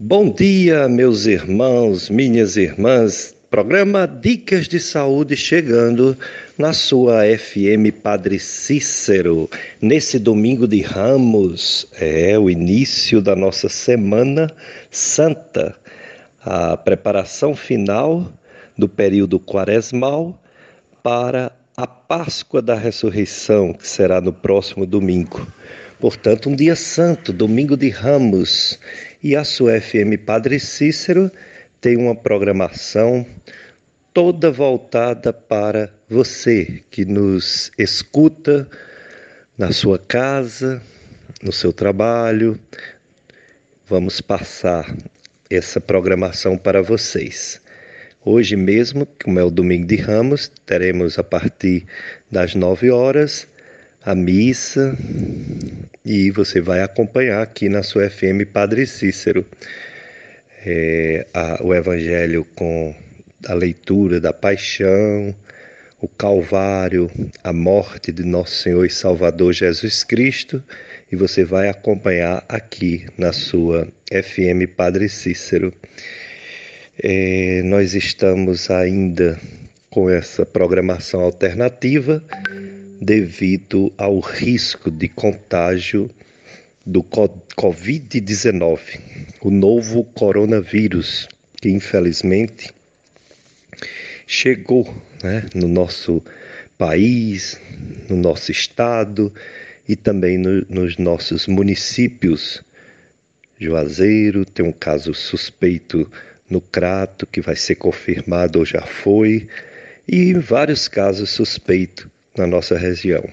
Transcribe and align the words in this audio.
Bom 0.00 0.30
dia, 0.30 0.88
meus 0.88 1.26
irmãos, 1.26 2.08
minhas 2.08 2.56
irmãs. 2.56 3.34
Programa 3.50 4.06
Dicas 4.06 4.68
de 4.68 4.78
Saúde 4.78 5.36
chegando 5.36 6.16
na 6.56 6.72
sua 6.72 7.24
FM 7.36 7.90
Padre 8.00 8.38
Cícero, 8.38 9.50
nesse 9.82 10.20
domingo 10.20 10.68
de 10.68 10.82
Ramos, 10.82 11.88
é 11.98 12.38
o 12.38 12.48
início 12.48 13.20
da 13.20 13.34
nossa 13.34 13.68
Semana 13.68 14.54
Santa, 14.88 15.74
a 16.42 16.76
preparação 16.76 17.56
final 17.56 18.32
do 18.76 18.88
período 18.88 19.40
quaresmal 19.40 20.40
para 21.02 21.50
a 21.76 21.88
Páscoa 21.88 22.62
da 22.62 22.76
Ressurreição, 22.76 23.72
que 23.72 23.88
será 23.88 24.20
no 24.20 24.32
próximo 24.32 24.86
domingo. 24.86 25.44
Portanto, 26.00 26.48
um 26.48 26.54
dia 26.54 26.76
santo, 26.76 27.32
domingo 27.32 27.76
de 27.76 27.88
Ramos, 27.88 28.78
e 29.20 29.34
a 29.34 29.42
sua 29.42 29.80
FM 29.80 30.16
Padre 30.24 30.60
Cícero 30.60 31.28
tem 31.80 31.96
uma 31.96 32.14
programação 32.14 33.26
toda 34.14 34.48
voltada 34.48 35.32
para 35.32 35.92
você 36.08 36.84
que 36.88 37.04
nos 37.04 37.72
escuta 37.76 38.68
na 39.56 39.72
sua 39.72 39.98
casa, 39.98 40.80
no 41.42 41.50
seu 41.50 41.72
trabalho. 41.72 42.60
Vamos 43.88 44.20
passar 44.20 44.96
essa 45.50 45.80
programação 45.80 46.56
para 46.56 46.80
vocês. 46.80 47.60
Hoje 48.24 48.54
mesmo, 48.54 49.04
como 49.24 49.40
é 49.40 49.42
o 49.42 49.50
domingo 49.50 49.86
de 49.88 49.96
Ramos, 49.96 50.48
teremos 50.64 51.18
a 51.18 51.24
partir 51.24 51.84
das 52.30 52.54
9 52.54 52.88
horas 52.92 53.48
a 54.08 54.14
missa 54.14 54.96
e 56.02 56.30
você 56.30 56.62
vai 56.62 56.80
acompanhar 56.80 57.42
aqui 57.42 57.68
na 57.68 57.82
sua 57.82 58.08
FM 58.08 58.48
Padre 58.50 58.86
Cícero 58.86 59.44
é, 60.64 61.26
a, 61.34 61.62
o 61.62 61.74
Evangelho 61.74 62.42
com 62.56 62.94
a 63.46 63.52
leitura 63.52 64.18
da 64.18 64.32
paixão, 64.32 65.36
o 66.00 66.08
Calvário, 66.08 67.10
a 67.44 67.52
morte 67.52 68.10
de 68.10 68.24
nosso 68.24 68.62
Senhor 68.62 68.86
e 68.86 68.90
Salvador 68.90 69.52
Jesus 69.52 70.02
Cristo, 70.04 70.64
e 71.12 71.14
você 71.14 71.44
vai 71.44 71.68
acompanhar 71.68 72.42
aqui 72.48 73.04
na 73.18 73.30
sua 73.30 73.86
FM 74.10 74.74
Padre 74.74 75.10
Cícero. 75.10 75.70
É, 76.98 77.60
nós 77.62 77.94
estamos 77.94 78.70
ainda 78.70 79.38
com 79.90 80.08
essa 80.08 80.46
programação 80.46 81.20
alternativa 81.20 82.24
devido 83.00 83.92
ao 83.96 84.18
risco 84.18 84.90
de 84.90 85.08
contágio 85.08 86.10
do 86.84 87.02
Covid-19, 87.02 88.80
o 89.40 89.50
novo 89.50 90.04
coronavírus, 90.04 91.28
que 91.60 91.68
infelizmente 91.68 92.72
chegou 94.26 94.92
né, 95.22 95.46
no 95.54 95.68
nosso 95.68 96.22
país, 96.76 97.60
no 98.08 98.16
nosso 98.16 98.50
estado 98.50 99.32
e 99.88 99.94
também 99.94 100.36
no, 100.38 100.64
nos 100.68 100.96
nossos 100.96 101.46
municípios. 101.46 102.62
Juazeiro 103.60 104.44
tem 104.44 104.66
um 104.66 104.72
caso 104.72 105.12
suspeito 105.14 106.10
no 106.48 106.60
Crato, 106.60 107.26
que 107.26 107.40
vai 107.40 107.56
ser 107.56 107.74
confirmado 107.74 108.58
ou 108.60 108.64
já 108.64 108.82
foi, 108.82 109.48
e 110.06 110.32
vários 110.34 110.88
casos 110.88 111.30
suspeitos 111.30 112.06
na 112.38 112.46
nossa 112.46 112.78
região 112.78 113.24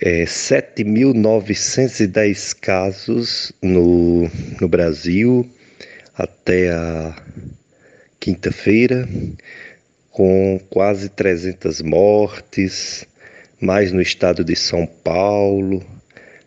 é, 0.00 0.24
7.910 0.24 2.56
casos 2.60 3.52
no, 3.62 4.30
no 4.60 4.68
Brasil 4.68 5.48
até 6.14 6.70
a 6.70 7.16
quinta-feira, 8.20 9.08
com 10.10 10.60
quase 10.70 11.08
300 11.08 11.80
mortes, 11.82 13.06
mais 13.60 13.90
no 13.92 14.00
estado 14.00 14.44
de 14.44 14.56
São 14.56 14.86
Paulo, 14.86 15.84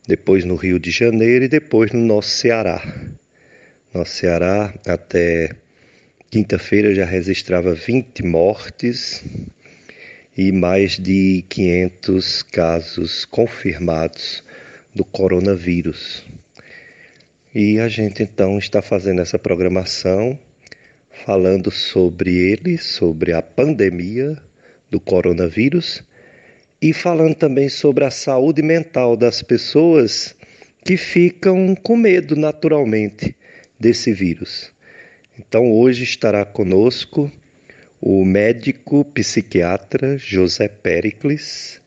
depois 0.07 0.45
no 0.45 0.55
Rio 0.55 0.79
de 0.79 0.91
Janeiro 0.91 1.45
e 1.45 1.47
depois 1.47 1.91
no 1.91 2.01
nosso 2.01 2.29
Ceará. 2.29 2.81
Nosso 3.93 4.13
Ceará 4.13 4.73
até 4.85 5.51
quinta-feira 6.29 6.93
já 6.93 7.05
registrava 7.05 7.73
20 7.73 8.23
mortes 8.23 9.23
e 10.39 10.53
mais 10.53 10.97
de 10.97 11.43
500 11.49 12.43
casos 12.43 13.25
confirmados 13.25 14.41
do 14.95 15.03
coronavírus. 15.03 16.23
E 17.53 17.77
a 17.77 17.89
gente 17.89 18.23
então 18.23 18.57
está 18.57 18.81
fazendo 18.81 19.19
essa 19.19 19.37
programação 19.37 20.39
falando 21.25 21.69
sobre 21.69 22.33
ele, 22.33 22.77
sobre 22.77 23.33
a 23.33 23.41
pandemia 23.41 24.41
do 24.89 24.97
coronavírus 24.97 26.05
e 26.81 26.93
falando 26.93 27.35
também 27.35 27.67
sobre 27.67 28.05
a 28.05 28.09
saúde 28.09 28.61
mental 28.61 29.17
das 29.17 29.41
pessoas 29.41 30.37
que 30.85 30.95
ficam 30.95 31.75
com 31.75 31.97
medo 31.97 32.37
naturalmente 32.37 33.35
desse 33.77 34.13
vírus. 34.13 34.71
Então 35.37 35.69
hoje 35.69 36.05
estará 36.05 36.45
conosco 36.45 37.29
o 38.01 38.23
médico 38.23 39.03
psiquiatra 39.05 40.17
José 40.17 40.67
Pericles. 40.67 41.81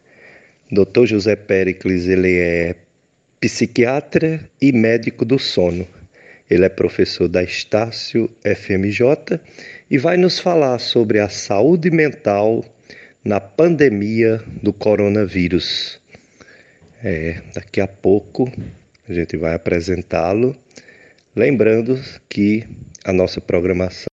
Dr. 0.71 1.07
José 1.07 1.37
Pericles, 1.37 2.07
ele 2.07 2.39
é 2.39 2.77
psiquiatra 3.41 4.49
e 4.61 4.73
médico 4.73 5.25
do 5.25 5.39
sono. 5.39 5.87
Ele 6.51 6.65
é 6.65 6.69
professor 6.69 7.29
da 7.29 7.43
Estácio 7.43 8.31
FMJ 8.45 9.41
e 9.91 9.97
vai 9.97 10.17
nos 10.17 10.39
falar 10.39 10.79
sobre 10.79 11.19
a 11.19 11.29
saúde 11.29 11.91
mental 11.91 12.65
na 13.25 13.41
pandemia 13.41 14.43
do 14.63 14.73
coronavírus. 14.73 16.01
É, 17.03 17.41
daqui 17.55 17.81
a 17.81 17.89
pouco 17.89 18.53
a 19.09 19.13
gente 19.13 19.37
vai 19.37 19.55
apresentá-lo. 19.55 20.55
Lembrando 21.35 21.99
que 22.29 22.65
a 23.05 23.13
nossa 23.13 23.41
programação 23.41 24.07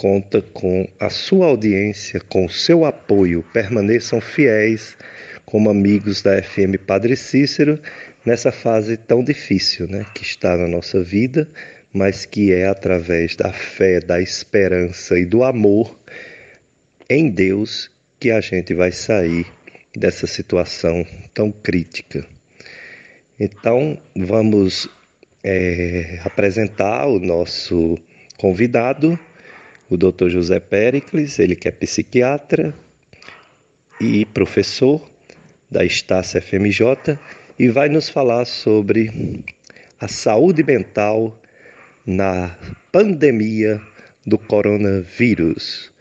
conta 0.00 0.40
com 0.40 0.88
a 0.98 1.10
sua 1.10 1.48
audiência, 1.48 2.20
com 2.20 2.46
o 2.46 2.50
seu 2.50 2.86
apoio. 2.86 3.44
Permaneçam 3.52 4.18
fiéis 4.18 4.96
como 5.44 5.68
amigos 5.68 6.22
da 6.22 6.42
FM 6.42 6.76
Padre 6.86 7.14
Cícero 7.14 7.78
nessa 8.24 8.50
fase 8.50 8.96
tão 8.96 9.22
difícil 9.22 9.86
né, 9.86 10.06
que 10.14 10.22
está 10.22 10.56
na 10.56 10.66
nossa 10.66 11.02
vida, 11.02 11.46
mas 11.92 12.24
que 12.24 12.50
é 12.50 12.66
através 12.66 13.36
da 13.36 13.52
fé, 13.52 14.00
da 14.00 14.22
esperança 14.22 15.18
e 15.18 15.26
do 15.26 15.44
amor 15.44 15.94
em 17.10 17.28
Deus 17.28 17.90
que 18.18 18.30
a 18.30 18.40
gente 18.40 18.72
vai 18.72 18.92
sair 18.92 19.44
dessa 19.94 20.26
situação 20.26 21.06
tão 21.34 21.52
crítica. 21.52 22.26
Então, 23.38 24.00
vamos 24.16 24.88
é, 25.44 26.20
apresentar 26.24 27.06
o 27.06 27.20
nosso 27.20 27.98
convidado 28.38 29.20
o 29.90 29.96
Dr. 29.96 30.28
José 30.28 30.60
Pericles, 30.60 31.40
ele 31.40 31.56
que 31.56 31.66
é 31.66 31.72
psiquiatra 31.72 32.72
e 34.00 34.24
professor 34.24 35.10
da 35.68 35.84
Estácia 35.84 36.40
FMJ 36.40 37.18
e 37.58 37.68
vai 37.68 37.88
nos 37.88 38.08
falar 38.08 38.44
sobre 38.44 39.44
a 39.98 40.06
saúde 40.06 40.62
mental 40.62 41.42
na 42.06 42.56
pandemia 42.92 43.82
do 44.24 44.38
coronavírus. 44.38 45.92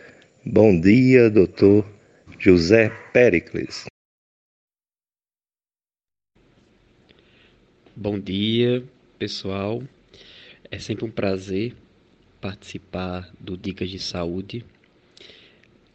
Bom 0.45 0.79
dia, 0.79 1.29
doutor 1.29 1.83
José 2.38 2.89
Pericles. 3.11 3.85
Bom 7.95 8.19
dia, 8.19 8.83
pessoal. 9.18 9.83
É 10.71 10.77
sempre 10.77 11.06
um 11.06 11.12
prazer 11.12 11.75
participar 12.41 13.31
do 13.39 13.57
Dicas 13.57 13.89
de 13.89 14.00
Saúde, 14.00 14.63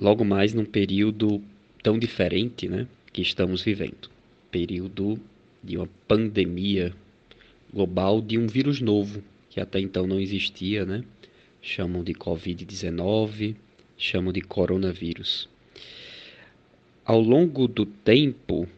logo 0.01 0.25
mais 0.25 0.53
num 0.53 0.65
período 0.65 1.43
tão 1.83 1.99
diferente 1.99 2.69
né, 2.69 2.87
que 3.13 3.23
estamos 3.23 3.63
vivendo 3.63 4.15
período 4.55 5.19
de 5.65 5.77
uma 5.77 5.89
pandemia 6.07 6.95
global 7.73 8.21
de 8.21 8.39
um 8.39 8.47
vírus 8.47 8.81
novo 8.81 9.21
que 9.51 9.59
até 9.59 9.81
então 9.81 10.07
não 10.07 10.21
existia, 10.21 10.85
né? 10.85 11.03
Chamam 11.61 12.05
de 12.05 12.13
Covid-19, 12.13 13.57
chamam 13.97 14.33
de 14.33 14.41
coronavírus. 14.41 15.49
Ao 17.05 17.21
longo 17.21 17.67
do 17.67 17.85
tempo, 17.85 18.69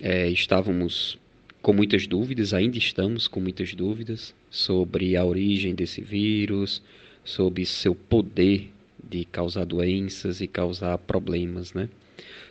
é, 0.00 0.28
estávamos 0.28 1.18
com 1.64 1.72
muitas 1.72 2.06
dúvidas, 2.06 2.52
ainda 2.52 2.76
estamos 2.76 3.26
com 3.26 3.40
muitas 3.40 3.72
dúvidas 3.74 4.34
sobre 4.50 5.16
a 5.16 5.24
origem 5.24 5.74
desse 5.74 6.02
vírus, 6.02 6.82
sobre 7.24 7.64
seu 7.64 7.94
poder 7.94 8.70
de 9.02 9.24
causar 9.24 9.64
doenças 9.64 10.42
e 10.42 10.46
causar 10.46 10.98
problemas, 10.98 11.72
né? 11.72 11.88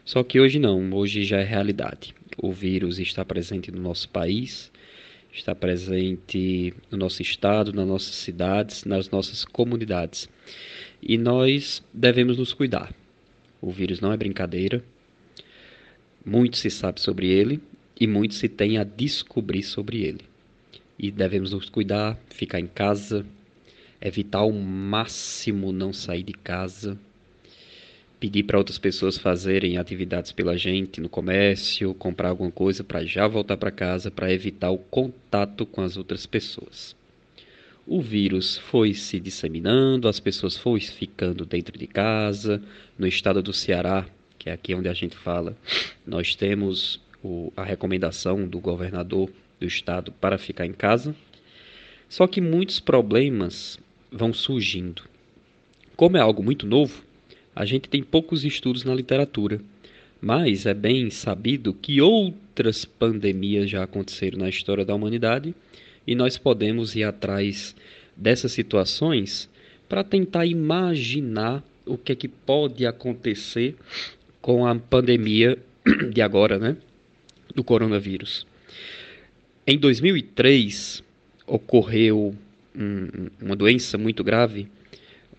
Só 0.04 0.24
que 0.24 0.40
hoje 0.40 0.58
não, 0.58 0.92
hoje 0.94 1.24
já 1.26 1.38
é 1.38 1.44
realidade. 1.44 2.16
O 2.36 2.52
vírus 2.52 2.98
está 2.98 3.24
presente 3.24 3.72
no 3.72 3.80
nosso 3.80 4.10
país 4.10 4.72
está 5.32 5.56
presente 5.56 6.74
no 6.92 6.98
nosso 6.98 7.22
estado, 7.22 7.74
nas 7.74 7.88
nossas 7.88 8.16
cidades, 8.16 8.84
nas 8.84 9.10
nossas 9.10 9.44
comunidades. 9.44 10.30
E 11.02 11.18
nós 11.18 11.84
devemos 11.92 12.38
nos 12.38 12.54
cuidar. 12.54 12.94
O 13.60 13.72
vírus 13.72 14.00
não 14.00 14.12
é 14.12 14.18
brincadeira. 14.18 14.84
Muito 16.24 16.58
se 16.58 16.70
sabe 16.70 17.02
sobre 17.02 17.28
ele 17.28 17.60
e 18.04 18.08
muito 18.08 18.34
se 18.34 18.50
tem 18.50 18.78
a 18.78 18.84
descobrir 18.84 19.64
sobre 19.64 20.04
ele. 20.04 20.26
E 21.00 21.10
devemos 21.10 21.54
nos 21.54 21.70
cuidar, 21.70 22.20
ficar 22.28 22.60
em 22.60 22.68
casa, 22.68 23.26
evitar 24.02 24.40
ao 24.40 24.52
máximo 24.52 25.72
não 25.72 25.94
sair 25.94 26.24
de 26.24 26.34
casa, 26.34 27.00
pedir 28.20 28.44
para 28.44 28.58
outras 28.58 28.78
pessoas 28.78 29.18
fazerem 29.18 29.78
atividades 29.78 30.34
pela 30.34 30.58
gente 30.58 31.00
no 31.00 31.08
comércio, 31.08 31.94
comprar 31.94 32.28
alguma 32.28 32.52
coisa 32.52 32.84
para 32.84 33.06
já 33.06 33.26
voltar 33.26 33.56
para 33.56 33.72
casa 33.72 34.12
para 34.12 34.34
evitar 34.34 34.72
o 34.72 34.78
contato 34.78 35.66
com 35.66 35.80
as 35.80 35.96
outras 35.96 36.26
pessoas. 36.26 36.98
O 37.88 38.02
vírus 38.02 38.58
foi 38.58 38.94
se 38.94 39.18
disseminando, 39.18 40.10
as 40.10 40.20
pessoas 40.20 40.58
foram 40.58 40.82
ficando 40.82 41.46
dentro 41.46 41.80
de 41.80 41.88
casa. 41.88 42.62
No 43.00 43.08
estado 43.08 43.42
do 43.42 43.54
Ceará, 43.54 44.06
que 44.38 44.50
é 44.50 44.54
aqui 44.54 44.76
onde 44.76 44.90
a 44.90 44.94
gente 44.94 45.16
fala, 45.16 45.56
nós 46.06 46.36
temos 46.36 47.02
o, 47.24 47.52
a 47.56 47.64
recomendação 47.64 48.48
do 48.48 48.60
governador 48.60 49.32
do 49.60 49.66
estado 49.66 50.12
para 50.12 50.38
ficar 50.38 50.66
em 50.66 50.74
casa. 50.74 51.16
Só 52.10 52.28
que 52.28 52.42
muitos 52.42 52.80
problemas 52.80 53.80
vão 54.12 54.34
surgindo. 54.34 55.04
Como 55.96 56.18
é 56.18 56.20
algo 56.20 56.44
muito 56.44 56.68
novo, 56.68 57.02
a 57.56 57.66
gente 57.66 57.88
tem 57.88 58.04
poucos 58.04 58.44
estudos 58.44 58.84
na 58.84 58.94
literatura, 58.94 59.62
mas 60.22 60.66
é 60.66 60.74
bem 60.74 61.10
sabido 61.10 61.74
que 61.74 62.02
outras 62.02 62.86
pandemias 62.86 63.70
já 63.70 63.84
aconteceram 63.84 64.40
na 64.40 64.50
história 64.50 64.86
da 64.86 64.94
humanidade 64.94 65.56
e 66.06 66.16
nós 66.16 66.38
podemos 66.38 66.96
ir 66.96 67.04
atrás 67.04 67.76
dessas 68.16 68.52
situações 68.52 69.50
para 69.88 70.04
tentar 70.04 70.46
imaginar 70.46 71.64
o 71.86 71.98
que 71.98 72.12
é 72.12 72.16
que 72.16 72.28
pode 72.28 72.86
acontecer 72.86 73.76
com 74.42 74.66
a 74.66 74.76
pandemia 74.76 75.58
de 76.12 76.22
agora, 76.22 76.58
né, 76.58 76.78
do 77.54 77.64
coronavírus. 77.64 78.46
Em 79.66 79.78
2003 79.78 81.04
ocorreu 81.48 82.36
um, 82.76 83.30
uma 83.42 83.56
doença 83.56 83.98
muito 83.98 84.24
grave, 84.24 84.68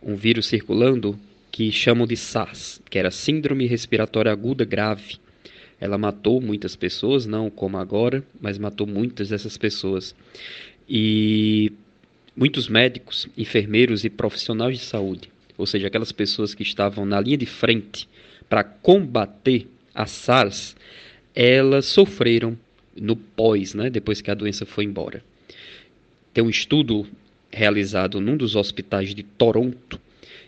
um 0.02 0.16
vírus 0.16 0.46
circulando 0.46 1.18
que 1.50 1.70
chamam 1.70 2.06
de 2.06 2.16
SARS, 2.16 2.80
que 2.90 2.98
era 2.98 3.10
Síndrome 3.10 3.66
Respiratória 3.66 4.32
Aguda 4.32 4.64
Grave. 4.64 5.16
Ela 5.80 5.98
matou 5.98 6.40
muitas 6.40 6.74
pessoas, 6.74 7.26
não 7.26 7.50
como 7.50 7.76
agora, 7.78 8.24
mas 8.40 8.58
matou 8.58 8.86
muitas 8.86 9.28
dessas 9.28 9.56
pessoas. 9.56 10.14
E 10.88 11.72
muitos 12.36 12.68
médicos, 12.68 13.28
enfermeiros 13.36 14.04
e 14.04 14.10
profissionais 14.10 14.78
de 14.78 14.84
saúde, 14.84 15.30
ou 15.56 15.66
seja, 15.66 15.86
aquelas 15.86 16.12
pessoas 16.12 16.54
que 16.54 16.62
estavam 16.62 17.06
na 17.06 17.20
linha 17.20 17.36
de 17.36 17.46
frente 17.46 18.08
para 18.48 18.64
combater 18.64 19.68
a 19.94 20.06
SARS, 20.06 20.74
elas 21.34 21.86
sofreram 21.86 22.56
no 22.96 23.16
pós, 23.16 23.74
né, 23.74 23.90
depois 23.90 24.20
que 24.20 24.30
a 24.30 24.34
doença 24.34 24.64
foi 24.64 24.84
embora. 24.84 25.22
Tem 26.32 26.44
um 26.44 26.50
estudo 26.50 27.06
realizado 27.50 28.20
num 28.20 28.36
dos 28.36 28.54
hospitais 28.56 29.14
de 29.14 29.22
Toronto 29.22 30.00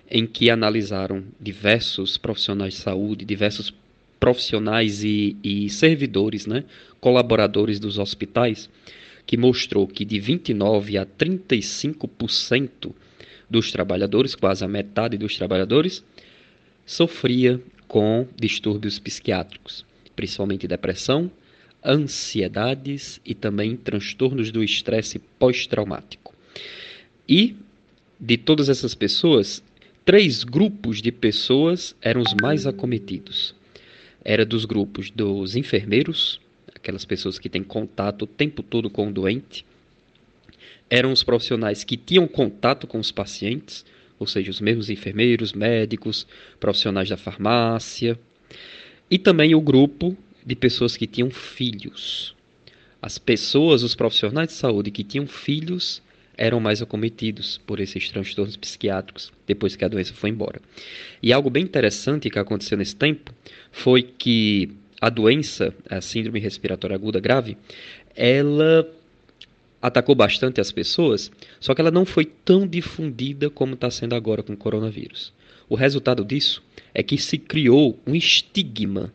em 0.09 0.27
que 0.27 0.49
analisaram 0.51 1.25
diversos 1.41 2.17
profissionais 2.17 2.75
de 2.75 2.81
saúde, 2.81 3.25
diversos 3.25 3.75
profissionais 4.21 5.03
e, 5.03 5.37
e 5.43 5.69
servidores, 5.69 6.47
né, 6.47 6.65
colaboradores 7.01 7.79
dos 7.81 7.99
hospitais, 7.99 8.71
que 9.27 9.37
mostrou 9.37 9.87
que 9.87 10.05
de 10.05 10.21
29 10.21 10.99
a 10.99 11.05
35% 11.05 12.93
dos 13.51 13.73
trabalhadores, 13.73 14.35
quase 14.35 14.65
a 14.65 14.69
metade 14.69 15.19
dos 15.19 15.37
trabalhadores, 15.37 16.05
sofria 16.85 17.61
com 17.89 18.27
distúrbios 18.37 18.99
psiquiátricos, 18.99 19.85
principalmente 20.17 20.67
depressão, 20.67 21.31
ansiedades 21.85 23.21
e 23.25 23.35
também 23.35 23.77
transtornos 23.77 24.51
do 24.51 24.65
estresse 24.65 25.19
pós-traumático. 25.39 26.35
E 27.29 27.55
de 28.19 28.37
todas 28.37 28.69
essas 28.69 28.95
pessoas, 28.95 29.63
três 30.05 30.43
grupos 30.43 31.03
de 31.03 31.13
pessoas 31.13 31.95
eram 32.01 32.23
os 32.23 32.35
mais 32.41 32.67
acometidos. 32.67 33.55
Era 34.25 34.45
dos 34.45 34.65
grupos 34.65 35.11
dos 35.11 35.55
enfermeiros, 35.55 36.41
aquelas 36.75 37.05
pessoas 37.05 37.39
que 37.39 37.49
têm 37.49 37.63
contato 37.63 38.23
o 38.23 38.27
tempo 38.27 38.63
todo 38.63 38.91
com 38.91 39.09
o 39.09 39.13
doente. 39.13 39.65
Eram 40.89 41.13
os 41.13 41.23
profissionais 41.23 41.85
que 41.85 41.97
tinham 41.97 42.27
contato 42.27 42.87
com 42.87 42.99
os 42.99 43.13
pacientes, 43.13 43.85
ou 44.19 44.27
seja, 44.27 44.51
os 44.51 44.61
mesmos 44.61 44.89
enfermeiros, 44.89 45.53
médicos, 45.53 46.27
profissionais 46.59 47.09
da 47.09 47.17
farmácia. 47.17 48.19
E 49.11 49.19
também 49.19 49.55
o 49.55 49.61
grupo 49.61 50.17
de 50.45 50.57
pessoas 50.57 50.97
que 50.97 51.07
tinham 51.07 51.31
filhos. 51.31 52.35
As 53.01 53.19
pessoas, 53.19 53.83
os 53.83 53.95
profissionais 53.95 54.49
de 54.49 54.55
saúde 54.55 54.91
que 54.91 55.05
tinham 55.05 55.27
filhos, 55.27 56.03
eram 56.37 56.61
mais 56.61 56.83
acometidos 56.83 57.59
por 57.67 57.81
esses 57.81 58.11
transtornos 58.11 58.57
psiquiátricos 58.57 59.33
depois 59.47 59.75
que 59.75 59.85
a 59.85 59.89
doença 59.89 60.13
foi 60.13 60.31
embora. 60.31 60.61
E 61.23 61.33
algo 61.33 61.49
bem 61.49 61.65
interessante 61.65 62.29
que 62.29 62.39
aconteceu 62.39 62.77
nesse 62.77 62.95
tempo 62.95 63.33
foi 63.73 64.03
que 64.03 64.71
a 65.01 65.09
doença, 65.09 65.75
a 65.89 66.01
síndrome 66.01 66.41
respiratória 66.41 66.95
aguda 66.95 67.21
grave, 67.21 67.57
ela 68.15 68.89
atacou 69.81 70.15
bastante 70.15 70.61
as 70.61 70.73
pessoas, 70.73 71.31
só 71.61 71.75
que 71.75 71.81
ela 71.81 71.91
não 71.91 72.05
foi 72.05 72.25
tão 72.25 72.67
difundida 72.67 73.49
como 73.49 73.75
está 73.75 73.91
sendo 73.91 74.15
agora 74.15 74.43
com 74.43 74.53
o 74.53 74.57
coronavírus. 74.57 75.33
O 75.69 75.75
resultado 75.75 76.25
disso 76.25 76.63
é 76.95 77.03
que 77.03 77.19
se 77.19 77.39
criou 77.39 77.99
um 78.07 78.15
estigma, 78.15 79.13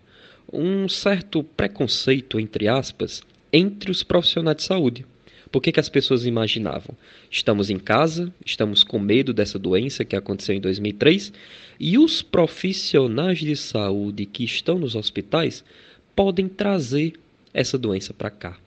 um 0.51 0.89
certo 0.89 1.43
preconceito, 1.43 2.39
entre 2.39 2.67
aspas, 2.67 3.23
entre 3.53 3.89
os 3.89 4.03
profissionais 4.03 4.57
de 4.57 4.63
saúde. 4.63 5.05
Por 5.51 5.61
que, 5.61 5.71
que 5.71 5.79
as 5.79 5.89
pessoas 5.89 6.25
imaginavam? 6.25 6.95
Estamos 7.29 7.69
em 7.69 7.77
casa, 7.77 8.33
estamos 8.45 8.83
com 8.83 8.99
medo 8.99 9.33
dessa 9.33 9.59
doença 9.59 10.05
que 10.05 10.15
aconteceu 10.15 10.55
em 10.55 10.61
2003 10.61 11.33
e 11.79 11.97
os 11.97 12.21
profissionais 12.21 13.39
de 13.39 13.55
saúde 13.55 14.25
que 14.25 14.45
estão 14.45 14.79
nos 14.79 14.95
hospitais 14.95 15.63
podem 16.15 16.47
trazer 16.47 17.13
essa 17.53 17.77
doença 17.77 18.13
para 18.13 18.29
cá. 18.29 18.57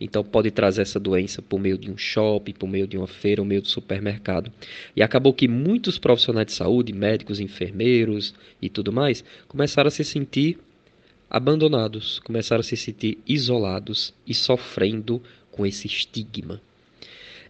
Então 0.00 0.22
pode 0.22 0.50
trazer 0.50 0.82
essa 0.82 1.00
doença 1.00 1.42
por 1.42 1.58
meio 1.58 1.76
de 1.76 1.90
um 1.90 1.96
shopping, 1.96 2.52
por 2.52 2.68
meio 2.68 2.86
de 2.86 2.96
uma 2.96 3.06
feira, 3.06 3.42
por 3.42 3.48
meio 3.48 3.62
do 3.62 3.68
supermercado. 3.68 4.52
E 4.94 5.02
acabou 5.02 5.32
que 5.32 5.48
muitos 5.48 5.98
profissionais 5.98 6.46
de 6.46 6.52
saúde, 6.52 6.92
médicos, 6.92 7.40
enfermeiros 7.40 8.34
e 8.62 8.68
tudo 8.68 8.92
mais, 8.92 9.24
começaram 9.48 9.88
a 9.88 9.90
se 9.90 10.04
sentir 10.04 10.58
abandonados, 11.28 12.20
começaram 12.20 12.60
a 12.60 12.64
se 12.64 12.76
sentir 12.76 13.18
isolados 13.26 14.14
e 14.26 14.32
sofrendo 14.32 15.22
com 15.50 15.66
esse 15.66 15.86
estigma. 15.86 16.60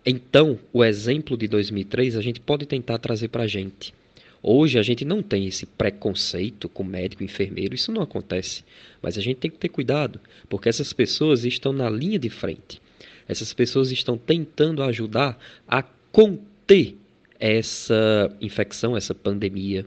Então, 0.05 0.59
o 0.73 0.83
exemplo 0.83 1.37
de 1.37 1.47
2003 1.47 2.17
a 2.17 2.23
gente 2.23 2.41
pode 2.41 2.65
tentar 2.65 2.99
trazer 2.99 3.29
para 3.29 3.43
a 3.43 3.47
gente. 3.47 3.93
Hoje 4.43 4.79
a 4.79 4.83
gente 4.83 5.05
não 5.05 5.23
tem 5.23 5.47
esse 5.47 5.67
preconceito 5.67 6.69
com 6.69 6.85
médico 6.85 7.25
enfermeiro, 7.25 7.75
isso 7.75 7.91
não 7.91 8.03
acontece. 8.03 8.65
Mas 9.03 9.19
a 9.19 9.21
gente 9.21 9.39
tem 9.39 9.51
que 9.51 9.59
ter 9.59 9.69
cuidado, 9.69 10.21
porque 10.49 10.69
essas 10.69 10.93
pessoas 10.93 11.45
estão 11.45 11.73
na 11.73 11.91
linha 11.91 12.19
de 12.19 12.31
frente. 12.31 12.81
Essas 13.27 13.53
pessoas 13.53 13.91
estão 13.91 14.17
tentando 14.17 14.83
ajudar 14.83 15.39
a 15.67 15.83
conter 16.13 16.97
essa 17.39 18.35
infecção, 18.41 18.97
essa 18.97 19.15
pandemia 19.15 19.85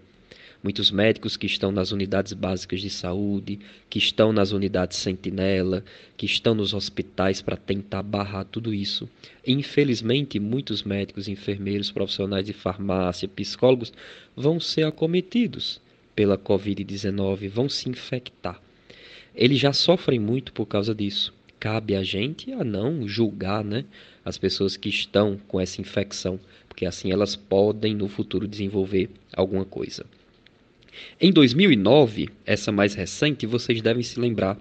muitos 0.63 0.91
médicos 0.91 1.36
que 1.36 1.46
estão 1.46 1.72
nas 1.72 1.91
unidades 1.91 2.34
básicas 2.34 2.82
de 2.82 2.89
saúde, 2.89 3.60
que 3.89 3.98
estão 3.98 4.32
nas 4.32 4.51
unidades 4.51 4.98
sentinela, 4.98 5.84
que 6.15 6.25
estão 6.25 6.53
nos 6.53 6.74
hospitais 6.74 7.41
para 7.41 7.58
tentar 7.58 8.03
barrar 8.03 8.46
tudo 8.46 8.74
isso. 8.74 9.10
Infelizmente, 9.46 10.39
muitos 10.39 10.84
médicos, 10.84 11.27
enfermeiros, 11.27 11.91
profissionais 11.91 12.46
de 12.46 12.53
farmácia, 12.53 13.27
psicólogos 13.27 13.91
vão 14.36 14.60
ser 14.60 14.84
acometidos 14.84 15.82
pela 16.15 16.38
Covid-19, 16.38 17.50
vão 17.50 17.68
se 17.68 17.89
infectar. 17.89 18.62
Eles 19.34 19.60
já 19.60 19.74
sofrem 19.74 20.20
muito 20.20 20.53
por 20.53 20.65
causa 20.65 20.94
disso. 20.94 21.34
Cabe 21.60 21.96
a 21.96 22.03
gente 22.03 22.51
a 22.51 22.63
não 22.63 23.08
julgar 23.08 23.63
né, 23.63 23.86
as 24.25 24.38
pessoas 24.38 24.75
que 24.75 24.89
estão 24.89 25.39
com 25.48 25.60
essa 25.60 25.80
infecção, 25.80 26.39
porque 26.68 26.86
assim 26.86 27.12
elas 27.12 27.36
podem 27.36 27.96
no 27.96 28.08
futuro 28.08 28.48
desenvolver 28.48 29.10
alguma 29.34 29.63
coisa. 29.63 30.06
Em 31.19 31.31
2009, 31.31 32.29
essa 32.45 32.71
mais 32.71 32.93
recente, 32.93 33.45
vocês 33.45 33.81
devem 33.81 34.03
se 34.03 34.19
lembrar, 34.19 34.57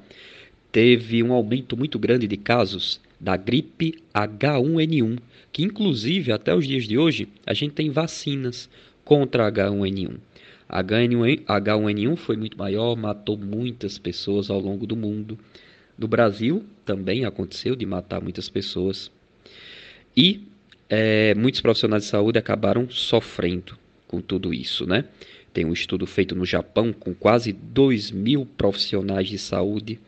teve 0.70 1.22
um 1.22 1.32
aumento 1.32 1.76
muito 1.76 1.98
grande 1.98 2.26
de 2.26 2.36
casos 2.36 3.00
da 3.18 3.36
gripe 3.36 4.02
H1N1, 4.14 5.18
que 5.52 5.62
inclusive 5.62 6.32
até 6.32 6.54
os 6.54 6.66
dias 6.66 6.84
de 6.84 6.96
hoje 6.96 7.28
a 7.46 7.52
gente 7.52 7.72
tem 7.72 7.90
vacinas 7.90 8.68
contra 9.04 9.50
H1N1. 9.50 10.16
H1N1 10.70 12.16
foi 12.16 12.36
muito 12.36 12.56
maior, 12.56 12.96
matou 12.96 13.36
muitas 13.36 13.98
pessoas 13.98 14.50
ao 14.50 14.60
longo 14.60 14.86
do 14.86 14.96
mundo. 14.96 15.38
No 15.98 16.06
Brasil 16.06 16.64
também 16.84 17.24
aconteceu 17.24 17.74
de 17.74 17.84
matar 17.84 18.22
muitas 18.22 18.48
pessoas. 18.48 19.10
E 20.16 20.46
é, 20.88 21.34
muitos 21.34 21.60
profissionais 21.60 22.04
de 22.04 22.08
saúde 22.08 22.38
acabaram 22.38 22.88
sofrendo 22.88 23.76
com 24.06 24.20
tudo 24.20 24.54
isso, 24.54 24.86
né? 24.86 25.04
Tem 25.52 25.64
um 25.64 25.72
estudo 25.72 26.06
feito 26.06 26.34
no 26.34 26.44
Japão 26.44 26.92
com 26.92 27.12
quase 27.12 27.52
2 27.52 28.10
mil 28.12 28.46
profissionais 28.46 29.28
de 29.28 29.38
saúde, 29.38 29.98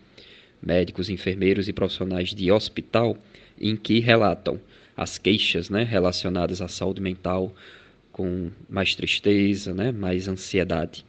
médicos, 0.63 1.11
enfermeiros 1.11 1.69
e 1.69 1.73
profissionais 1.73 2.31
de 2.31 2.53
hospital, 2.53 3.17
em 3.61 3.77
que 3.77 3.99
relatam 3.99 4.61
as 4.97 5.19
queixas 5.19 5.69
né, 5.69 5.83
relacionadas 5.83 6.63
à 6.63 6.69
saúde 6.69 7.01
mental 7.01 7.55
com 8.13 8.51
mais 8.69 8.95
tristeza, 8.95 9.75
né, 9.75 9.91
mais 9.91 10.29
ansiedade. 10.29 11.05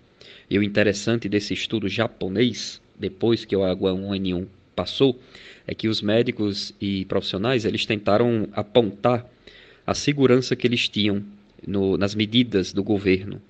E 0.50 0.58
o 0.58 0.63
interessante 0.63 1.30
desse 1.30 1.54
estudo 1.54 1.88
japonês, 1.88 2.82
depois 2.98 3.46
que 3.46 3.56
o 3.56 3.60
H1N1 3.60 4.48
passou, 4.75 5.20
é 5.68 5.75
que 5.75 5.88
os 5.88 6.02
médicos 6.02 6.74
e 6.82 7.06
profissionais 7.06 7.66
eles 7.66 7.86
tentaram 7.86 8.48
apontar 8.54 9.30
a 9.86 9.94
segurança 9.94 10.56
que 10.56 10.66
eles 10.66 10.88
tinham 10.88 11.24
no, 11.66 11.98
nas 11.98 12.16
medidas 12.16 12.74
do 12.74 12.84
governo. 12.84 13.42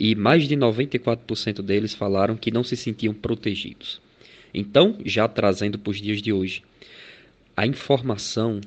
E 0.00 0.14
mais 0.14 0.46
de 0.46 0.56
94% 0.56 1.60
deles 1.60 1.92
falaram 1.92 2.36
que 2.36 2.52
não 2.52 2.62
se 2.62 2.76
sentiam 2.76 3.12
protegidos. 3.12 4.00
Então, 4.54 4.96
já 5.04 5.26
trazendo 5.26 5.76
para 5.76 5.90
os 5.90 6.00
dias 6.00 6.22
de 6.22 6.32
hoje, 6.32 6.62
a 7.56 7.66
informação, 7.66 8.60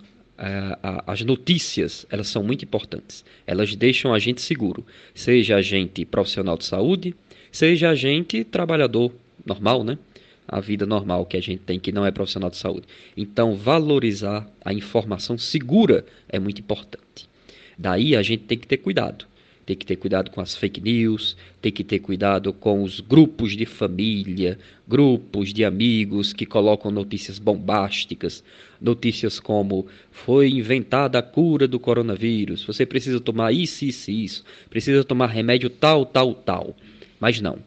as 1.08 1.22
notícias, 1.22 2.06
elas 2.10 2.28
são 2.28 2.44
muito 2.44 2.66
importantes. 2.66 3.24
Elas 3.48 3.74
deixam 3.78 4.14
a 4.14 4.20
gente 4.20 4.42
seguro, 4.42 4.86
seja 5.16 5.56
a 5.56 5.62
gente 5.62 6.04
profissional 6.04 6.58
de 6.58 6.66
saúde, 6.66 7.16
seja 7.50 7.92
a 7.92 7.96
gente 7.96 8.44
trabalhador 8.44 9.14
normal, 9.46 9.86
né? 9.86 9.98
A 10.46 10.60
vida 10.60 10.86
normal 10.86 11.26
que 11.26 11.38
a 11.38 11.42
gente 11.42 11.62
tem 11.62 11.80
que 11.80 11.94
não 11.94 12.06
é 12.06 12.12
profissional 12.12 12.50
de 12.50 12.58
saúde. 12.58 12.86
Então, 13.16 13.56
valorizar 13.56 14.46
a 14.66 14.74
informação 14.74 15.38
segura 15.38 16.06
é 16.28 16.38
muito 16.38 16.60
importante. 16.60 17.30
Daí 17.78 18.18
a 18.18 18.22
gente 18.22 18.44
tem 18.44 18.58
que 18.58 18.68
ter 18.68 18.78
cuidado. 18.78 19.31
Tem 19.72 19.78
que 19.78 19.86
ter 19.86 19.96
cuidado 19.96 20.30
com 20.32 20.42
as 20.42 20.54
fake 20.54 20.82
news, 20.82 21.38
tem 21.62 21.72
que 21.72 21.82
ter 21.82 22.00
cuidado 22.00 22.52
com 22.52 22.84
os 22.84 23.00
grupos 23.00 23.56
de 23.56 23.66
família, 23.66 24.60
grupos 24.86 25.54
de 25.54 25.64
amigos 25.64 26.34
que 26.34 26.46
colocam 26.46 26.92
notícias 26.92 27.40
bombásticas, 27.40 28.44
notícias 28.82 29.40
como 29.40 29.88
foi 30.12 30.50
inventada 30.50 31.20
a 31.20 31.22
cura 31.22 31.70
do 31.70 31.80
coronavírus, 31.80 32.66
você 32.66 32.86
precisa 32.86 33.22
tomar 33.22 33.54
isso, 33.54 33.86
isso, 33.86 34.12
isso, 34.12 34.44
precisa 34.70 35.06
tomar 35.06 35.28
remédio 35.28 35.70
tal, 35.70 36.06
tal, 36.06 36.34
tal. 36.34 36.76
Mas 37.18 37.40
não. 37.40 37.58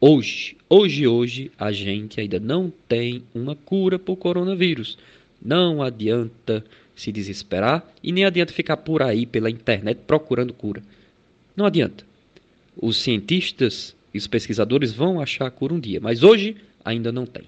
Hoje, 0.00 0.56
hoje, 0.68 1.06
hoje, 1.06 1.52
a 1.56 1.70
gente 1.70 2.20
ainda 2.20 2.40
não 2.40 2.68
tem 2.88 3.22
uma 3.32 3.54
cura 3.54 3.96
para 3.96 4.12
o 4.12 4.16
coronavírus. 4.16 4.98
Não 5.40 5.80
adianta 5.80 6.64
se 6.96 7.12
desesperar 7.12 7.86
e 8.02 8.10
nem 8.10 8.24
adianta 8.24 8.52
ficar 8.52 8.78
por 8.78 9.04
aí 9.04 9.24
pela 9.24 9.48
internet 9.48 10.00
procurando 10.04 10.52
cura. 10.52 10.82
Não 11.56 11.66
adianta. 11.66 12.04
Os 12.76 12.96
cientistas 12.96 13.94
e 14.12 14.18
os 14.18 14.26
pesquisadores 14.26 14.92
vão 14.92 15.20
achar 15.20 15.46
a 15.46 15.50
cura 15.50 15.74
um 15.74 15.80
dia, 15.80 16.00
mas 16.00 16.22
hoje 16.22 16.56
ainda 16.84 17.12
não 17.12 17.26
tem. 17.26 17.44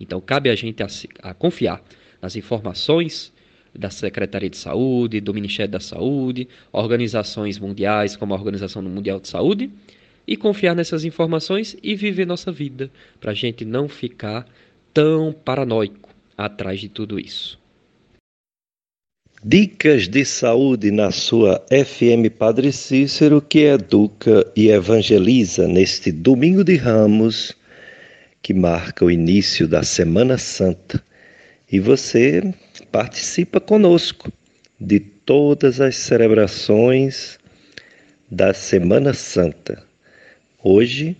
Então 0.00 0.20
cabe 0.20 0.50
a 0.50 0.54
gente 0.54 0.82
a, 0.82 0.86
a 1.22 1.34
confiar 1.34 1.82
nas 2.20 2.36
informações 2.36 3.32
da 3.74 3.90
Secretaria 3.90 4.50
de 4.50 4.56
Saúde, 4.56 5.20
do 5.20 5.32
Ministério 5.32 5.72
da 5.72 5.80
Saúde, 5.80 6.48
organizações 6.72 7.58
mundiais 7.58 8.16
como 8.16 8.34
a 8.34 8.36
Organização 8.36 8.82
Mundial 8.82 9.20
de 9.20 9.28
Saúde, 9.28 9.70
e 10.26 10.36
confiar 10.36 10.74
nessas 10.74 11.04
informações 11.04 11.76
e 11.82 11.94
viver 11.94 12.26
nossa 12.26 12.52
vida, 12.52 12.90
para 13.20 13.32
a 13.32 13.34
gente 13.34 13.64
não 13.64 13.88
ficar 13.88 14.46
tão 14.92 15.32
paranoico 15.32 16.10
atrás 16.36 16.80
de 16.80 16.88
tudo 16.88 17.18
isso. 17.18 17.61
Dicas 19.44 20.06
de 20.06 20.24
saúde 20.24 20.92
na 20.92 21.10
sua 21.10 21.60
FM 21.68 22.30
Padre 22.30 22.70
Cícero, 22.70 23.42
que 23.42 23.64
educa 23.64 24.46
e 24.54 24.68
evangeliza 24.68 25.66
neste 25.66 26.12
domingo 26.12 26.62
de 26.62 26.76
Ramos, 26.76 27.52
que 28.40 28.54
marca 28.54 29.04
o 29.04 29.10
início 29.10 29.66
da 29.66 29.82
Semana 29.82 30.38
Santa. 30.38 31.02
E 31.72 31.80
você 31.80 32.54
participa 32.92 33.58
conosco 33.58 34.32
de 34.80 35.00
todas 35.00 35.80
as 35.80 35.96
celebrações 35.96 37.36
da 38.30 38.54
Semana 38.54 39.12
Santa. 39.12 39.82
Hoje, 40.62 41.16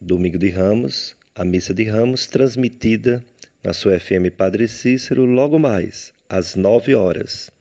domingo 0.00 0.38
de 0.38 0.50
Ramos, 0.50 1.16
a 1.34 1.44
missa 1.44 1.74
de 1.74 1.82
Ramos 1.82 2.28
transmitida 2.28 3.24
na 3.64 3.72
sua 3.72 3.98
FM 3.98 4.30
Padre 4.36 4.68
Cícero 4.68 5.24
logo 5.24 5.58
mais 5.58 6.12
às 6.28 6.54
nove 6.54 6.94
horas. 6.94 7.55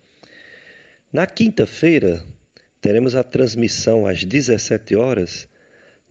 Na 1.15 1.25
quinta-feira, 1.25 2.25
teremos 2.81 3.15
a 3.15 3.24
transmissão 3.24 4.05
às 4.05 4.25
17 4.25 4.98
horas 4.98 5.48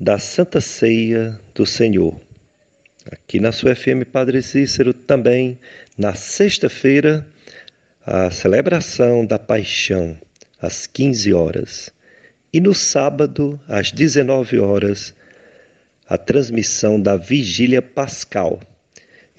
da 0.00 0.18
Santa 0.18 0.62
Ceia 0.62 1.38
do 1.54 1.66
Senhor. 1.66 2.18
Aqui 3.12 3.38
na 3.38 3.52
sua 3.52 3.76
FM 3.76 4.08
Padre 4.10 4.40
Cícero 4.40 4.94
também, 4.94 5.58
na 5.98 6.14
sexta-feira, 6.14 7.28
a 8.06 8.30
celebração 8.30 9.26
da 9.26 9.38
Paixão, 9.38 10.16
às 10.58 10.86
15 10.86 11.34
horas. 11.34 11.90
E 12.50 12.58
no 12.58 12.74
sábado, 12.74 13.60
às 13.68 13.92
19 13.92 14.58
horas, 14.58 15.14
a 16.08 16.16
transmissão 16.16 16.98
da 16.98 17.18
Vigília 17.18 17.82
Pascal. 17.82 18.58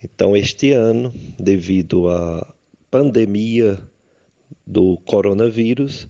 Então, 0.03 0.37
este 0.37 0.73
ano, 0.73 1.11
devido 1.39 2.07
à 2.07 2.53
pandemia 2.91 3.79
do 4.65 4.97
coronavírus, 5.05 6.07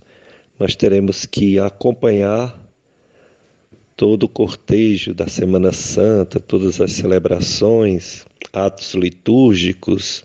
nós 0.58 0.74
teremos 0.74 1.26
que 1.26 1.58
acompanhar 1.58 2.58
todo 3.96 4.24
o 4.24 4.28
cortejo 4.28 5.14
da 5.14 5.26
Semana 5.26 5.72
Santa, 5.72 6.38
todas 6.38 6.80
as 6.80 6.92
celebrações, 6.92 8.24
atos 8.52 8.94
litúrgicos, 8.94 10.24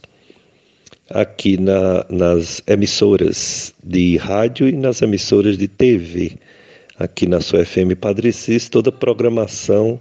aqui 1.10 1.58
na, 1.58 2.06
nas 2.10 2.62
emissoras 2.68 3.74
de 3.84 4.18
rádio 4.18 4.68
e 4.68 4.72
nas 4.74 5.02
emissoras 5.02 5.58
de 5.58 5.68
TV. 5.68 6.34
Aqui 6.98 7.26
na 7.26 7.42
sua 7.42 7.66
FM 7.66 7.96
Padre 8.00 8.32
Cis, 8.32 8.70
toda 8.70 8.90
a 8.90 8.94
programação 8.94 10.00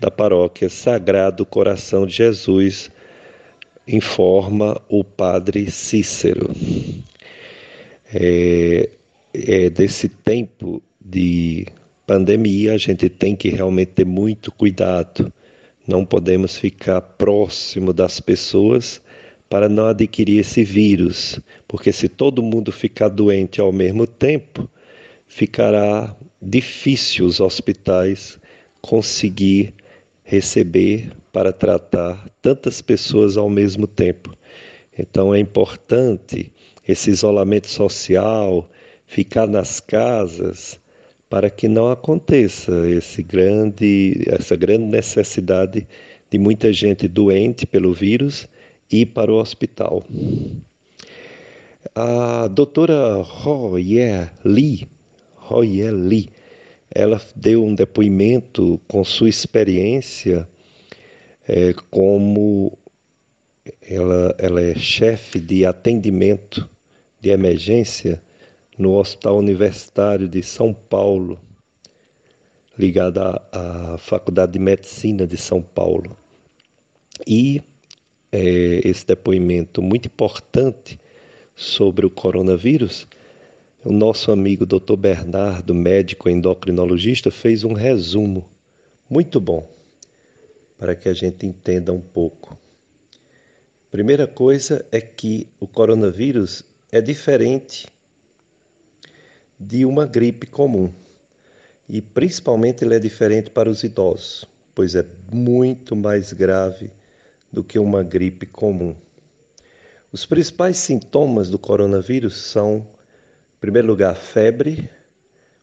da 0.00 0.10
paróquia 0.10 0.68
Sagrado 0.68 1.46
Coração 1.46 2.06
de 2.06 2.14
Jesus, 2.14 2.90
informa 3.86 4.80
o 4.88 5.04
Padre 5.04 5.70
Cícero 5.70 6.50
é, 8.14 8.90
é, 9.32 9.68
desse 9.68 10.08
tempo 10.08 10.80
de 11.00 11.66
pandemia, 12.06 12.74
a 12.74 12.78
gente 12.78 13.08
tem 13.08 13.34
que 13.34 13.48
realmente 13.48 13.92
ter 13.92 14.06
muito 14.06 14.52
cuidado. 14.52 15.32
Não 15.86 16.06
podemos 16.06 16.56
ficar 16.56 17.00
próximo 17.00 17.92
das 17.92 18.20
pessoas 18.20 19.02
para 19.50 19.68
não 19.68 19.86
adquirir 19.86 20.38
esse 20.38 20.64
vírus, 20.64 21.40
porque 21.66 21.92
se 21.92 22.08
todo 22.08 22.42
mundo 22.42 22.70
ficar 22.72 23.08
doente 23.08 23.60
ao 23.60 23.72
mesmo 23.72 24.06
tempo, 24.06 24.70
ficará 25.26 26.16
difícil 26.40 27.26
os 27.26 27.40
hospitais 27.40 28.38
conseguir 28.80 29.74
receber 30.22 31.10
para 31.32 31.52
tratar 31.52 32.28
tantas 32.40 32.80
pessoas 32.80 33.36
ao 33.36 33.50
mesmo 33.50 33.86
tempo. 33.86 34.36
Então 34.96 35.34
é 35.34 35.40
importante 35.40 36.52
esse 36.86 37.10
isolamento 37.10 37.68
social, 37.68 38.68
ficar 39.06 39.46
nas 39.46 39.80
casas, 39.80 40.78
para 41.28 41.50
que 41.50 41.66
não 41.66 41.90
aconteça 41.90 42.88
esse 42.88 43.22
grande, 43.22 44.24
essa 44.26 44.54
grande 44.54 44.84
necessidade 44.84 45.86
de 46.30 46.38
muita 46.38 46.72
gente 46.72 47.08
doente 47.08 47.66
pelo 47.66 47.92
vírus 47.92 48.48
ir 48.90 49.06
para 49.06 49.32
o 49.32 49.36
hospital. 49.36 50.04
A 51.94 52.48
doutora 52.48 53.22
Royer 53.22 54.32
Lee, 54.44 54.86
Royer 55.36 55.92
Lee, 55.92 56.28
ela 56.94 57.20
deu 57.34 57.64
um 57.64 57.74
depoimento 57.74 58.80
com 58.86 59.02
sua 59.04 59.28
experiência 59.28 60.48
é, 61.48 61.74
como 61.90 62.78
ela, 63.82 64.34
ela 64.38 64.60
é 64.60 64.74
chefe 64.76 65.40
de 65.40 65.66
atendimento 65.66 66.68
de 67.24 67.30
emergência 67.30 68.22
no 68.76 68.98
Hospital 68.98 69.38
Universitário 69.38 70.28
de 70.28 70.42
São 70.42 70.74
Paulo, 70.74 71.40
ligada 72.78 73.40
à, 73.50 73.96
Faculdade 73.96 74.52
de 74.52 74.58
Medicina 74.58 75.26
de 75.26 75.38
São 75.38 75.62
Paulo. 75.62 76.14
E 77.26 77.62
é, 78.30 78.86
esse 78.86 79.06
depoimento 79.06 79.80
muito 79.80 80.06
importante 80.06 81.00
sobre 81.56 82.04
o 82.04 82.10
coronavírus, 82.10 83.06
o 83.82 83.92
nosso 83.92 84.30
amigo 84.30 84.66
Dr. 84.66 84.96
Bernardo, 84.96 85.74
médico 85.74 86.28
endocrinologista, 86.28 87.30
fez 87.30 87.64
um 87.64 87.72
resumo 87.72 88.50
muito 89.08 89.40
bom 89.40 89.66
para 90.76 90.94
que 90.94 91.08
a 91.08 91.14
gente 91.14 91.46
entenda 91.46 91.90
um 91.90 92.00
pouco. 92.02 92.58
Primeira 93.90 94.26
coisa 94.26 94.84
é 94.92 95.00
que 95.00 95.48
o 95.58 95.66
coronavírus 95.66 96.64
é 96.96 97.00
diferente 97.00 97.88
de 99.58 99.84
uma 99.84 100.06
gripe 100.06 100.46
comum. 100.46 100.92
E 101.88 102.00
principalmente 102.00 102.84
ele 102.84 102.94
é 102.94 103.00
diferente 103.00 103.50
para 103.50 103.68
os 103.68 103.82
idosos, 103.82 104.44
pois 104.76 104.94
é 104.94 105.04
muito 105.32 105.96
mais 105.96 106.32
grave 106.32 106.92
do 107.52 107.64
que 107.64 107.80
uma 107.80 108.04
gripe 108.04 108.46
comum. 108.46 108.94
Os 110.12 110.24
principais 110.24 110.76
sintomas 110.76 111.50
do 111.50 111.58
coronavírus 111.58 112.36
são, 112.36 112.76
em 112.76 113.58
primeiro 113.60 113.88
lugar, 113.88 114.14
febre, 114.14 114.88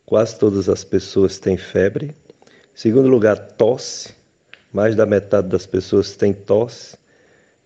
quase 0.05 0.38
todas 0.38 0.67
as 0.67 0.83
pessoas 0.83 1.39
têm 1.39 1.55
febre. 1.55 2.13
Segundo 2.75 3.07
lugar, 3.07 3.38
tosse, 3.53 4.13
mais 4.73 4.97
da 4.97 5.05
metade 5.05 5.47
das 5.47 5.65
pessoas 5.65 6.13
tem 6.13 6.33
tosse. 6.33 6.97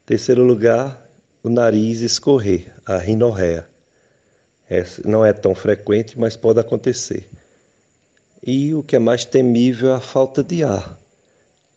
Terceiro 0.06 0.44
lugar, 0.44 1.05
o 1.46 1.50
nariz 1.50 2.02
escorrer, 2.02 2.74
a 2.84 2.98
rinorreia. 2.98 3.68
Essa 4.68 5.08
não 5.08 5.24
é 5.24 5.32
tão 5.32 5.54
frequente, 5.54 6.18
mas 6.18 6.36
pode 6.36 6.60
acontecer. 6.60 7.30
E 8.42 8.74
o 8.74 8.82
que 8.82 8.96
é 8.96 9.00
mais 9.00 9.26
temível 9.26 9.92
é 9.92 9.94
a 9.94 10.00
falta 10.00 10.44
de 10.44 10.64
ar. 10.64 10.98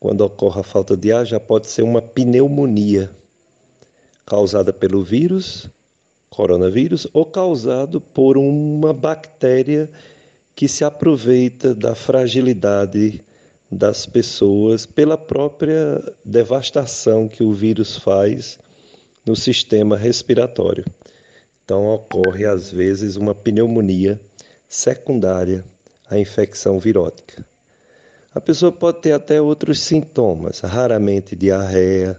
Quando 0.01 0.23
ocorre 0.23 0.61
a 0.61 0.63
falta 0.63 0.97
de 0.97 1.13
ar, 1.13 1.27
já 1.27 1.39
pode 1.39 1.67
ser 1.67 1.83
uma 1.83 2.01
pneumonia 2.01 3.11
causada 4.25 4.73
pelo 4.73 5.05
vírus, 5.05 5.69
coronavírus, 6.31 7.07
ou 7.13 7.27
causado 7.27 8.01
por 8.01 8.39
uma 8.39 8.95
bactéria 8.95 9.91
que 10.57 10.67
se 10.67 10.83
aproveita 10.83 11.75
da 11.75 11.95
fragilidade 11.95 13.23
das 13.71 14.07
pessoas 14.07 14.87
pela 14.87 15.19
própria 15.19 16.03
devastação 16.25 17.29
que 17.29 17.43
o 17.43 17.53
vírus 17.53 17.99
faz 17.99 18.59
no 19.29 19.37
sistema 19.37 19.95
respiratório. 19.95 20.87
Então 21.63 21.87
ocorre 21.87 22.47
às 22.47 22.71
vezes 22.71 23.17
uma 23.17 23.35
pneumonia 23.35 24.19
secundária 24.67 25.63
à 26.07 26.19
infecção 26.19 26.81
virótica. 26.81 27.45
A 28.35 28.41
pessoa 28.41 28.73
pode 28.73 29.03
ter 29.03 29.13
até 29.13 29.41
outros 29.41 29.81
sintomas, 29.81 30.61
raramente 30.61 31.37
diarreia, 31.37 32.19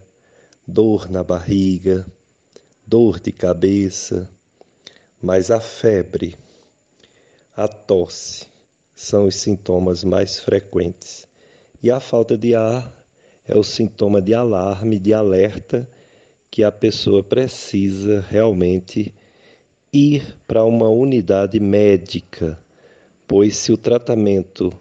dor 0.67 1.09
na 1.09 1.23
barriga, 1.23 2.05
dor 2.85 3.19
de 3.19 3.31
cabeça, 3.31 4.29
mas 5.19 5.49
a 5.49 5.59
febre, 5.59 6.35
a 7.57 7.67
tosse 7.67 8.45
são 8.95 9.25
os 9.25 9.35
sintomas 9.35 10.03
mais 10.03 10.39
frequentes. 10.39 11.27
E 11.81 11.89
a 11.89 11.99
falta 11.99 12.37
de 12.37 12.53
ar 12.53 13.03
é 13.47 13.57
o 13.57 13.63
sintoma 13.63 14.21
de 14.21 14.35
alarme, 14.35 14.99
de 14.99 15.11
alerta 15.11 15.89
que 16.51 16.63
a 16.63 16.71
pessoa 16.71 17.23
precisa 17.23 18.25
realmente 18.27 19.13
ir 19.93 20.37
para 20.47 20.63
uma 20.63 20.89
unidade 20.89 21.59
médica, 21.59 22.59
pois 23.27 23.57
se 23.57 23.71
o 23.71 23.77
tratamento 23.77 24.71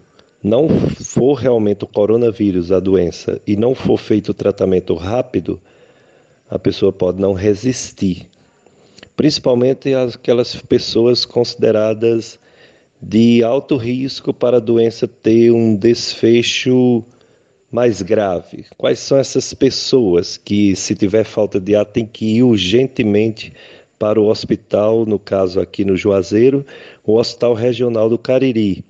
não 0.41 0.69
for 0.69 1.33
realmente 1.33 1.83
o 1.83 1.87
coronavírus, 1.87 2.71
a 2.71 2.79
doença, 2.79 3.41
e 3.45 3.55
não 3.55 3.75
for 3.75 3.97
feito 3.97 4.29
o 4.29 4.33
tratamento 4.33 4.93
rápido, 4.95 5.59
a 6.49 6.57
pessoa 6.57 6.91
pode 6.91 7.21
não 7.21 7.33
resistir. 7.33 8.27
Principalmente 9.15 9.93
aquelas 9.93 10.55
pessoas 10.55 11.25
consideradas 11.25 12.39
de 13.01 13.43
alto 13.43 13.75
risco 13.75 14.33
para 14.33 14.57
a 14.57 14.61
doença 14.61 15.07
ter 15.07 15.51
um 15.51 15.75
desfecho 15.75 17.03
mais 17.71 18.01
grave. 18.01 18.65
Quais 18.77 18.99
são 18.99 19.17
essas 19.17 19.53
pessoas 19.53 20.37
que, 20.37 20.75
se 20.75 20.95
tiver 20.95 21.23
falta 21.23 21.59
de 21.59 21.75
ar, 21.75 21.85
tem 21.85 22.05
que 22.05 22.37
ir 22.37 22.43
urgentemente 22.43 23.53
para 23.97 24.19
o 24.19 24.27
hospital, 24.27 25.05
no 25.05 25.19
caso 25.19 25.59
aqui 25.59 25.83
no 25.83 25.95
Juazeiro, 25.95 26.65
o 27.03 27.15
Hospital 27.15 27.53
Regional 27.53 28.09
do 28.09 28.17
Cariri. 28.17 28.85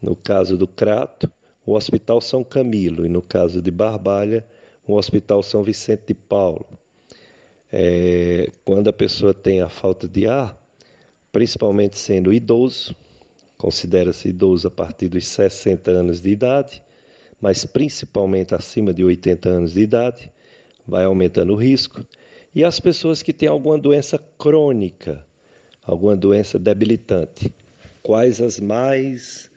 No 0.00 0.14
caso 0.14 0.56
do 0.56 0.68
Crato, 0.68 1.30
o 1.64 1.72
Hospital 1.72 2.20
São 2.20 2.44
Camilo. 2.44 3.04
E 3.04 3.08
no 3.08 3.20
caso 3.20 3.60
de 3.60 3.70
Barbalha, 3.70 4.46
o 4.86 4.94
Hospital 4.94 5.42
São 5.42 5.62
Vicente 5.62 6.04
de 6.08 6.14
Paulo. 6.14 6.66
É, 7.72 8.50
quando 8.64 8.88
a 8.88 8.92
pessoa 8.92 9.34
tem 9.34 9.60
a 9.60 9.68
falta 9.68 10.08
de 10.08 10.28
ar, 10.28 10.56
principalmente 11.32 11.98
sendo 11.98 12.32
idoso, 12.32 12.94
considera-se 13.58 14.28
idoso 14.28 14.68
a 14.68 14.70
partir 14.70 15.08
dos 15.08 15.26
60 15.26 15.90
anos 15.90 16.20
de 16.20 16.30
idade, 16.30 16.82
mas 17.40 17.64
principalmente 17.64 18.54
acima 18.54 18.92
de 18.92 19.04
80 19.04 19.48
anos 19.48 19.72
de 19.74 19.80
idade, 19.80 20.30
vai 20.86 21.04
aumentando 21.04 21.52
o 21.52 21.56
risco 21.56 22.06
e 22.54 22.64
as 22.64 22.80
pessoas 22.80 23.22
que 23.22 23.32
têm 23.32 23.48
alguma 23.48 23.78
doença 23.78 24.18
crônica, 24.38 25.24
alguma 25.82 26.16
doença 26.16 26.58
debilitante. 26.58 27.52
Quais 28.02 28.40
as 28.40 28.58
mais, 28.58 29.50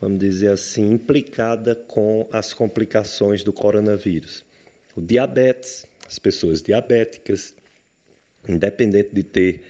vamos 0.00 0.18
dizer 0.18 0.52
assim, 0.52 0.92
implicada 0.92 1.74
com 1.74 2.28
as 2.30 2.52
complicações 2.52 3.42
do 3.42 3.52
coronavírus? 3.52 4.44
O 4.94 5.00
diabetes, 5.00 5.86
as 6.06 6.18
pessoas 6.18 6.62
diabéticas, 6.62 7.54
independente 8.48 9.14
de 9.14 9.22
ter 9.24 9.64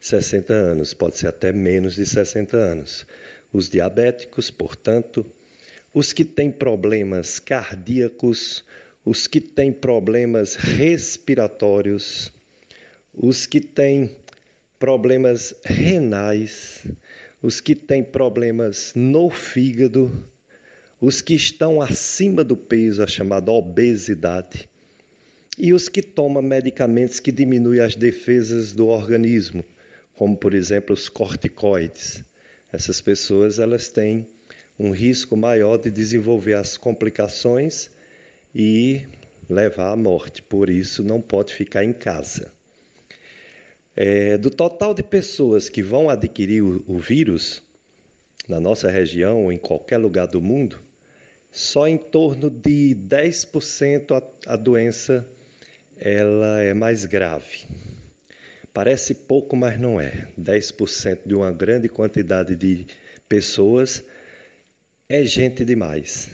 60 0.00 0.52
anos, 0.52 0.94
pode 0.94 1.18
ser 1.18 1.28
até 1.28 1.52
menos 1.52 1.96
de 1.96 2.06
60 2.06 2.56
anos. 2.56 3.06
Os 3.52 3.68
diabéticos, 3.68 4.50
portanto, 4.50 5.26
os 5.92 6.12
que 6.12 6.24
têm 6.24 6.50
problemas 6.50 7.38
cardíacos, 7.38 8.64
os 9.04 9.26
que 9.26 9.40
têm 9.40 9.72
problemas 9.72 10.54
respiratórios, 10.54 12.32
os 13.12 13.46
que 13.46 13.60
têm 13.60 14.16
problemas 14.78 15.54
renais, 15.64 16.86
os 17.42 17.60
que 17.60 17.74
têm 17.74 18.04
problemas 18.04 18.92
no 18.94 19.30
fígado, 19.30 20.24
os 21.00 21.20
que 21.20 21.34
estão 21.34 21.80
acima 21.80 22.44
do 22.44 22.56
peso, 22.56 23.02
a 23.02 23.06
chamada 23.06 23.50
obesidade, 23.50 24.68
e 25.58 25.72
os 25.72 25.88
que 25.88 26.02
tomam 26.02 26.42
medicamentos 26.42 27.18
que 27.20 27.32
diminuem 27.32 27.80
as 27.80 27.96
defesas 27.96 28.72
do 28.72 28.86
organismo, 28.86 29.64
como 30.14 30.36
por 30.36 30.54
exemplo 30.54 30.94
os 30.94 31.08
corticoides. 31.08 32.22
Essas 32.72 33.00
pessoas 33.00 33.58
elas 33.58 33.88
têm 33.88 34.28
um 34.80 34.92
risco 34.92 35.36
maior 35.36 35.76
de 35.76 35.90
desenvolver 35.90 36.54
as 36.54 36.78
complicações 36.78 37.90
e 38.54 39.06
levar 39.46 39.92
à 39.92 39.96
morte. 39.96 40.40
Por 40.40 40.70
isso, 40.70 41.04
não 41.04 41.20
pode 41.20 41.52
ficar 41.52 41.84
em 41.84 41.92
casa. 41.92 42.50
É, 43.94 44.38
do 44.38 44.48
total 44.48 44.94
de 44.94 45.02
pessoas 45.02 45.68
que 45.68 45.82
vão 45.82 46.08
adquirir 46.08 46.62
o, 46.62 46.82
o 46.86 46.98
vírus 46.98 47.62
na 48.48 48.58
nossa 48.58 48.90
região 48.90 49.44
ou 49.44 49.52
em 49.52 49.58
qualquer 49.58 49.98
lugar 49.98 50.26
do 50.26 50.40
mundo, 50.40 50.80
só 51.52 51.86
em 51.86 51.98
torno 51.98 52.48
de 52.48 52.96
10% 52.96 54.16
a, 54.46 54.54
a 54.54 54.56
doença 54.56 55.28
ela 55.98 56.62
é 56.62 56.72
mais 56.72 57.04
grave. 57.04 57.66
Parece 58.72 59.14
pouco, 59.14 59.54
mas 59.54 59.78
não 59.78 60.00
é. 60.00 60.28
10% 60.40 61.18
de 61.26 61.34
uma 61.34 61.52
grande 61.52 61.86
quantidade 61.86 62.56
de 62.56 62.86
pessoas 63.28 64.02
é 65.10 65.24
gente 65.24 65.64
demais 65.64 66.30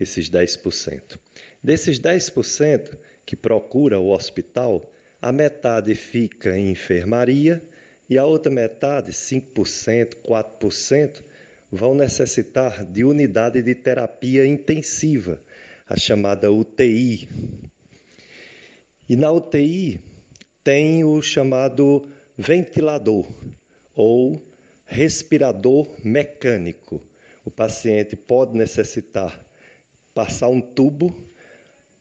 esses 0.00 0.30
10%. 0.30 1.18
Desses 1.62 2.00
10% 2.00 2.96
que 3.26 3.36
procura 3.36 4.00
o 4.00 4.08
hospital, 4.08 4.90
a 5.20 5.30
metade 5.30 5.94
fica 5.94 6.56
em 6.56 6.70
enfermaria 6.70 7.62
e 8.08 8.16
a 8.16 8.24
outra 8.24 8.50
metade, 8.50 9.12
5%, 9.12 10.22
4%, 10.22 11.22
vão 11.70 11.94
necessitar 11.94 12.86
de 12.86 13.04
unidade 13.04 13.62
de 13.62 13.74
terapia 13.74 14.46
intensiva, 14.46 15.42
a 15.86 15.98
chamada 15.98 16.50
UTI. 16.50 17.28
E 19.06 19.14
na 19.14 19.30
UTI 19.30 20.00
tem 20.64 21.04
o 21.04 21.20
chamado 21.20 22.08
ventilador 22.38 23.26
ou 23.94 24.40
respirador 24.86 25.86
mecânico. 26.02 27.02
O 27.46 27.50
paciente 27.50 28.16
pode 28.16 28.58
necessitar 28.58 29.46
passar 30.12 30.48
um 30.48 30.60
tubo 30.60 31.16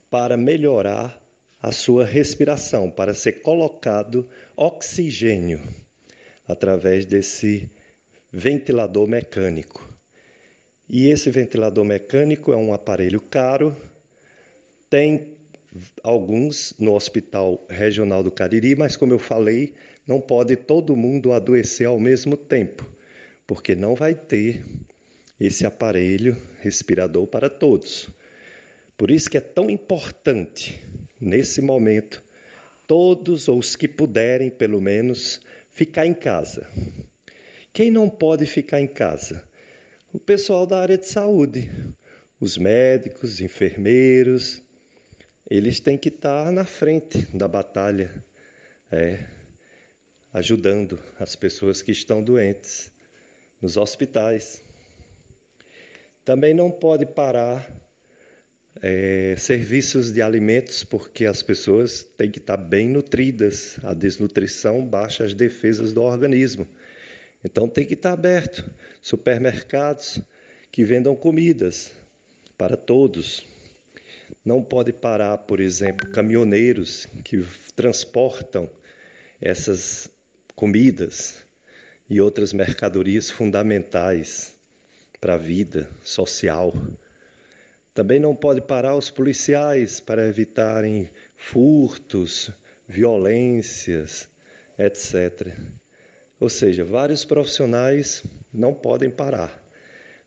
para 0.10 0.36
melhorar 0.36 1.22
a 1.62 1.72
sua 1.72 2.04
respiração, 2.04 2.90
para 2.90 3.14
ser 3.14 3.44
colocado 3.44 4.28
oxigênio 4.58 5.62
através 6.48 7.06
desse 7.06 7.70
ventilador 8.32 9.08
mecânico. 9.08 9.88
E 10.90 11.10
esse 11.10 11.30
ventilador 11.30 11.86
mecânico 11.86 12.52
é 12.52 12.58
um 12.58 12.74
aparelho 12.74 13.22
caro, 13.22 13.78
tem 14.90 15.38
alguns 16.02 16.74
no 16.80 16.96
Hospital 16.96 17.64
Regional 17.70 18.24
do 18.24 18.32
Cariri, 18.32 18.76
mas 18.76 18.98
como 18.98 19.14
eu 19.14 19.20
falei, 19.20 19.76
não 20.08 20.20
pode 20.20 20.56
todo 20.56 20.96
mundo 20.96 21.34
adoecer 21.34 21.86
ao 21.86 22.00
mesmo 22.00 22.36
tempo, 22.36 22.90
porque 23.46 23.76
não 23.76 23.94
vai 23.94 24.16
ter 24.16 24.66
esse 25.40 25.66
aparelho 25.66 26.42
respirador 26.60 27.28
para 27.28 27.50
todos. 27.50 28.10
Por 28.98 29.12
isso 29.12 29.30
que 29.30 29.38
é 29.38 29.42
tão 29.42 29.70
importante, 29.70 30.82
nesse 31.20 31.62
momento, 31.62 32.24
todos, 32.88 33.48
ou 33.48 33.60
os 33.60 33.76
que 33.76 33.88
puderem, 33.88 34.50
pelo 34.50 34.82
menos, 34.82 35.42
ficar 35.70 36.06
em 36.06 36.14
casa. 36.14 36.68
Quem 37.74 37.92
não 37.92 38.10
pode 38.10 38.46
ficar 38.46 38.80
em 38.80 38.88
casa? 38.88 39.48
O 40.14 40.20
pessoal 40.20 40.66
da 40.66 40.80
área 40.80 40.98
de 40.98 41.08
saúde, 41.08 41.70
os 42.40 42.58
médicos, 42.58 43.42
enfermeiros, 43.42 44.62
eles 45.50 45.80
têm 45.80 45.98
que 45.98 46.10
estar 46.10 46.52
na 46.52 46.64
frente 46.64 47.18
da 47.36 47.48
batalha, 47.48 48.24
é, 48.92 49.26
ajudando 50.34 50.98
as 51.20 51.36
pessoas 51.36 51.82
que 51.82 51.92
estão 51.92 52.24
doentes 52.24 52.92
nos 53.62 53.78
hospitais. 53.78 54.62
Também 56.26 56.56
não 56.56 56.72
pode 56.72 57.06
parar 57.06 57.72
é, 58.82 59.36
serviços 59.38 60.12
de 60.12 60.24
alimentos, 60.24 60.84
porque 60.84 61.28
as 61.28 61.44
pessoas 61.44 62.02
têm 62.02 62.32
que 62.32 62.40
estar 62.40 62.58
bem 62.58 62.90
nutridas. 62.90 63.78
A 63.84 63.94
desnutrição 63.94 64.84
baixa 64.84 65.24
as 65.24 65.36
defesas 65.36 65.94
do 65.94 66.02
organismo. 66.02 66.68
Então 67.44 67.70
tem 67.70 67.86
que 67.86 67.94
estar 67.94 68.14
aberto. 68.14 68.68
Supermercados 69.04 70.20
que 70.72 70.84
vendam 70.84 71.16
comidas 71.16 71.92
para 72.58 72.76
todos. 72.76 73.46
Não 74.44 74.64
pode 74.64 74.92
parar, 74.92 75.38
por 75.38 75.60
exemplo, 75.60 76.10
caminhoneiros 76.12 77.06
que 77.24 77.46
transportam 77.76 78.68
essas 79.40 80.10
comidas 80.56 81.44
e 82.10 82.20
outras 82.20 82.52
mercadorias 82.52 83.30
fundamentais 83.30 84.55
para 85.20 85.36
a 85.36 85.38
vida 85.38 85.90
social. 86.04 86.74
Também 87.94 88.20
não 88.20 88.36
pode 88.36 88.62
parar 88.62 88.96
os 88.96 89.10
policiais 89.10 90.00
para 90.00 90.28
evitarem 90.28 91.10
furtos, 91.36 92.52
violências, 92.88 94.28
etc. 94.78 95.54
Ou 96.40 96.50
seja, 96.50 96.84
vários 96.84 97.24
profissionais 97.24 98.24
não 98.54 98.74
podem 98.74 99.10
parar. 99.10 99.64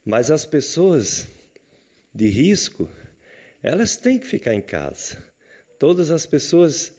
Mas 0.04 0.30
as 0.30 0.46
pessoas 0.46 1.28
de 2.14 2.28
risco, 2.28 2.88
elas 3.62 3.96
têm 3.96 4.18
que 4.18 4.26
ficar 4.26 4.54
em 4.54 4.62
casa. 4.62 5.18
Todas 5.78 6.10
as 6.10 6.24
pessoas 6.24 6.98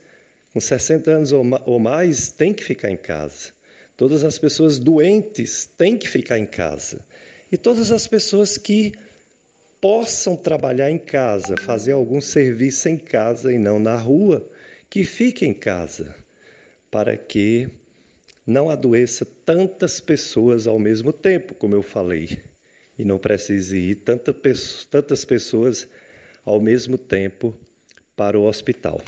com 0.54 0.60
60 0.60 1.12
anos 1.12 1.32
ou 1.32 1.80
mais 1.80 2.32
têm 2.32 2.54
que 2.54 2.64
ficar 2.64 2.90
em 2.90 2.98
casa. 2.98 3.52
Todas 3.98 4.24
as 4.24 4.40
pessoas 4.40 4.80
doentes 4.80 5.66
têm 5.66 5.98
que 5.98 6.08
ficar 6.08 6.40
em 6.40 6.46
casa. 6.46 7.06
E 7.52 7.58
todas 7.58 7.92
as 7.92 8.08
pessoas 8.08 8.58
que 8.58 8.94
possam 9.82 10.36
trabalhar 10.36 10.92
em 10.92 11.00
casa, 11.00 11.56
fazer 11.58 11.94
algum 11.94 12.22
serviço 12.22 12.90
em 12.90 12.98
casa 12.98 13.52
e 13.52 13.58
não 13.58 13.80
na 13.80 13.96
rua, 13.96 14.48
que 14.90 15.04
fiquem 15.04 15.52
em 15.52 15.54
casa, 15.54 16.16
para 16.92 17.16
que 17.16 17.70
não 18.46 18.70
adoeça 18.70 19.26
tantas 19.26 20.00
pessoas 20.00 20.68
ao 20.68 20.80
mesmo 20.80 21.14
tempo, 21.14 21.54
como 21.56 21.76
eu 21.76 21.84
falei, 21.84 22.40
e 22.98 23.06
não 23.06 23.18
precise 23.18 23.78
ir 23.78 23.96
tanta, 23.96 24.36
tantas 24.90 25.24
pessoas 25.24 25.88
ao 26.44 26.60
mesmo 26.60 26.98
tempo 26.98 27.56
para 28.16 28.38
o 28.38 28.44
hospital. 28.44 29.02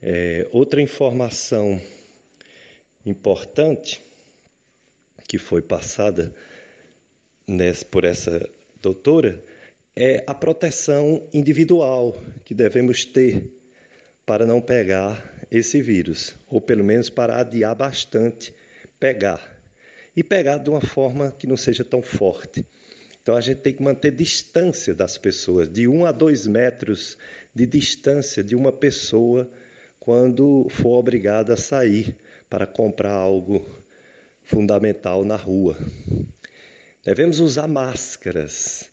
É, 0.00 0.46
outra 0.52 0.80
informação 0.80 1.80
importante 3.04 4.00
que 5.26 5.38
foi 5.38 5.62
passada 5.62 6.34
por 7.90 8.04
essa 8.04 8.48
doutora 8.82 9.42
é 9.94 10.24
a 10.26 10.34
proteção 10.34 11.22
individual 11.32 12.16
que 12.44 12.54
devemos 12.54 13.04
ter 13.04 13.50
para 14.26 14.44
não 14.44 14.60
pegar 14.60 15.34
esse 15.50 15.80
vírus, 15.80 16.34
ou 16.48 16.60
pelo 16.60 16.82
menos 16.82 17.08
para 17.08 17.40
adiar 17.40 17.74
bastante 17.74 18.52
pegar. 18.98 19.56
E 20.16 20.24
pegar 20.24 20.58
de 20.58 20.70
uma 20.70 20.80
forma 20.80 21.30
que 21.30 21.46
não 21.46 21.56
seja 21.56 21.84
tão 21.84 22.02
forte. 22.02 22.66
Então 23.22 23.36
a 23.36 23.40
gente 23.40 23.58
tem 23.58 23.74
que 23.74 23.82
manter 23.82 24.10
distância 24.12 24.94
das 24.94 25.16
pessoas, 25.16 25.68
de 25.68 25.86
um 25.86 26.04
a 26.04 26.12
dois 26.12 26.46
metros 26.46 27.16
de 27.54 27.66
distância 27.66 28.42
de 28.42 28.56
uma 28.56 28.72
pessoa 28.72 29.50
quando 30.00 30.68
for 30.70 30.98
obrigada 30.98 31.54
a 31.54 31.56
sair 31.56 32.16
para 32.48 32.66
comprar 32.66 33.12
algo 33.12 33.68
fundamental 34.44 35.24
na 35.24 35.36
rua. 35.36 35.76
Devemos 37.06 37.38
usar 37.38 37.68
máscaras, 37.68 38.90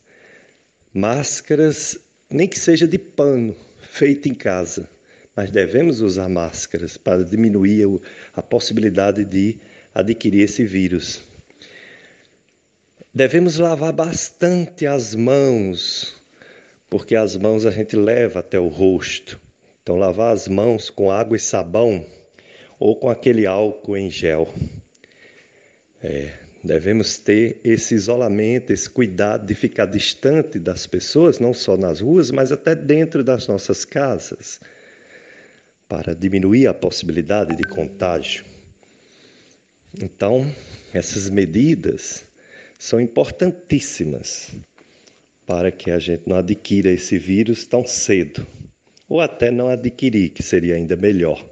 máscaras, 0.94 1.98
nem 2.30 2.48
que 2.48 2.60
seja 2.60 2.88
de 2.88 3.00
pano, 3.00 3.58
feita 3.82 4.30
em 4.30 4.36
casa, 4.36 4.88
mas 5.36 5.50
devemos 5.50 6.00
usar 6.00 6.30
máscaras 6.30 6.96
para 6.96 7.26
diminuir 7.26 8.00
a 8.36 8.42
possibilidade 8.44 9.26
de 9.26 9.58
adquirir 9.96 10.44
esse 10.44 10.64
vírus. 10.64 11.24
Devemos 13.12 13.58
lavar 13.58 13.92
bastante 13.92 14.86
as 14.86 15.16
mãos, 15.16 16.14
porque 16.92 17.16
as 17.16 17.36
mãos 17.36 17.66
a 17.66 17.72
gente 17.72 17.96
leva 17.96 18.42
até 18.42 18.60
o 18.60 18.68
rosto. 18.68 19.42
Então, 19.82 19.96
lavar 19.96 20.36
as 20.36 20.48
mãos 20.48 20.92
com 20.92 21.10
água 21.10 21.36
e 21.36 21.40
sabão 21.40 22.06
ou 22.80 22.96
com 22.96 23.10
aquele 23.10 23.48
álcool 23.48 23.98
em 23.98 24.12
gel. 24.12 24.54
É, 26.00 26.43
devemos 26.64 27.18
ter 27.18 27.60
esse 27.64 27.94
isolamento, 27.94 28.72
esse 28.72 28.90
cuidado 28.90 29.46
de 29.46 29.54
ficar 29.54 29.86
distante 29.86 30.58
das 30.58 30.88
pessoas, 30.88 31.40
não 31.40 31.54
só 31.54 31.76
nas 31.76 32.00
ruas, 32.00 32.32
mas 32.32 32.52
até 32.52 32.74
dentro 32.74 33.24
das 33.24 33.48
nossas 33.48 33.84
casas, 33.84 34.62
para 35.90 36.16
diminuir 36.16 36.68
a 36.68 36.74
possibilidade 36.74 37.56
de 37.56 37.64
contágio. 37.64 38.46
Então, 40.02 40.50
essas 40.94 41.30
medidas 41.30 42.24
são 42.80 43.00
importantíssimas 43.00 44.52
para 45.46 45.72
que 45.72 45.92
a 45.92 46.00
gente 46.00 46.28
não 46.28 46.38
adquira 46.38 46.90
esse 46.90 47.18
vírus 47.18 47.66
tão 47.66 47.86
cedo, 47.86 48.48
ou 49.10 49.20
até 49.20 49.52
não 49.52 49.68
adquirir, 49.68 50.30
que 50.30 50.42
seria 50.42 50.76
ainda 50.76 50.96
melhor, 50.96 51.46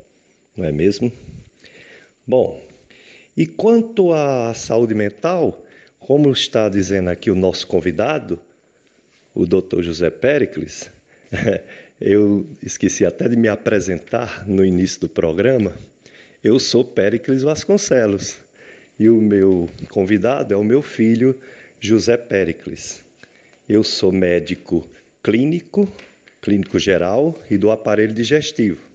não 0.55 0.63
é 0.65 0.71
mesmo? 0.71 1.11
Bom, 2.25 2.70
e 3.35 3.45
quanto 3.45 4.13
à 4.13 4.53
saúde 4.53 4.93
mental, 4.93 5.65
como 5.99 6.31
está 6.31 6.67
dizendo 6.67 7.09
aqui 7.09 7.31
o 7.31 7.35
nosso 7.35 7.65
convidado, 7.65 8.39
o 9.33 9.45
Dr. 9.45 9.81
José 9.81 10.09
Pericles, 10.09 10.89
eu 11.99 12.45
esqueci 12.61 13.05
até 13.05 13.29
de 13.29 13.37
me 13.37 13.47
apresentar 13.47 14.45
no 14.45 14.65
início 14.65 15.01
do 15.01 15.09
programa. 15.09 15.73
Eu 16.43 16.59
sou 16.59 16.83
Pericles 16.83 17.43
Vasconcelos 17.43 18.37
e 18.99 19.09
o 19.09 19.21
meu 19.21 19.69
convidado 19.89 20.53
é 20.53 20.57
o 20.57 20.63
meu 20.63 20.81
filho 20.81 21.39
José 21.79 22.17
Pericles. 22.17 23.03
Eu 23.69 23.83
sou 23.83 24.11
médico 24.11 24.89
clínico, 25.23 25.87
clínico 26.41 26.77
geral 26.77 27.39
e 27.49 27.57
do 27.57 27.71
aparelho 27.71 28.13
digestivo. 28.13 28.90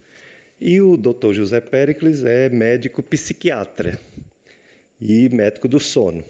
E 0.59 0.81
o 0.81 0.97
Dr. 0.97 1.35
José 1.35 1.61
Pericles 1.61 2.25
é 2.25 2.49
médico 2.49 3.03
psiquiatra 3.03 4.01
e 4.99 5.29
médico 5.29 5.69
do 5.69 5.79
sono. 5.79 6.25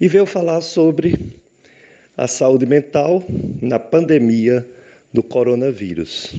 E 0.00 0.08
veio 0.08 0.24
falar 0.24 0.62
sobre 0.62 1.38
a 2.16 2.26
saúde 2.26 2.64
mental 2.64 3.22
na 3.60 3.78
pandemia 3.78 4.66
do 5.12 5.22
coronavírus. 5.22 6.34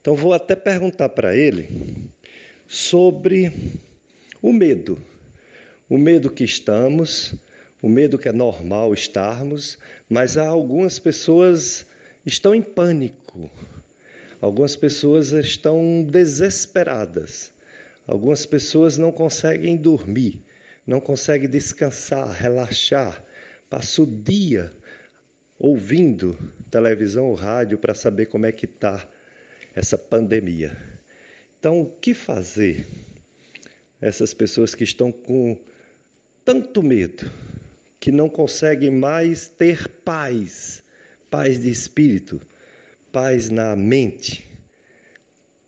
Então 0.00 0.14
vou 0.14 0.32
até 0.32 0.54
perguntar 0.54 1.08
para 1.08 1.36
ele 1.36 1.68
sobre 2.68 3.52
o 4.40 4.52
medo. 4.52 5.02
O 5.90 5.98
medo 5.98 6.30
que 6.30 6.44
estamos, 6.44 7.34
o 7.82 7.88
medo 7.88 8.16
que 8.16 8.28
é 8.28 8.32
normal 8.32 8.94
estarmos, 8.94 9.76
mas 10.08 10.36
há 10.36 10.46
algumas 10.46 11.00
pessoas 11.00 11.84
estão 12.24 12.54
em 12.54 12.62
pânico 12.62 13.50
Algumas 14.40 14.76
pessoas 14.76 15.32
estão 15.32 16.04
desesperadas. 16.04 17.52
Algumas 18.06 18.44
pessoas 18.44 18.98
não 18.98 19.10
conseguem 19.10 19.76
dormir, 19.76 20.42
não 20.86 21.00
conseguem 21.00 21.48
descansar, 21.48 22.30
relaxar. 22.30 23.24
Passa 23.68 24.02
o 24.02 24.06
dia 24.06 24.72
ouvindo 25.58 26.38
televisão 26.70 27.26
ou 27.26 27.34
rádio 27.34 27.78
para 27.78 27.94
saber 27.94 28.26
como 28.26 28.46
é 28.46 28.52
que 28.52 28.66
está 28.66 29.08
essa 29.74 29.96
pandemia. 29.96 30.76
Então, 31.58 31.80
o 31.80 31.90
que 31.90 32.14
fazer? 32.14 32.86
Essas 34.00 34.34
pessoas 34.34 34.74
que 34.74 34.84
estão 34.84 35.10
com 35.10 35.58
tanto 36.44 36.82
medo, 36.82 37.30
que 37.98 38.12
não 38.12 38.28
conseguem 38.28 38.90
mais 38.90 39.48
ter 39.48 39.88
paz, 39.88 40.82
paz 41.30 41.58
de 41.58 41.70
espírito 41.70 42.40
paz 43.16 43.48
na 43.48 43.74
mente. 43.74 44.46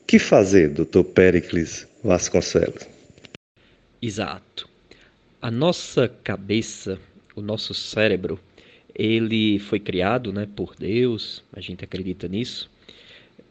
Que 0.07 0.19
fazer, 0.19 0.69
doutor 0.69 1.03
Pericles 1.03 1.89
Vasconcelos? 2.05 2.87
Exato. 4.03 4.69
A 5.41 5.51
nossa 5.51 6.09
cabeça, 6.23 6.99
o 7.35 7.41
nosso 7.41 7.73
cérebro, 7.73 8.39
ele 8.95 9.59
foi 9.61 9.81
criado 9.81 10.31
né, 10.31 10.47
por 10.55 10.75
Deus, 10.79 11.43
a 11.51 11.59
gente 11.59 11.83
acredita 11.83 12.29
nisso, 12.29 12.71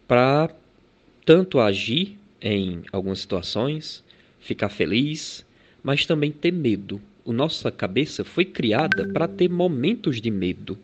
para 0.08 0.52
tanto 1.26 1.60
agir 1.60 2.20
em 2.40 2.84
algumas 2.92 3.22
situações, 3.22 4.04
ficar 4.40 4.70
feliz, 4.70 5.44
mas 5.82 6.06
também 6.06 6.32
ter 6.32 6.54
medo. 6.54 7.02
A 7.28 7.34
nossa 7.34 7.72
cabeça 7.72 8.24
foi 8.24 8.46
criada 8.46 9.08
para 9.12 9.28
ter 9.28 9.50
momentos 9.50 10.22
de 10.22 10.30
medo. 10.30 10.78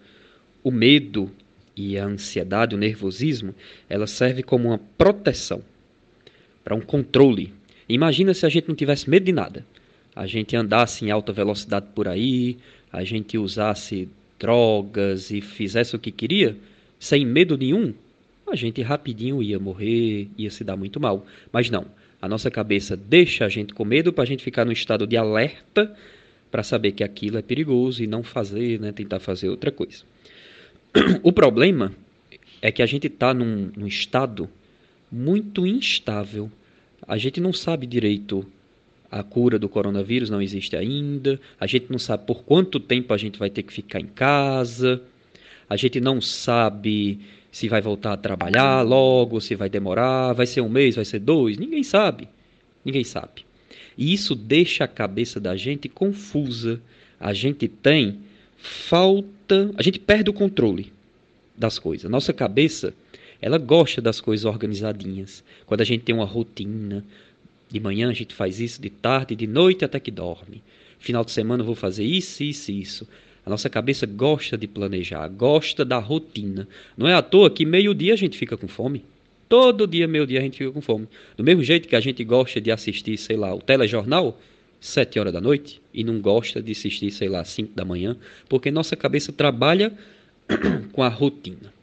O 0.64 0.72
medo 0.72 1.32
e 1.76 1.98
a 1.98 2.06
ansiedade, 2.06 2.76
o 2.76 2.78
nervosismo, 2.78 3.54
ela 3.90 4.08
serve 4.08 4.44
como 4.44 4.70
uma 4.70 4.80
proteção, 4.98 5.64
para 6.64 6.76
um 6.76 6.82
controle. 6.82 7.54
Imagina 7.90 8.34
se 8.34 8.46
a 8.46 8.50
gente 8.50 8.68
não 8.68 8.76
tivesse 8.76 9.10
medo 9.10 9.26
de 9.26 9.32
nada. 9.32 9.66
A 10.16 10.26
gente 10.26 10.56
andasse 10.56 11.04
em 11.04 11.12
alta 11.12 11.34
velocidade 11.34 11.88
por 11.94 12.08
aí, 12.08 12.58
a 12.92 13.04
gente 13.04 13.38
usasse 13.38 14.08
drogas 14.40 15.32
e 15.32 15.42
fizesse 15.42 15.96
o 15.96 16.00
que 16.00 16.12
queria, 16.12 16.56
sem 17.00 17.26
medo 17.26 17.58
nenhum, 17.58 17.94
a 18.48 18.56
gente 18.56 18.82
rapidinho 18.82 19.42
ia 19.42 19.58
morrer, 19.58 20.30
ia 20.38 20.52
se 20.52 20.64
dar 20.64 20.78
muito 20.78 21.00
mal. 21.00 21.26
Mas 21.52 21.70
não, 21.70 21.86
a 22.22 22.28
nossa 22.28 22.52
cabeça 22.52 22.96
deixa 22.96 23.46
a 23.46 23.50
gente 23.50 23.74
com 23.74 23.84
medo 23.84 24.14
para 24.14 24.24
a 24.24 24.28
gente 24.28 24.44
ficar 24.44 24.64
no 24.64 24.72
estado 24.72 25.08
de 25.08 25.18
alerta 25.18 25.96
para 26.52 26.62
saber 26.62 26.92
que 26.92 27.04
aquilo 27.04 27.38
é 27.38 27.42
perigoso 27.42 28.04
e 28.04 28.08
não 28.08 28.22
fazer, 28.22 28.80
né, 28.80 28.92
tentar 28.92 29.20
fazer 29.20 29.50
outra 29.50 29.72
coisa. 29.72 30.04
O 31.24 31.32
problema 31.32 31.94
é 32.62 32.72
que 32.72 32.82
a 32.82 32.86
gente 32.86 33.08
está 33.08 33.34
num, 33.34 33.72
num 33.76 33.88
estado 33.88 34.50
muito 35.12 35.66
instável. 35.66 36.52
A 37.08 37.18
gente 37.18 37.42
não 37.42 37.52
sabe 37.52 37.86
direito 37.86 38.46
a 39.14 39.22
cura 39.22 39.60
do 39.60 39.70
coronavírus 39.70 40.32
não 40.32 40.42
existe 40.42 40.76
ainda, 40.76 41.40
a 41.60 41.68
gente 41.68 41.86
não 41.92 42.00
sabe 42.00 42.26
por 42.26 42.44
quanto 42.44 42.80
tempo 42.80 43.14
a 43.14 43.18
gente 43.18 43.38
vai 43.38 43.48
ter 43.48 43.62
que 43.62 43.72
ficar 43.72 44.00
em 44.00 44.08
casa, 44.08 45.00
a 45.70 45.78
gente 45.78 46.02
não 46.02 46.20
sabe 46.20 47.20
se 47.52 47.70
vai 47.70 47.80
voltar 47.80 48.14
a 48.14 48.18
trabalhar 48.18 48.82
logo, 48.82 49.40
se 49.40 49.54
vai 49.54 49.70
demorar, 49.70 50.34
vai 50.34 50.48
ser 50.48 50.62
um 50.62 50.70
mês, 50.70 50.96
vai 50.96 51.06
ser 51.06 51.20
dois, 51.20 51.60
ninguém 51.60 51.84
sabe. 51.84 52.28
Ninguém 52.84 53.04
sabe. 53.04 53.46
E 53.96 54.12
isso 54.12 54.34
deixa 54.34 54.86
a 54.86 54.88
cabeça 54.88 55.40
da 55.40 55.56
gente 55.56 55.88
confusa. 55.88 56.82
A 57.20 57.34
gente 57.34 57.68
tem 57.68 58.18
falta, 58.64 59.72
a 59.76 59.84
gente 59.84 60.00
perde 60.00 60.30
o 60.30 60.34
controle 60.34 60.92
das 61.56 61.78
coisas. 61.78 62.10
Nossa 62.10 62.32
cabeça, 62.32 62.94
ela 63.42 63.58
gosta 63.58 64.02
das 64.02 64.22
coisas 64.22 64.46
organizadinhas. 64.46 65.44
Quando 65.66 65.82
a 65.82 65.84
gente 65.84 66.06
tem 66.06 66.16
uma 66.16 66.26
rotina, 66.26 67.04
de 67.70 67.80
manhã 67.80 68.10
a 68.10 68.14
gente 68.14 68.34
faz 68.34 68.62
isso, 68.62 68.82
de 68.82 68.90
tarde, 68.90 69.36
de 69.36 69.46
noite 69.46 69.84
até 69.84 70.00
que 70.00 70.10
dorme. 70.10 70.64
Final 70.98 71.26
de 71.26 71.32
semana 71.32 71.62
eu 71.62 71.66
vou 71.66 71.76
fazer 71.76 72.06
isso, 72.06 72.42
isso, 72.42 72.72
isso. 72.72 73.08
A 73.46 73.50
nossa 73.50 73.70
cabeça 73.70 74.06
gosta 74.06 74.58
de 74.58 74.66
planejar, 74.66 75.28
gosta 75.28 75.84
da 75.84 76.00
rotina. 76.00 76.66
Não 76.96 77.06
é 77.06 77.14
à 77.14 77.22
toa 77.22 77.50
que 77.50 77.66
meio-dia 77.66 78.14
a 78.14 78.18
gente 78.18 78.38
fica 78.38 78.56
com 78.56 78.70
fome. 78.70 79.04
Todo 79.50 79.86
dia, 79.86 80.08
meio-dia, 80.08 80.40
a 80.40 80.42
gente 80.42 80.58
fica 80.58 80.72
com 80.72 80.80
fome. 80.80 81.10
Do 81.36 81.44
mesmo 81.44 81.62
jeito 81.64 81.90
que 81.90 81.98
a 81.98 82.00
gente 82.00 82.24
gosta 82.24 82.62
de 82.62 82.72
assistir, 82.72 83.18
sei 83.18 83.36
lá, 83.36 83.54
o 83.54 83.60
telejornal, 83.60 84.40
sete 84.80 85.20
horas 85.20 85.34
da 85.34 85.42
noite, 85.42 85.82
e 85.94 86.04
não 86.04 86.20
gosta 86.20 86.62
de 86.62 86.72
assistir, 86.72 87.12
sei 87.12 87.30
lá, 87.30 87.44
cinco 87.46 87.74
da 87.76 87.86
manhã, 87.86 88.18
porque 88.50 88.72
nossa 88.72 88.96
cabeça 88.96 89.32
trabalha 89.32 89.94
com 90.92 91.04
a 91.04 91.10
rotina. 91.10 91.74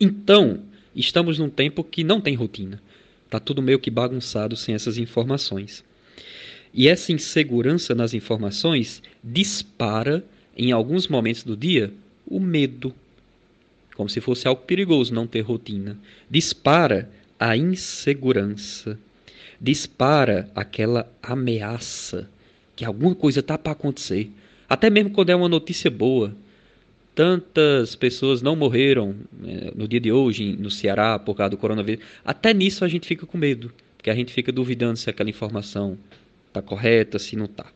Então, 0.00 0.62
estamos 0.94 1.38
num 1.38 1.48
tempo 1.48 1.84
que 1.84 2.02
não 2.02 2.20
tem 2.20 2.34
rotina. 2.34 2.82
Está 3.26 3.38
tudo 3.38 3.62
meio 3.62 3.78
que 3.78 3.90
bagunçado 3.90 4.56
sem 4.56 4.74
essas 4.74 4.98
informações. 4.98 5.84
E 6.74 6.88
essa 6.88 7.12
insegurança 7.12 7.94
nas 7.94 8.14
informações 8.14 9.02
dispara 9.22 10.24
em 10.56 10.72
alguns 10.72 11.06
momentos 11.06 11.44
do 11.44 11.56
dia, 11.56 11.92
o 12.26 12.40
medo, 12.40 12.94
como 13.94 14.08
se 14.08 14.20
fosse 14.20 14.48
algo 14.48 14.62
perigoso 14.62 15.14
não 15.14 15.26
ter 15.26 15.40
rotina. 15.40 15.98
Dispara 16.28 17.10
a 17.38 17.56
insegurança, 17.56 18.98
dispara 19.60 20.50
aquela 20.54 21.10
ameaça 21.22 22.28
que 22.80 22.84
alguma 22.86 23.14
coisa 23.14 23.40
está 23.40 23.58
para 23.58 23.72
acontecer. 23.72 24.30
Até 24.66 24.88
mesmo 24.88 25.10
quando 25.10 25.28
é 25.28 25.36
uma 25.36 25.50
notícia 25.50 25.90
boa. 25.90 26.34
Tantas 27.14 27.94
pessoas 27.94 28.40
não 28.40 28.56
morreram 28.56 29.16
né, 29.38 29.70
no 29.76 29.86
dia 29.86 30.00
de 30.00 30.10
hoje 30.10 30.56
no 30.58 30.70
Ceará 30.70 31.18
por 31.18 31.34
causa 31.34 31.50
do 31.50 31.58
coronavírus. 31.58 32.02
Até 32.24 32.54
nisso 32.54 32.82
a 32.82 32.88
gente 32.88 33.06
fica 33.06 33.26
com 33.26 33.36
medo, 33.36 33.70
porque 33.98 34.08
a 34.08 34.14
gente 34.14 34.32
fica 34.32 34.50
duvidando 34.50 34.96
se 34.96 35.10
aquela 35.10 35.28
informação 35.28 35.98
está 36.48 36.62
correta, 36.62 37.18
se 37.18 37.36
não 37.36 37.44
está. 37.44 37.66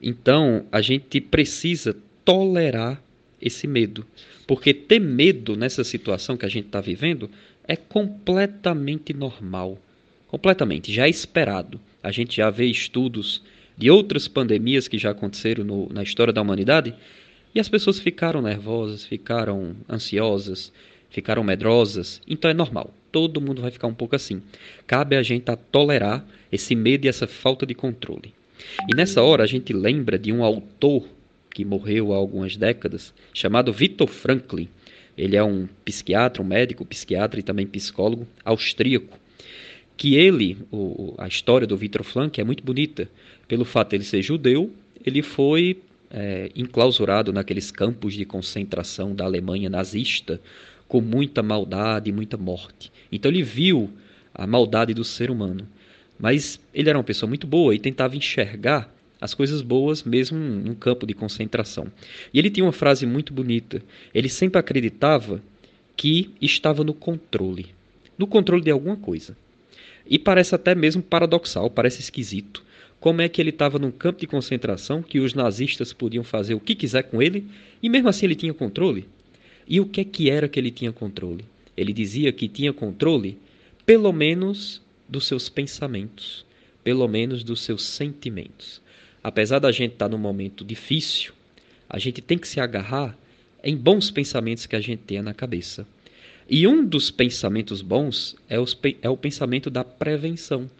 Então, 0.00 0.64
a 0.70 0.80
gente 0.80 1.20
precisa 1.20 1.96
tolerar 2.24 3.02
esse 3.42 3.66
medo. 3.66 4.06
Porque 4.46 4.72
ter 4.72 5.00
medo 5.00 5.56
nessa 5.56 5.82
situação 5.82 6.36
que 6.36 6.46
a 6.46 6.48
gente 6.48 6.66
está 6.66 6.80
vivendo 6.80 7.28
é 7.66 7.74
completamente 7.74 9.12
normal. 9.12 9.76
Completamente, 10.28 10.92
já 10.92 11.06
é 11.06 11.10
esperado. 11.10 11.80
A 12.00 12.12
gente 12.12 12.36
já 12.36 12.48
vê 12.48 12.66
estudos 12.66 13.42
de 13.76 13.90
outras 13.90 14.26
pandemias 14.26 14.88
que 14.88 14.98
já 14.98 15.10
aconteceram 15.10 15.64
no, 15.64 15.88
na 15.90 16.02
história 16.02 16.32
da 16.32 16.42
humanidade 16.42 16.94
e 17.54 17.60
as 17.60 17.68
pessoas 17.68 17.98
ficaram 17.98 18.42
nervosas, 18.42 19.04
ficaram 19.04 19.74
ansiosas, 19.88 20.72
ficaram 21.10 21.42
medrosas. 21.42 22.20
Então 22.26 22.50
é 22.50 22.54
normal. 22.54 22.92
Todo 23.10 23.40
mundo 23.40 23.62
vai 23.62 23.70
ficar 23.70 23.86
um 23.86 23.94
pouco 23.94 24.14
assim. 24.14 24.42
Cabe 24.86 25.16
a 25.16 25.22
gente 25.22 25.50
a 25.50 25.56
tolerar 25.56 26.24
esse 26.52 26.74
medo 26.74 27.06
e 27.06 27.08
essa 27.08 27.26
falta 27.26 27.64
de 27.64 27.74
controle. 27.74 28.34
E 28.88 28.94
nessa 28.94 29.22
hora 29.22 29.42
a 29.42 29.46
gente 29.46 29.72
lembra 29.72 30.18
de 30.18 30.32
um 30.32 30.44
autor 30.44 31.08
que 31.50 31.64
morreu 31.64 32.12
há 32.12 32.16
algumas 32.16 32.56
décadas, 32.56 33.14
chamado 33.32 33.72
Viktor 33.72 34.06
Franklin. 34.06 34.68
Ele 35.16 35.36
é 35.36 35.42
um 35.42 35.66
psiquiatra, 35.84 36.42
um 36.42 36.46
médico 36.46 36.84
psiquiatra 36.84 37.40
e 37.40 37.42
também 37.42 37.66
psicólogo 37.66 38.26
austríaco. 38.44 39.18
Que 39.96 40.16
ele, 40.16 40.58
o, 40.70 41.14
a 41.16 41.26
história 41.26 41.66
do 41.66 41.74
Viktor 41.74 42.04
Frankl 42.04 42.42
é 42.42 42.44
muito 42.44 42.62
bonita. 42.62 43.08
Pelo 43.48 43.64
fato 43.64 43.90
de 43.90 43.96
ele 43.96 44.04
ser 44.04 44.22
judeu, 44.22 44.72
ele 45.04 45.22
foi 45.22 45.80
é, 46.10 46.50
enclausurado 46.54 47.32
naqueles 47.32 47.70
campos 47.70 48.14
de 48.14 48.24
concentração 48.24 49.14
da 49.14 49.24
Alemanha 49.24 49.70
nazista, 49.70 50.40
com 50.88 51.00
muita 51.00 51.42
maldade 51.42 52.10
e 52.10 52.12
muita 52.12 52.36
morte. 52.36 52.92
Então 53.10 53.30
ele 53.30 53.42
viu 53.42 53.90
a 54.34 54.46
maldade 54.46 54.94
do 54.94 55.04
ser 55.04 55.30
humano. 55.30 55.66
Mas 56.18 56.60
ele 56.72 56.88
era 56.88 56.98
uma 56.98 57.04
pessoa 57.04 57.28
muito 57.28 57.46
boa 57.46 57.74
e 57.74 57.78
tentava 57.78 58.16
enxergar 58.16 58.92
as 59.20 59.34
coisas 59.34 59.62
boas 59.62 60.02
mesmo 60.02 60.38
num 60.38 60.74
campo 60.74 61.06
de 61.06 61.14
concentração. 61.14 61.88
E 62.32 62.38
ele 62.38 62.50
tinha 62.50 62.64
uma 62.64 62.72
frase 62.72 63.06
muito 63.06 63.32
bonita. 63.32 63.82
Ele 64.14 64.28
sempre 64.28 64.58
acreditava 64.58 65.42
que 65.96 66.30
estava 66.40 66.84
no 66.84 66.92
controle, 66.92 67.66
no 68.18 68.26
controle 68.26 68.62
de 68.62 68.70
alguma 68.70 68.96
coisa. 68.96 69.36
E 70.08 70.18
parece 70.18 70.54
até 70.54 70.74
mesmo 70.74 71.02
paradoxal, 71.02 71.70
parece 71.70 72.00
esquisito. 72.00 72.62
Como 73.06 73.22
é 73.22 73.28
que 73.28 73.40
ele 73.40 73.50
estava 73.50 73.78
num 73.78 73.92
campo 73.92 74.18
de 74.18 74.26
concentração 74.26 75.00
que 75.00 75.20
os 75.20 75.32
nazistas 75.32 75.92
podiam 75.92 76.24
fazer 76.24 76.54
o 76.54 76.60
que 76.60 76.74
quiser 76.74 77.04
com 77.04 77.22
ele 77.22 77.46
e 77.80 77.88
mesmo 77.88 78.08
assim 78.08 78.26
ele 78.26 78.34
tinha 78.34 78.52
controle? 78.52 79.06
E 79.68 79.78
o 79.78 79.86
que 79.86 80.00
é 80.00 80.04
que 80.04 80.28
era 80.28 80.48
que 80.48 80.58
ele 80.58 80.72
tinha 80.72 80.92
controle? 80.92 81.44
Ele 81.76 81.92
dizia 81.92 82.32
que 82.32 82.48
tinha 82.48 82.72
controle, 82.72 83.38
pelo 83.84 84.12
menos, 84.12 84.82
dos 85.08 85.24
seus 85.24 85.48
pensamentos, 85.48 86.44
pelo 86.82 87.06
menos 87.06 87.44
dos 87.44 87.60
seus 87.60 87.84
sentimentos 87.84 88.82
apesar 89.26 89.58
da 89.58 89.72
gente 89.72 89.94
estar 89.94 90.08
tá 90.08 90.08
num 90.08 90.22
momento 90.22 90.64
difícil, 90.64 91.32
a 91.88 91.98
gente 91.98 92.22
tem 92.22 92.38
que 92.38 92.46
se 92.46 92.60
agarrar 92.60 93.18
em 93.60 93.76
bons 93.76 94.08
pensamentos 94.08 94.66
que 94.66 94.76
a 94.76 94.80
gente 94.80 95.02
tenha 95.02 95.20
na 95.20 95.34
cabeça. 95.34 95.84
E 96.48 96.64
um 96.64 96.84
dos 96.84 97.10
pensamentos 97.10 97.82
bons 97.82 98.36
é, 98.48 98.60
os, 98.60 98.78
é 99.02 99.10
o 99.10 99.16
pensamento 99.16 99.68
da 99.68 99.82
prevenção. 99.82 100.70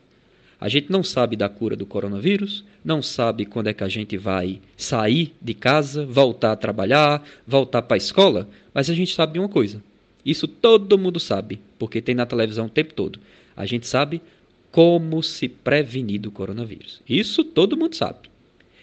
A 0.61 0.69
gente 0.69 0.91
não 0.91 1.03
sabe 1.03 1.37
da 1.37 1.49
cura 1.49 1.77
do 1.77 1.85
coronavírus, 1.85 2.65
não 2.85 3.03
sabe 3.03 3.45
quando 3.45 3.69
é 3.69 3.75
que 3.75 3.85
a 3.85 3.89
gente 3.89 4.17
vai 4.17 4.61
sair 4.77 5.35
de 5.41 5.53
casa, 5.53 6.07
voltar 6.07 6.53
a 6.53 6.57
trabalhar, 6.57 7.23
voltar 7.47 7.83
para 7.83 7.97
a 7.97 7.99
escola, 7.99 8.49
mas 8.73 8.89
a 8.89 8.95
gente 8.95 9.15
sabe 9.15 9.35
de 9.35 9.39
uma 9.39 9.49
coisa. 9.49 9.83
Isso 10.25 10.49
todo 10.49 10.99
mundo 10.99 11.21
sabe, 11.21 11.61
porque 11.79 12.01
tem 12.01 12.15
na 12.15 12.25
televisão 12.25 12.67
o 12.67 12.71
tempo 12.71 12.95
todo. 12.95 13.21
A 13.55 13.67
gente 13.67 13.87
sabe 13.87 14.21
como 14.73 15.23
se 15.23 15.49
prevenir 15.49 16.21
do 16.21 16.31
coronavírus. 16.31 17.03
Isso 17.09 17.45
todo 17.45 17.77
mundo 17.77 17.95
sabe. 17.95 18.29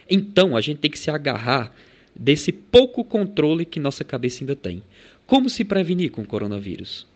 Então 0.09 0.55
a 0.55 0.61
gente 0.61 0.77
tem 0.77 0.91
que 0.91 0.99
se 0.99 1.09
agarrar 1.09 1.73
desse 2.15 2.51
pouco 2.51 3.03
controle 3.03 3.65
que 3.65 3.79
nossa 3.79 4.03
cabeça 4.03 4.43
ainda 4.43 4.55
tem. 4.55 4.83
Como 5.25 5.49
se 5.49 5.65
prevenir 5.65 6.11
com 6.11 6.21
o 6.21 6.27
coronavírus? 6.27 7.07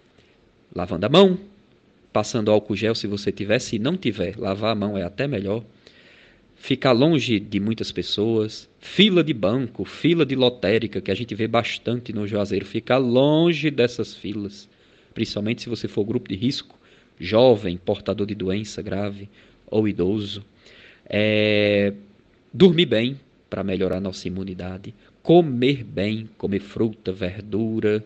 Lavando 0.75 1.05
a 1.05 1.09
mão, 1.09 1.37
passando 2.17 2.49
álcool 2.49 2.75
gel 2.75 2.95
se 2.95 3.05
você 3.05 3.31
tiver, 3.31 3.59
se 3.59 3.77
não 3.77 3.95
tiver, 3.95 4.35
lavar 4.39 4.71
a 4.71 4.75
mão 4.75 4.97
é 4.97 5.03
até 5.03 5.27
melhor. 5.27 5.63
Ficar 6.55 6.91
longe 6.91 7.39
de 7.39 7.59
muitas 7.59 7.91
pessoas, 7.91 8.67
fila 8.79 9.23
de 9.23 9.35
banco, 9.35 9.85
fila 9.85 10.25
de 10.25 10.35
lotérica, 10.35 10.99
que 10.99 11.11
a 11.11 11.13
gente 11.13 11.35
vê 11.35 11.47
bastante 11.47 12.11
no 12.11 12.25
Juazeiro, 12.25 12.65
ficar 12.65 12.97
longe 12.97 13.69
dessas 13.69 14.15
filas, 14.15 14.67
principalmente 15.13 15.61
se 15.61 15.69
você 15.69 15.87
for 15.87 16.03
grupo 16.03 16.27
de 16.27 16.35
risco, 16.35 16.75
jovem, 17.19 17.77
portador 17.77 18.25
de 18.25 18.33
doença 18.33 18.81
grave 18.81 19.29
ou 19.67 19.87
idoso. 19.87 20.43
É, 21.07 21.93
Dormir 22.51 22.87
bem 22.87 23.19
para 23.47 23.63
melhorar 23.63 24.01
nossa 24.01 24.27
imunidade, 24.27 24.91
comer 25.21 25.83
bem, 25.83 26.27
comer 26.35 26.61
fruta, 26.61 27.11
verdura, 27.11 28.03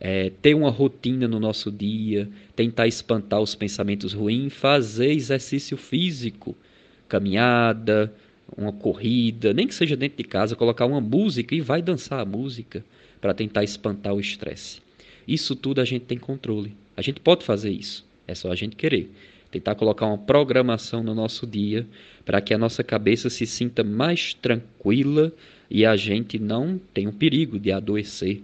é, 0.00 0.30
ter 0.42 0.54
uma 0.54 0.70
rotina 0.70 1.26
no 1.26 1.40
nosso 1.40 1.70
dia, 1.70 2.28
tentar 2.54 2.86
espantar 2.86 3.40
os 3.40 3.54
pensamentos 3.54 4.12
ruins, 4.12 4.52
fazer 4.52 5.12
exercício 5.12 5.76
físico, 5.76 6.56
caminhada, 7.08 8.12
uma 8.56 8.72
corrida, 8.72 9.52
nem 9.52 9.66
que 9.66 9.74
seja 9.74 9.96
dentro 9.96 10.18
de 10.18 10.24
casa, 10.24 10.54
colocar 10.54 10.86
uma 10.86 11.00
música 11.00 11.54
e 11.54 11.60
vai 11.60 11.82
dançar 11.82 12.20
a 12.20 12.24
música 12.24 12.84
para 13.20 13.34
tentar 13.34 13.64
espantar 13.64 14.14
o 14.14 14.20
estresse. 14.20 14.80
Isso 15.26 15.56
tudo 15.56 15.80
a 15.80 15.84
gente 15.84 16.04
tem 16.04 16.18
controle. 16.18 16.76
A 16.96 17.02
gente 17.02 17.20
pode 17.20 17.44
fazer 17.44 17.70
isso, 17.70 18.06
é 18.26 18.34
só 18.34 18.52
a 18.52 18.54
gente 18.54 18.76
querer. 18.76 19.10
Tentar 19.50 19.74
colocar 19.74 20.06
uma 20.06 20.18
programação 20.18 21.02
no 21.02 21.14
nosso 21.14 21.46
dia 21.46 21.86
para 22.24 22.40
que 22.40 22.52
a 22.52 22.58
nossa 22.58 22.84
cabeça 22.84 23.30
se 23.30 23.46
sinta 23.46 23.82
mais 23.82 24.34
tranquila 24.34 25.32
e 25.70 25.86
a 25.86 25.96
gente 25.96 26.38
não 26.38 26.80
tenha 26.92 27.08
o 27.08 27.12
perigo 27.12 27.58
de 27.58 27.72
adoecer 27.72 28.42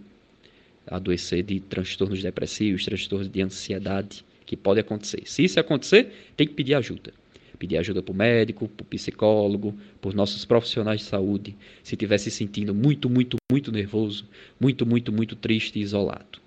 adoecer 0.86 1.42
de 1.42 1.60
transtornos 1.60 2.22
depressivos, 2.22 2.84
transtornos 2.84 3.30
de 3.30 3.42
ansiedade, 3.42 4.24
que 4.44 4.56
pode 4.56 4.80
acontecer. 4.80 5.22
Se 5.24 5.44
isso 5.44 5.58
acontecer, 5.58 6.12
tem 6.36 6.46
que 6.46 6.54
pedir 6.54 6.74
ajuda. 6.74 7.12
Pedir 7.58 7.76
ajuda 7.78 8.02
para 8.02 8.12
o 8.12 8.16
médico, 8.16 8.68
para 8.68 8.82
o 8.82 8.86
psicólogo, 8.86 9.74
por 10.00 10.14
nossos 10.14 10.44
profissionais 10.44 11.00
de 11.00 11.06
saúde, 11.06 11.56
se 11.82 11.94
estiver 11.94 12.18
se 12.18 12.30
sentindo 12.30 12.74
muito, 12.74 13.08
muito, 13.08 13.36
muito 13.50 13.70
nervoso, 13.70 14.26
muito, 14.60 14.84
muito, 14.84 15.12
muito 15.12 15.36
triste 15.36 15.78
e 15.78 15.82
isolado. 15.82 16.40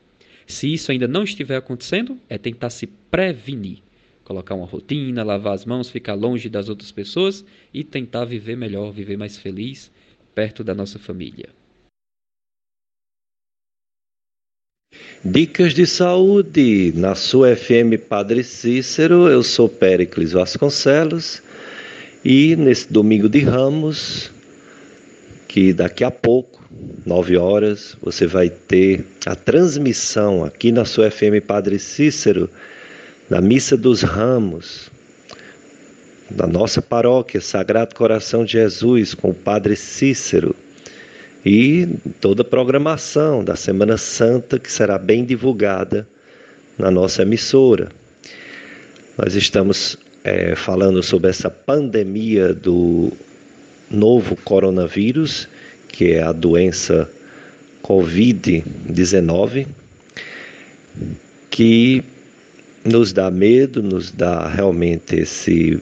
Se 0.46 0.72
isso 0.72 0.92
ainda 0.92 1.08
não 1.08 1.24
estiver 1.24 1.56
acontecendo, 1.56 2.20
é 2.30 2.38
tentar 2.38 2.70
se 2.70 2.86
prevenir. 2.86 3.80
Colocar 4.24 4.56
uma 4.56 4.66
rotina, 4.66 5.24
lavar 5.24 5.54
as 5.54 5.66
mãos, 5.66 5.90
ficar 5.90 6.16
longe 6.16 6.50
das 6.50 6.68
outras 6.68 6.92
pessoas 6.92 7.46
e 7.74 7.84
tentar 7.84 8.26
viver 8.26 8.58
melhor, 8.58 8.92
viver 8.92 9.18
mais 9.18 9.38
feliz, 9.38 9.92
perto 10.34 10.64
da 10.64 10.76
nossa 10.76 11.00
família. 11.00 11.50
Dicas 15.24 15.74
de 15.74 15.88
saúde 15.88 16.94
na 16.96 17.16
sua 17.16 17.56
FM 17.56 17.98
Padre 18.08 18.44
Cícero. 18.44 19.28
Eu 19.28 19.42
sou 19.42 19.68
Péricles 19.68 20.34
Vasconcelos 20.34 21.42
e 22.24 22.56
nesse 22.56 22.92
domingo 22.92 23.28
de 23.28 23.40
Ramos, 23.40 24.32
que 25.48 25.74
daqui 25.74 26.04
a 26.04 26.12
pouco, 26.12 26.64
nove 27.06 27.38
horas, 27.38 27.98
você 28.02 28.28
vai 28.28 28.50
ter 28.50 29.06
a 29.26 29.36
transmissão 29.36 30.44
aqui 30.44 30.72
na 30.72 30.86
sua 30.86 31.10
FM 31.10 31.44
Padre 31.46 31.80
Cícero 31.80 32.50
da 33.30 33.42
Missa 33.42 33.76
dos 33.76 34.04
Ramos 34.04 34.92
da 36.30 36.48
nossa 36.48 36.82
paróquia 36.82 37.42
Sagrado 37.42 37.96
Coração 37.96 38.46
de 38.46 38.54
Jesus 38.54 39.14
com 39.14 39.30
o 39.30 39.34
Padre 39.34 39.76
Cícero 39.76 40.56
e 41.46 41.88
toda 42.20 42.42
a 42.42 42.46
programação 42.46 43.44
da 43.44 43.56
Semana 43.56 43.98
Santa 43.98 44.58
que 44.58 44.72
será 44.72 44.98
bem 44.98 45.24
divulgada 45.24 46.08
na 46.78 46.90
nossa 46.90 47.22
emissora. 47.22 47.90
Nós 49.16 49.36
estamos 49.36 49.96
é, 50.24 50.56
falando 50.56 51.04
sobre 51.04 51.30
essa 51.30 51.52
pandemia 51.52 52.52
do 52.52 53.12
novo 53.92 54.36
coronavírus, 54.38 55.48
que 55.88 56.14
é 56.14 56.24
a 56.24 56.32
doença 56.32 57.08
Covid-19, 57.84 59.68
que 61.52 62.04
nos 62.84 63.14
dá 63.14 63.30
medo, 63.30 63.84
nos 63.84 64.12
dá 64.12 64.48
realmente 64.48 65.16
esse, 65.16 65.80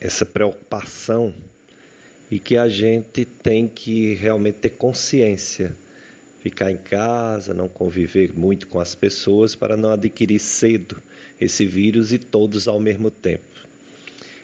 essa 0.00 0.24
preocupação 0.24 1.34
e 2.32 2.38
que 2.38 2.56
a 2.56 2.66
gente 2.66 3.26
tem 3.26 3.68
que 3.68 4.14
realmente 4.14 4.54
ter 4.60 4.70
consciência, 4.70 5.76
ficar 6.42 6.70
em 6.70 6.78
casa, 6.78 7.52
não 7.52 7.68
conviver 7.68 8.32
muito 8.32 8.68
com 8.68 8.80
as 8.80 8.94
pessoas 8.94 9.54
para 9.54 9.76
não 9.76 9.90
adquirir 9.90 10.38
cedo 10.38 10.96
esse 11.38 11.66
vírus 11.66 12.10
e 12.10 12.18
todos 12.18 12.66
ao 12.66 12.80
mesmo 12.80 13.10
tempo. 13.10 13.44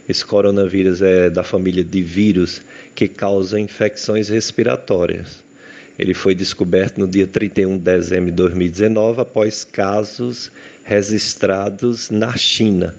Esse 0.06 0.22
coronavírus 0.22 1.00
é 1.00 1.30
da 1.30 1.42
família 1.42 1.82
de 1.82 2.02
vírus 2.02 2.60
que 2.94 3.08
causam 3.08 3.58
infecções 3.58 4.28
respiratórias. 4.28 5.42
Ele 5.98 6.12
foi 6.12 6.34
descoberto 6.34 6.98
no 6.98 7.08
dia 7.08 7.26
31 7.26 7.78
de 7.78 7.84
dezembro 7.84 8.26
de 8.26 8.32
2019 8.32 9.22
após 9.22 9.64
casos 9.64 10.52
registrados 10.84 12.10
na 12.10 12.36
China. 12.36 12.94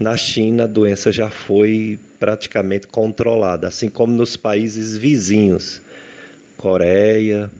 Na 0.00 0.16
China, 0.16 0.64
a 0.64 0.66
doença 0.66 1.12
já 1.12 1.30
foi 1.30 1.98
praticamente 2.18 2.86
controlada, 2.86 3.68
assim 3.68 3.88
como 3.88 4.14
nos 4.14 4.36
países 4.36 4.96
vizinhos, 4.96 5.82
Coreia, 6.56 7.50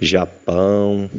Japão, 0.00 1.10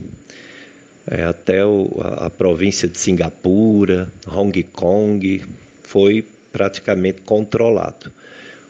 é, 1.08 1.24
até 1.24 1.66
o, 1.66 1.90
a, 2.00 2.26
a 2.26 2.30
província 2.30 2.88
de 2.88 2.98
Singapura, 2.98 4.12
Hong 4.28 4.64
Kong, 4.64 5.44
foi 5.84 6.26
praticamente 6.52 7.22
controlado. 7.22 8.12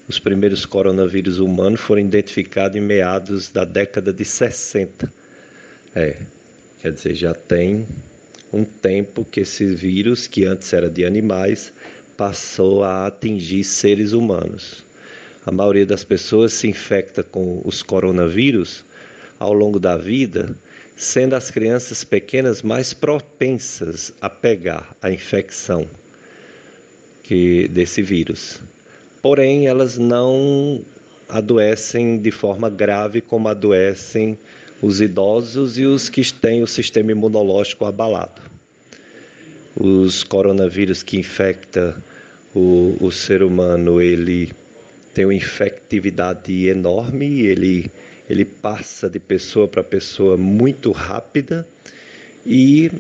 Os 0.07 0.19
primeiros 0.19 0.65
coronavírus 0.65 1.39
humanos 1.39 1.81
foram 1.81 2.01
identificados 2.01 2.77
em 2.77 2.81
meados 2.81 3.51
da 3.51 3.65
década 3.65 4.13
de 4.13 4.23
60. 4.23 5.11
É, 5.95 6.21
quer 6.79 6.91
dizer, 6.91 7.15
já 7.15 7.33
tem 7.33 7.87
um 8.51 8.63
tempo 8.63 9.25
que 9.25 9.41
esse 9.41 9.65
vírus, 9.75 10.27
que 10.27 10.45
antes 10.45 10.71
era 10.73 10.89
de 10.89 11.05
animais, 11.05 11.73
passou 12.17 12.83
a 12.83 13.07
atingir 13.07 13.63
seres 13.63 14.13
humanos. 14.13 14.83
A 15.45 15.51
maioria 15.51 15.85
das 15.85 16.03
pessoas 16.03 16.53
se 16.53 16.67
infecta 16.67 17.21
com 17.23 17.61
os 17.65 17.83
coronavírus 17.83 18.83
ao 19.39 19.53
longo 19.53 19.79
da 19.79 19.97
vida, 19.97 20.55
sendo 20.95 21.35
as 21.35 21.51
crianças 21.51 22.03
pequenas 22.03 22.61
mais 22.61 22.93
propensas 22.93 24.13
a 24.21 24.29
pegar 24.29 24.95
a 25.01 25.11
infecção 25.11 25.87
que 27.21 27.67
desse 27.67 28.01
vírus. 28.01 28.61
Porém, 29.21 29.67
elas 29.67 29.97
não 29.97 30.83
adoecem 31.27 32.19
de 32.19 32.31
forma 32.31 32.69
grave 32.69 33.21
como 33.21 33.47
adoecem 33.47 34.37
os 34.81 35.01
idosos 35.01 35.77
e 35.77 35.85
os 35.85 36.09
que 36.09 36.21
têm 36.33 36.61
o 36.61 36.67
sistema 36.67 37.11
imunológico 37.11 37.85
abalado. 37.85 38.41
Os 39.75 40.23
coronavírus 40.23 41.03
que 41.03 41.17
infecta 41.17 42.01
o, 42.53 42.97
o 43.01 43.11
ser 43.11 43.43
humano, 43.43 44.01
ele 44.01 44.51
tem 45.13 45.25
uma 45.25 45.33
infectividade 45.33 46.67
enorme, 46.67 47.41
ele, 47.41 47.91
ele 48.29 48.45
passa 48.45 49.09
de 49.09 49.19
pessoa 49.19 49.67
para 49.67 49.83
pessoa 49.83 50.37
muito 50.37 50.91
rápida. 50.91 51.67
E 52.45 52.91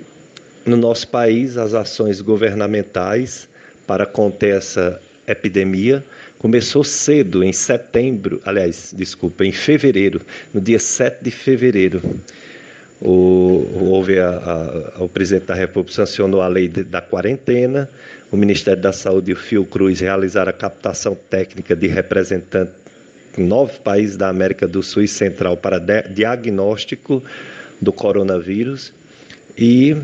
no 0.65 0.75
nosso 0.75 1.07
país 1.07 1.57
as 1.57 1.73
ações 1.73 2.21
governamentais 2.21 3.47
para 3.85 4.05
conter 4.05 4.55
essa 4.55 4.99
epidemia 5.27 6.03
começou 6.45 6.83
cedo, 6.83 7.43
em 7.43 7.51
setembro, 7.51 8.39
aliás, 8.45 8.93
desculpa, 8.95 9.43
em 9.43 9.51
fevereiro, 9.51 10.21
no 10.53 10.61
dia 10.61 10.77
7 10.77 11.23
de 11.23 11.31
fevereiro. 11.31 11.99
O, 13.01 13.67
houve 13.81 14.19
a, 14.19 14.93
a, 14.95 15.03
o 15.03 15.09
presidente 15.09 15.47
da 15.47 15.55
República 15.55 15.95
sancionou 15.95 16.43
a 16.43 16.47
lei 16.47 16.67
de, 16.67 16.83
da 16.83 17.01
quarentena, 17.01 17.89
o 18.31 18.37
Ministério 18.37 18.79
da 18.79 18.93
Saúde 18.93 19.31
e 19.31 19.33
o 19.33 19.35
Fiocruz 19.35 20.01
realizaram 20.01 20.51
a 20.51 20.53
captação 20.53 21.15
técnica 21.15 21.75
de 21.75 21.87
representantes 21.87 22.75
em 23.35 23.43
nove 23.43 23.79
países 23.79 24.15
da 24.15 24.29
América 24.29 24.67
do 24.67 24.83
Sul 24.83 25.01
e 25.01 25.07
Central 25.07 25.57
para 25.57 25.79
de, 25.79 26.03
diagnóstico 26.09 27.23
do 27.81 27.91
coronavírus 27.91 28.93
e 29.57 29.95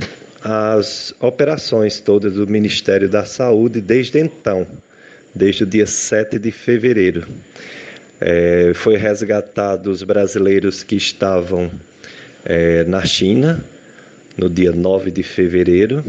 as 0.43 1.13
operações 1.19 1.99
todas 1.99 2.33
do 2.33 2.47
Ministério 2.47 3.07
da 3.07 3.25
Saúde 3.25 3.79
desde 3.79 4.17
então, 4.17 4.65
desde 5.33 5.63
o 5.63 5.65
dia 5.65 5.85
7 5.85 6.37
de 6.37 6.51
fevereiro. 6.51 7.27
É, 8.19 8.71
foi 8.75 8.97
resgatado 8.97 9.89
os 9.89 10.03
brasileiros 10.03 10.83
que 10.83 10.95
estavam 10.95 11.71
é, 12.45 12.83
na 12.83 13.03
China, 13.03 13.63
no 14.37 14.49
dia 14.49 14.71
9 14.71 15.11
de 15.11 15.23
fevereiro. 15.23 16.03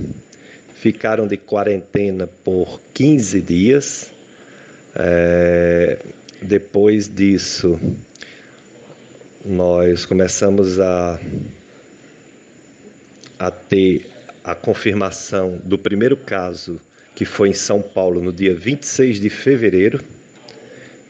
Ficaram 0.75 1.27
de 1.27 1.37
quarentena 1.37 2.27
por 2.27 2.81
15 2.93 3.41
dias. 3.41 4.13
É, 4.95 5.99
depois 6.43 7.09
disso, 7.09 7.81
nós 9.45 10.05
começamos 10.05 10.79
a, 10.81 11.21
a 13.39 13.51
ter 13.51 14.11
a 14.45 14.55
confirmação 14.55 15.61
do 15.63 15.79
primeiro 15.79 16.17
caso, 16.17 16.81
que 17.15 17.25
foi 17.25 17.51
em 17.51 17.55
São 17.55 17.83
Paulo 17.83 18.23
no 18.23 18.33
dia 18.33 18.55
26 18.55 19.21
de 19.21 19.31
fevereiro. 19.31 20.03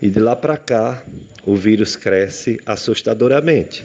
E 0.01 0.09
de 0.09 0.19
lá 0.19 0.35
para 0.35 0.57
cá, 0.57 1.05
o 1.47 1.55
vírus 1.55 1.95
cresce 1.95 2.59
assustadoramente 2.67 3.85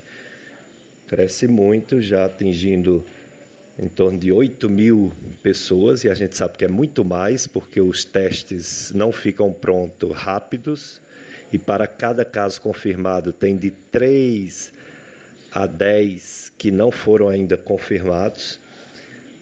cresce 1.07 1.47
muito, 1.47 2.01
já 2.01 2.25
atingindo 2.25 3.03
em 3.79 3.87
torno 3.87 4.19
de 4.19 4.31
8 4.31 4.69
mil 4.69 5.13
pessoas, 5.41 6.03
e 6.03 6.09
a 6.09 6.13
gente 6.13 6.35
sabe 6.35 6.57
que 6.57 6.65
é 6.65 6.67
muito 6.67 7.05
mais, 7.05 7.47
porque 7.47 7.79
os 7.79 8.03
testes 8.03 8.91
não 8.93 9.11
ficam 9.11 9.53
prontos 9.53 10.11
rápidos, 10.13 11.01
e 11.51 11.57
para 11.57 11.87
cada 11.87 12.25
caso 12.25 12.59
confirmado 12.59 13.31
tem 13.31 13.55
de 13.55 13.71
3 13.71 14.73
há 15.51 15.65
10 15.65 16.51
que 16.57 16.71
não 16.71 16.91
foram 16.91 17.29
ainda 17.29 17.55
confirmados, 17.55 18.59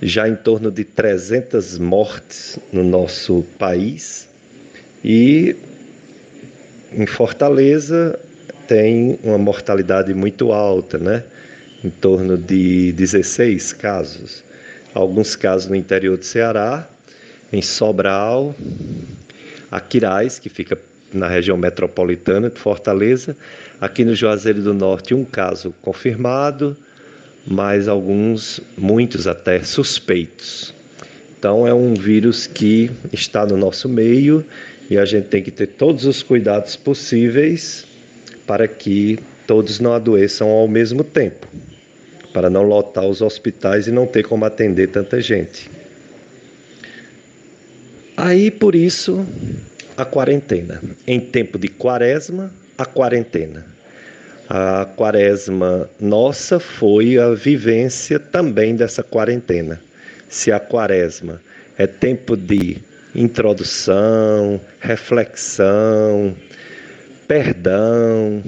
já 0.06 0.30
em 0.30 0.36
torno 0.36 0.70
de 0.70 0.84
300 0.84 1.80
mortes 1.80 2.60
no 2.72 2.84
nosso 2.84 3.43
país 3.58 4.30
e 5.03 5.56
em 6.93 7.08
Fortaleza 7.08 8.20
tem 8.68 9.20
uma 9.24 9.39
mortalidade 9.39 10.14
muito 10.14 10.51
alta, 10.51 10.99
né? 10.99 11.24
Em 11.84 11.89
torno 11.89 12.38
de 12.38 12.91
16 12.93 13.74
casos. 13.74 14.43
Alguns 14.93 15.36
casos 15.36 15.68
no 15.68 15.76
interior 15.76 16.18
do 16.18 16.24
Ceará, 16.24 16.88
em 17.51 17.62
Sobral, 17.62 18.56
Aquiraz, 19.72 20.38
que 20.38 20.49
fica 20.49 20.80
na 21.12 21.28
região 21.28 21.58
metropolitana 21.58 22.49
de 22.49 22.60
Fortaleza. 22.60 23.36
Aqui 23.82 24.06
no 24.06 24.14
Juazeiro 24.14 24.62
do 24.62 24.74
Norte, 24.74 25.16
um 25.16 25.26
caso 25.26 25.74
confirmado, 25.82 26.78
mas 27.46 27.88
alguns, 27.88 28.60
muitos 28.78 29.28
até 29.28 29.64
suspeitos. 29.64 30.74
Então, 31.38 31.68
é 31.68 31.74
um 31.74 31.93
vírus 31.93 32.48
que 32.48 32.89
está 33.14 33.46
no 33.46 33.56
nosso 33.56 33.88
meio 33.88 34.43
e 34.89 34.98
a 34.98 35.06
gente 35.06 35.28
tem 35.28 35.43
que 35.43 35.52
ter 35.52 35.68
todos 35.68 36.06
os 36.06 36.24
cuidados 36.24 36.76
possíveis 36.76 37.86
para 38.48 38.68
que 38.68 39.20
todos 39.46 39.80
não 39.80 39.93
adoeçam 39.93 40.50
ao 40.50 40.68
mesmo 40.68 41.04
tempo, 41.04 41.48
para 42.34 42.50
não 42.50 42.64
lotar 42.64 43.06
os 43.06 43.22
hospitais 43.22 43.88
e 43.88 43.91
não 43.91 44.08
ter 44.08 44.24
como 44.24 44.46
atender 44.46 44.88
tanta 44.88 45.22
gente. 45.22 45.70
Aí, 48.18 48.50
por 48.50 48.76
isso, 48.76 49.26
a 49.98 50.06
quarentena. 50.06 50.82
Em 51.06 51.20
tempo 51.20 51.60
de 51.60 51.68
quaresma, 51.68 52.52
a 52.78 52.86
quarentena. 52.86 53.75
A 54.50 54.86
quaresma 54.86 55.89
nossa 56.00 56.60
foi 56.60 57.18
a 57.18 57.32
vivência 57.32 58.20
também 58.20 58.76
dessa 58.76 59.02
quarentena. 59.02 59.82
Se 60.30 60.52
a 60.52 60.60
quaresma 60.60 61.41
é 61.78 61.88
tempo 61.88 62.38
de 62.38 62.78
introdução, 63.16 64.62
reflexão, 64.80 66.36
perdão, 67.28 68.43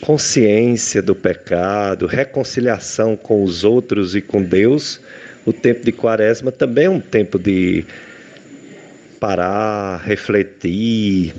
consciência 0.00 1.02
do 1.02 1.14
pecado, 1.14 2.06
reconciliação 2.06 3.16
com 3.16 3.42
os 3.42 3.64
outros 3.64 4.16
e 4.16 4.22
com 4.22 4.42
Deus, 4.42 5.00
o 5.44 5.52
tempo 5.52 5.84
de 5.84 5.92
quaresma 5.92 6.50
também 6.50 6.86
é 6.86 6.90
um 6.90 7.00
tempo 7.00 7.38
de 7.38 7.84
parar, 9.20 9.98
refletir, 9.98 11.34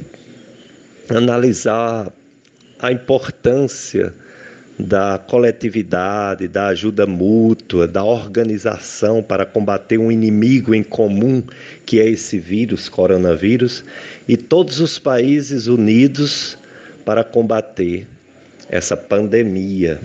analisar 1.09 2.11
a 2.79 2.91
importância 2.91 4.13
da 4.79 5.17
coletividade, 5.17 6.47
da 6.47 6.67
ajuda 6.67 7.07
mútua, 7.07 7.87
da 7.87 8.03
organização 8.03 9.23
para 9.23 9.45
combater 9.45 9.97
um 9.97 10.11
inimigo 10.11 10.75
em 10.75 10.83
comum 10.83 11.41
que 11.85 11.99
é 11.99 12.07
esse 12.07 12.37
vírus, 12.37 12.87
coronavírus, 12.87 13.83
e 14.27 14.37
todos 14.37 14.79
os 14.79 14.99
países 14.99 15.65
unidos 15.65 16.57
para 17.03 17.23
combater 17.23 18.07
essa 18.69 18.95
pandemia. 18.95 19.99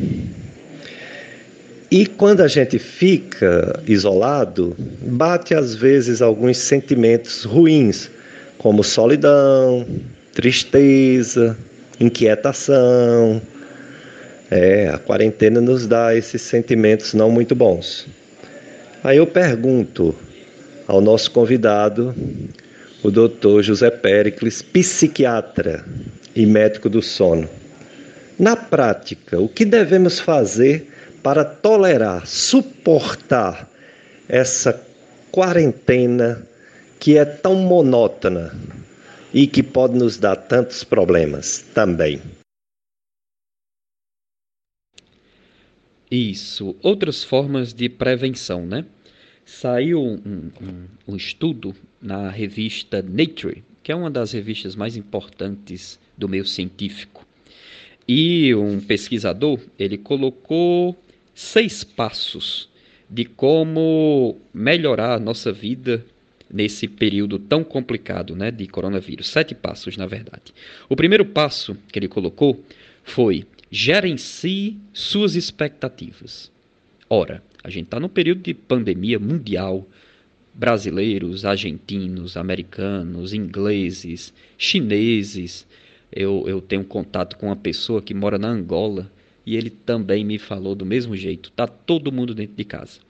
E 1.91 2.07
quando 2.07 2.41
a 2.41 2.49
gente 2.49 2.79
fica 2.79 3.79
isolado, 3.87 4.75
bate 5.03 5.55
às 5.55 5.75
vezes 5.75 6.23
alguns 6.23 6.57
sentimentos 6.57 7.45
ruins, 7.45 8.11
como 8.57 8.83
solidão, 8.83 9.87
tristeza, 10.33 11.59
inquietação. 12.01 13.41
É, 14.51 14.89
a 14.89 14.99
quarentena 14.99 15.61
nos 15.61 15.87
dá 15.87 16.15
esses 16.15 16.43
sentimentos 16.43 17.15
não 17.15 17.31
muito 17.31 17.55
bons. 17.55 18.07
Aí 19.03 19.17
eu 19.17 19.27
pergunto 19.27 20.15
ao 20.87 21.01
nosso 21.01 21.31
convidado, 21.31 22.15
o 23.03 23.11
doutor 23.11 23.63
José 23.63 23.91
Pericles, 23.91 24.63
psiquiatra 24.63 25.85
e 26.37 26.47
médico 26.47 26.89
do 26.89 27.01
sono. 27.01 27.49
Na 28.39 28.55
prática, 28.57 29.39
o 29.39 29.49
que 29.49 29.65
devemos 29.65 30.21
fazer 30.21 30.89
para 31.23 31.45
tolerar, 31.45 32.27
suportar 32.27 33.69
essa 34.29 34.81
quarentena 35.31 36.47
que 36.99 37.17
é 37.17 37.25
tão 37.25 37.55
monótona 37.55 38.53
e 39.33 39.47
que 39.47 39.63
pode 39.63 39.99
nos 39.99 40.19
dar 40.19 40.37
tantos 40.37 40.85
problemas 40.85 41.63
também. 41.75 42.21
Isso. 46.11 46.77
Outras 46.83 47.25
formas 47.25 47.73
de 47.73 47.89
prevenção, 47.89 48.67
né? 48.67 48.85
Saiu 49.47 50.01
um, 50.01 50.51
um, 50.61 50.87
um, 51.09 51.17
estudo 51.17 51.75
na 52.01 52.31
revista 52.31 53.03
Nature, 53.03 53.65
que 53.83 53.91
é 53.91 53.95
uma 53.95 54.11
das 54.11 54.33
revistas 54.33 54.77
mais 54.77 54.97
importantes 54.97 55.99
do 56.17 56.29
meio 56.29 56.45
científico. 56.45 57.27
E 58.07 58.55
um 58.55 58.79
pesquisador, 58.81 59.59
ele 59.79 59.97
colocou 59.97 60.97
seis 61.35 61.83
passos 61.83 62.69
de 63.09 63.25
como 63.25 64.37
melhorar 64.53 65.15
a 65.15 65.21
nossa 65.21 65.51
vida 65.51 66.05
nesse 66.53 66.87
período 66.87 67.39
tão 67.39 67.65
complicado 67.65 68.37
né, 68.37 68.51
de 68.51 68.67
coronavírus. 68.67 69.29
Sete 69.29 69.55
passos, 69.55 69.97
na 69.97 70.07
verdade. 70.07 70.53
O 70.89 70.95
primeiro 70.95 71.25
passo 71.25 71.77
que 71.91 71.99
ele 71.99 72.09
colocou 72.09 72.63
foi 73.03 73.47
gerencie 73.71 74.79
suas 74.93 75.35
expectativas. 75.35 76.53
Ora, 77.09 77.43
a 77.65 77.71
gente 77.71 77.87
está 77.87 77.99
num 77.99 78.09
período 78.09 78.43
de 78.43 78.55
pandemia 78.55 79.19
mundial. 79.19 79.87
Brasileiros, 80.55 81.47
argentinos, 81.47 82.37
americanos, 82.37 83.33
ingleses, 83.33 84.35
chineses. 84.59 85.67
Eu, 86.15 86.45
eu 86.47 86.61
tenho 86.61 86.85
contato 86.85 87.39
com 87.39 87.47
uma 87.47 87.57
pessoa 87.57 88.03
que 88.03 88.13
mora 88.13 88.39
na 88.39 88.49
Angola 88.49 89.11
e 89.47 89.57
ele 89.57 89.71
também 89.71 90.25
me 90.25 90.39
falou 90.39 90.75
do 90.75 90.85
mesmo 90.85 91.17
jeito. 91.17 91.51
Tá 91.53 91.67
todo 91.67 92.13
mundo 92.13 92.35
dentro 92.35 92.55
de 92.55 92.65
casa. 92.65 93.01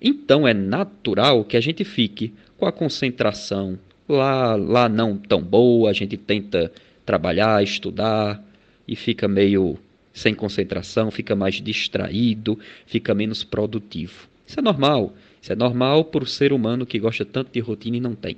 Então 0.00 0.46
é 0.46 0.54
natural 0.54 1.44
que 1.44 1.56
a 1.56 1.60
gente 1.60 1.84
fique 1.84 2.32
com 2.56 2.66
a 2.66 2.72
concentração 2.72 3.78
lá, 4.08 4.54
lá 4.56 4.88
não 4.88 5.16
tão 5.16 5.42
boa, 5.42 5.90
a 5.90 5.92
gente 5.92 6.16
tenta 6.16 6.72
trabalhar, 7.04 7.62
estudar 7.62 8.42
e 8.86 8.96
fica 8.96 9.28
meio 9.28 9.78
sem 10.12 10.34
concentração, 10.34 11.10
fica 11.10 11.36
mais 11.36 11.56
distraído, 11.56 12.58
fica 12.86 13.14
menos 13.14 13.44
produtivo. 13.44 14.28
Isso 14.46 14.58
é 14.58 14.62
normal. 14.62 15.14
Isso 15.40 15.52
é 15.52 15.56
normal 15.56 16.04
para 16.04 16.24
o 16.24 16.26
ser 16.26 16.52
humano 16.52 16.86
que 16.86 16.98
gosta 16.98 17.24
tanto 17.24 17.52
de 17.52 17.60
rotina 17.60 17.98
e 17.98 18.00
não 18.00 18.14
tem. 18.14 18.36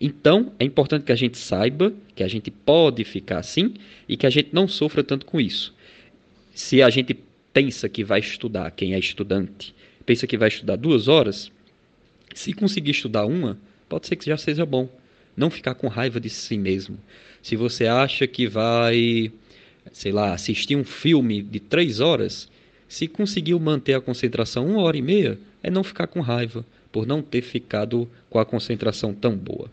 Então, 0.00 0.52
é 0.58 0.64
importante 0.64 1.04
que 1.04 1.12
a 1.12 1.16
gente 1.16 1.38
saiba 1.38 1.92
que 2.14 2.22
a 2.22 2.28
gente 2.28 2.50
pode 2.50 3.04
ficar 3.04 3.38
assim 3.38 3.74
e 4.08 4.16
que 4.16 4.26
a 4.26 4.30
gente 4.30 4.48
não 4.52 4.66
sofra 4.66 5.02
tanto 5.02 5.24
com 5.24 5.40
isso 5.40 5.72
se 6.54 6.80
a 6.80 6.88
gente 6.88 7.18
pensa 7.52 7.88
que 7.88 8.04
vai 8.04 8.20
estudar, 8.20 8.70
quem 8.70 8.94
é 8.94 8.98
estudante, 8.98 9.74
pensa 10.06 10.26
que 10.26 10.38
vai 10.38 10.48
estudar 10.48 10.76
duas 10.76 11.08
horas, 11.08 11.50
se 12.34 12.52
conseguir 12.52 12.90
estudar 12.90 13.24
uma, 13.24 13.58
pode 13.88 14.06
ser 14.06 14.16
que 14.16 14.26
já 14.26 14.36
seja 14.36 14.66
bom. 14.66 14.88
Não 15.36 15.50
ficar 15.50 15.74
com 15.74 15.88
raiva 15.88 16.20
de 16.20 16.28
si 16.28 16.58
mesmo. 16.58 16.98
Se 17.42 17.56
você 17.56 17.86
acha 17.86 18.26
que 18.26 18.46
vai, 18.46 19.32
sei 19.92 20.12
lá, 20.12 20.34
assistir 20.34 20.76
um 20.76 20.84
filme 20.84 21.42
de 21.42 21.60
três 21.60 22.00
horas, 22.00 22.48
se 22.88 23.08
conseguiu 23.08 23.58
manter 23.58 23.94
a 23.94 24.00
concentração 24.00 24.66
uma 24.66 24.82
hora 24.82 24.96
e 24.96 25.02
meia, 25.02 25.38
é 25.62 25.70
não 25.70 25.82
ficar 25.82 26.06
com 26.06 26.20
raiva 26.20 26.64
por 26.92 27.06
não 27.06 27.22
ter 27.22 27.42
ficado 27.42 28.08
com 28.30 28.38
a 28.38 28.44
concentração 28.44 29.12
tão 29.12 29.36
boa. 29.36 29.70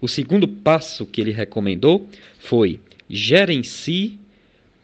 O 0.00 0.08
segundo 0.08 0.48
passo 0.48 1.04
que 1.04 1.20
ele 1.20 1.32
recomendou 1.32 2.08
foi 2.38 2.80
gerencie 3.08 4.18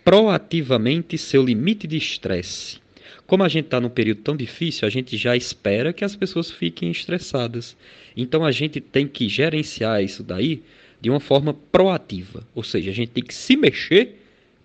proativamente 0.05 1.16
seu 1.16 1.43
limite 1.43 1.87
de 1.87 1.97
estresse. 1.97 2.79
Como 3.26 3.42
a 3.42 3.48
gente 3.48 3.66
está 3.66 3.80
num 3.80 3.88
período 3.88 4.22
tão 4.22 4.36
difícil, 4.36 4.86
a 4.86 4.90
gente 4.90 5.16
já 5.16 5.36
espera 5.36 5.92
que 5.92 6.04
as 6.04 6.16
pessoas 6.16 6.50
fiquem 6.50 6.90
estressadas. 6.90 7.76
Então 8.16 8.44
a 8.44 8.50
gente 8.50 8.80
tem 8.80 9.06
que 9.06 9.28
gerenciar 9.28 10.02
isso 10.02 10.22
daí 10.22 10.62
de 11.00 11.11
uma 11.11 11.20
forma 11.20 11.54
proativa. 11.54 12.46
Ou 12.54 12.62
seja, 12.62 12.90
a 12.90 12.94
gente 12.94 13.11
tem 13.11 13.22
que 13.22 13.34
se 13.34 13.56
mexer 13.56 14.16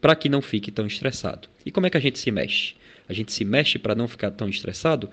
para 0.01 0.15
que 0.15 0.29
não 0.29 0.41
fique 0.41 0.71
tão 0.71 0.85
estressado. 0.85 1.47
E 1.65 1.71
como 1.71 1.87
é 1.87 1.89
que 1.89 1.97
a 1.97 2.01
gente 2.01 2.19
se 2.19 2.31
mexe? 2.31 2.75
A 3.07 3.13
gente 3.13 3.31
se 3.31 3.45
mexe 3.45 3.77
para 3.77 3.95
não 3.95 4.07
ficar 4.07 4.31
tão 4.31 4.49
estressado 4.49 5.09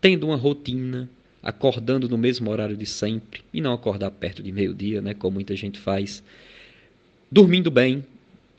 tendo 0.00 0.26
uma 0.26 0.36
rotina, 0.36 1.08
acordando 1.42 2.08
no 2.08 2.18
mesmo 2.18 2.50
horário 2.50 2.76
de 2.76 2.86
sempre 2.86 3.42
e 3.52 3.60
não 3.60 3.72
acordar 3.72 4.10
perto 4.10 4.42
de 4.42 4.52
meio-dia, 4.52 5.00
né, 5.00 5.14
como 5.14 5.34
muita 5.34 5.54
gente 5.56 5.78
faz. 5.78 6.22
Dormindo 7.30 7.70
bem, 7.70 8.04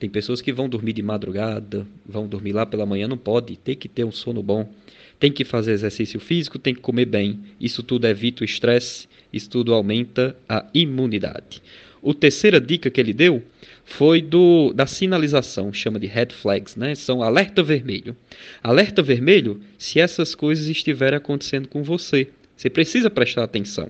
tem 0.03 0.09
pessoas 0.09 0.41
que 0.41 0.51
vão 0.51 0.67
dormir 0.67 0.91
de 0.91 1.01
madrugada, 1.01 1.87
vão 2.05 2.27
dormir 2.27 2.51
lá 2.51 2.65
pela 2.65 2.85
manhã, 2.85 3.07
não 3.07 3.15
pode, 3.15 3.55
tem 3.55 3.73
que 3.73 3.87
ter 3.87 4.03
um 4.03 4.11
sono 4.11 4.43
bom, 4.43 4.69
tem 5.17 5.31
que 5.31 5.45
fazer 5.45 5.71
exercício 5.71 6.19
físico, 6.19 6.59
tem 6.59 6.75
que 6.75 6.81
comer 6.81 7.05
bem. 7.05 7.39
Isso 7.57 7.81
tudo 7.81 8.05
evita 8.05 8.41
o 8.41 8.45
estresse, 8.45 9.07
isso 9.31 9.49
tudo 9.49 9.73
aumenta 9.73 10.35
a 10.49 10.65
imunidade. 10.73 11.61
O 12.01 12.13
terceira 12.13 12.59
dica 12.59 12.91
que 12.91 12.99
ele 12.99 13.13
deu 13.13 13.41
foi 13.85 14.21
do 14.21 14.73
da 14.73 14.85
sinalização, 14.85 15.71
chama 15.71 15.97
de 15.97 16.07
red 16.07 16.33
flags, 16.33 16.75
né? 16.75 16.95
São 16.95 17.23
alerta 17.23 17.63
vermelho. 17.63 18.13
Alerta 18.61 19.01
vermelho 19.01 19.61
se 19.77 20.01
essas 20.01 20.35
coisas 20.35 20.67
estiverem 20.67 21.15
acontecendo 21.15 21.69
com 21.69 21.81
você. 21.81 22.27
Você 22.57 22.69
precisa 22.69 23.09
prestar 23.09 23.45
atenção. 23.45 23.87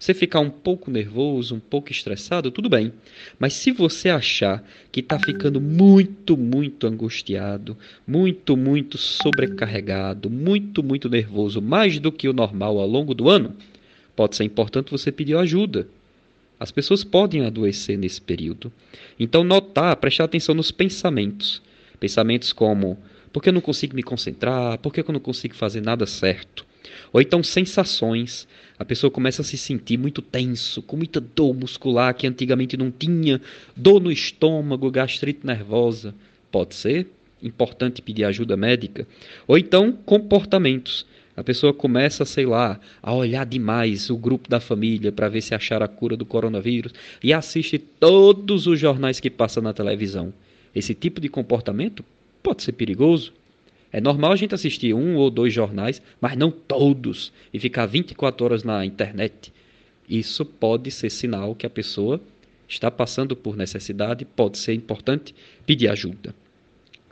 Você 0.00 0.14
ficar 0.14 0.40
um 0.40 0.48
pouco 0.48 0.90
nervoso, 0.90 1.54
um 1.54 1.60
pouco 1.60 1.92
estressado, 1.92 2.50
tudo 2.50 2.70
bem. 2.70 2.90
Mas 3.38 3.52
se 3.52 3.70
você 3.70 4.08
achar 4.08 4.64
que 4.90 5.00
está 5.00 5.18
ficando 5.18 5.60
muito, 5.60 6.38
muito 6.38 6.86
angustiado, 6.86 7.76
muito, 8.06 8.56
muito 8.56 8.96
sobrecarregado, 8.96 10.30
muito, 10.30 10.82
muito 10.82 11.06
nervoso, 11.10 11.60
mais 11.60 11.98
do 11.98 12.10
que 12.10 12.30
o 12.30 12.32
normal 12.32 12.78
ao 12.78 12.88
longo 12.88 13.12
do 13.12 13.28
ano, 13.28 13.54
pode 14.16 14.36
ser 14.36 14.44
importante 14.44 14.90
você 14.90 15.12
pedir 15.12 15.36
ajuda. 15.36 15.86
As 16.58 16.70
pessoas 16.70 17.04
podem 17.04 17.44
adoecer 17.44 17.98
nesse 17.98 18.22
período. 18.22 18.72
Então, 19.18 19.44
notar, 19.44 19.94
prestar 19.96 20.24
atenção 20.24 20.54
nos 20.54 20.70
pensamentos. 20.70 21.60
Pensamentos 22.00 22.54
como: 22.54 22.96
por 23.30 23.42
que 23.42 23.50
eu 23.50 23.52
não 23.52 23.60
consigo 23.60 23.94
me 23.94 24.02
concentrar? 24.02 24.78
Por 24.78 24.94
que 24.94 25.02
eu 25.02 25.12
não 25.12 25.20
consigo 25.20 25.54
fazer 25.54 25.82
nada 25.82 26.06
certo? 26.06 26.69
Ou 27.12 27.20
então 27.20 27.42
sensações. 27.42 28.46
A 28.78 28.84
pessoa 28.84 29.10
começa 29.10 29.42
a 29.42 29.44
se 29.44 29.58
sentir 29.58 29.98
muito 29.98 30.22
tenso, 30.22 30.80
com 30.82 30.96
muita 30.96 31.20
dor 31.20 31.54
muscular 31.54 32.14
que 32.14 32.26
antigamente 32.26 32.76
não 32.76 32.90
tinha, 32.90 33.40
dor 33.76 34.00
no 34.00 34.10
estômago, 34.10 34.90
gastrite 34.90 35.46
nervosa. 35.46 36.14
Pode 36.50 36.74
ser 36.74 37.06
importante 37.42 38.02
pedir 38.02 38.24
ajuda 38.24 38.56
médica. 38.56 39.06
Ou 39.46 39.58
então 39.58 39.92
comportamentos. 39.92 41.06
A 41.36 41.44
pessoa 41.44 41.72
começa, 41.72 42.24
sei 42.24 42.44
lá, 42.44 42.78
a 43.02 43.14
olhar 43.14 43.46
demais 43.46 44.10
o 44.10 44.16
grupo 44.16 44.48
da 44.48 44.60
família 44.60 45.10
para 45.10 45.28
ver 45.28 45.40
se 45.40 45.54
achar 45.54 45.82
a 45.82 45.88
cura 45.88 46.16
do 46.16 46.26
coronavírus 46.26 46.92
e 47.22 47.32
assiste 47.32 47.78
todos 47.78 48.66
os 48.66 48.78
jornais 48.78 49.20
que 49.20 49.30
passam 49.30 49.62
na 49.62 49.72
televisão. 49.72 50.34
Esse 50.74 50.94
tipo 50.94 51.20
de 51.20 51.28
comportamento 51.28 52.04
pode 52.42 52.62
ser 52.62 52.72
perigoso. 52.72 53.32
É 53.92 54.00
normal 54.00 54.32
a 54.32 54.36
gente 54.36 54.54
assistir 54.54 54.94
um 54.94 55.16
ou 55.16 55.30
dois 55.30 55.52
jornais, 55.52 56.00
mas 56.20 56.36
não 56.36 56.50
todos, 56.50 57.32
e 57.52 57.58
ficar 57.58 57.86
24 57.86 58.44
horas 58.44 58.62
na 58.62 58.84
internet. 58.84 59.52
Isso 60.08 60.44
pode 60.44 60.90
ser 60.90 61.10
sinal 61.10 61.54
que 61.54 61.66
a 61.66 61.70
pessoa 61.70 62.20
está 62.68 62.90
passando 62.90 63.34
por 63.34 63.56
necessidade, 63.56 64.24
pode 64.24 64.58
ser 64.58 64.74
importante 64.74 65.34
pedir 65.66 65.88
ajuda. 65.88 66.34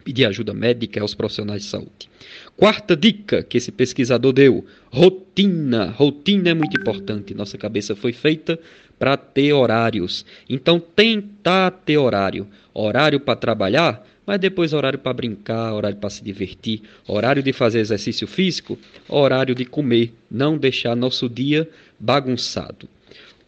Pedir 0.05 0.25
ajuda 0.25 0.55
médica 0.55 1.01
aos 1.01 1.15
profissionais 1.15 1.63
de 1.63 1.69
saúde. 1.69 2.09
Quarta 2.57 2.97
dica 2.97 3.43
que 3.43 3.59
esse 3.59 3.71
pesquisador 3.71 4.33
deu: 4.33 4.65
rotina. 4.91 5.91
Rotina 5.91 6.51
é 6.51 6.55
muito 6.55 6.81
importante. 6.81 7.35
Nossa 7.35 7.59
cabeça 7.59 7.95
foi 7.95 8.13
feita 8.13 8.59
para 8.99 9.17
ter 9.17 9.53
horários. 9.53 10.25
Então, 10.49 10.81
tentar 10.81 11.71
ter 11.71 11.99
horário. 11.99 12.47
Horário 12.73 13.21
para 13.21 13.37
trabalhar, 13.37 14.05
mas 14.29 14.39
depois 14.39 14.75
horário 14.75 14.99
para 14.99 15.15
brincar, 15.15 15.73
horário 15.73 15.97
para 15.97 16.11
se 16.11 16.23
divertir, 16.23 16.83
horário 17.07 17.43
de 17.43 17.51
fazer 17.51 17.81
exercício 17.81 18.27
físico, 18.27 18.79
horário 19.09 19.55
de 19.55 19.65
comer, 19.65 20.13
não 20.31 20.59
deixar 20.59 20.95
nosso 20.95 21.31
dia 21.31 21.67
bagunçado. 21.99 22.87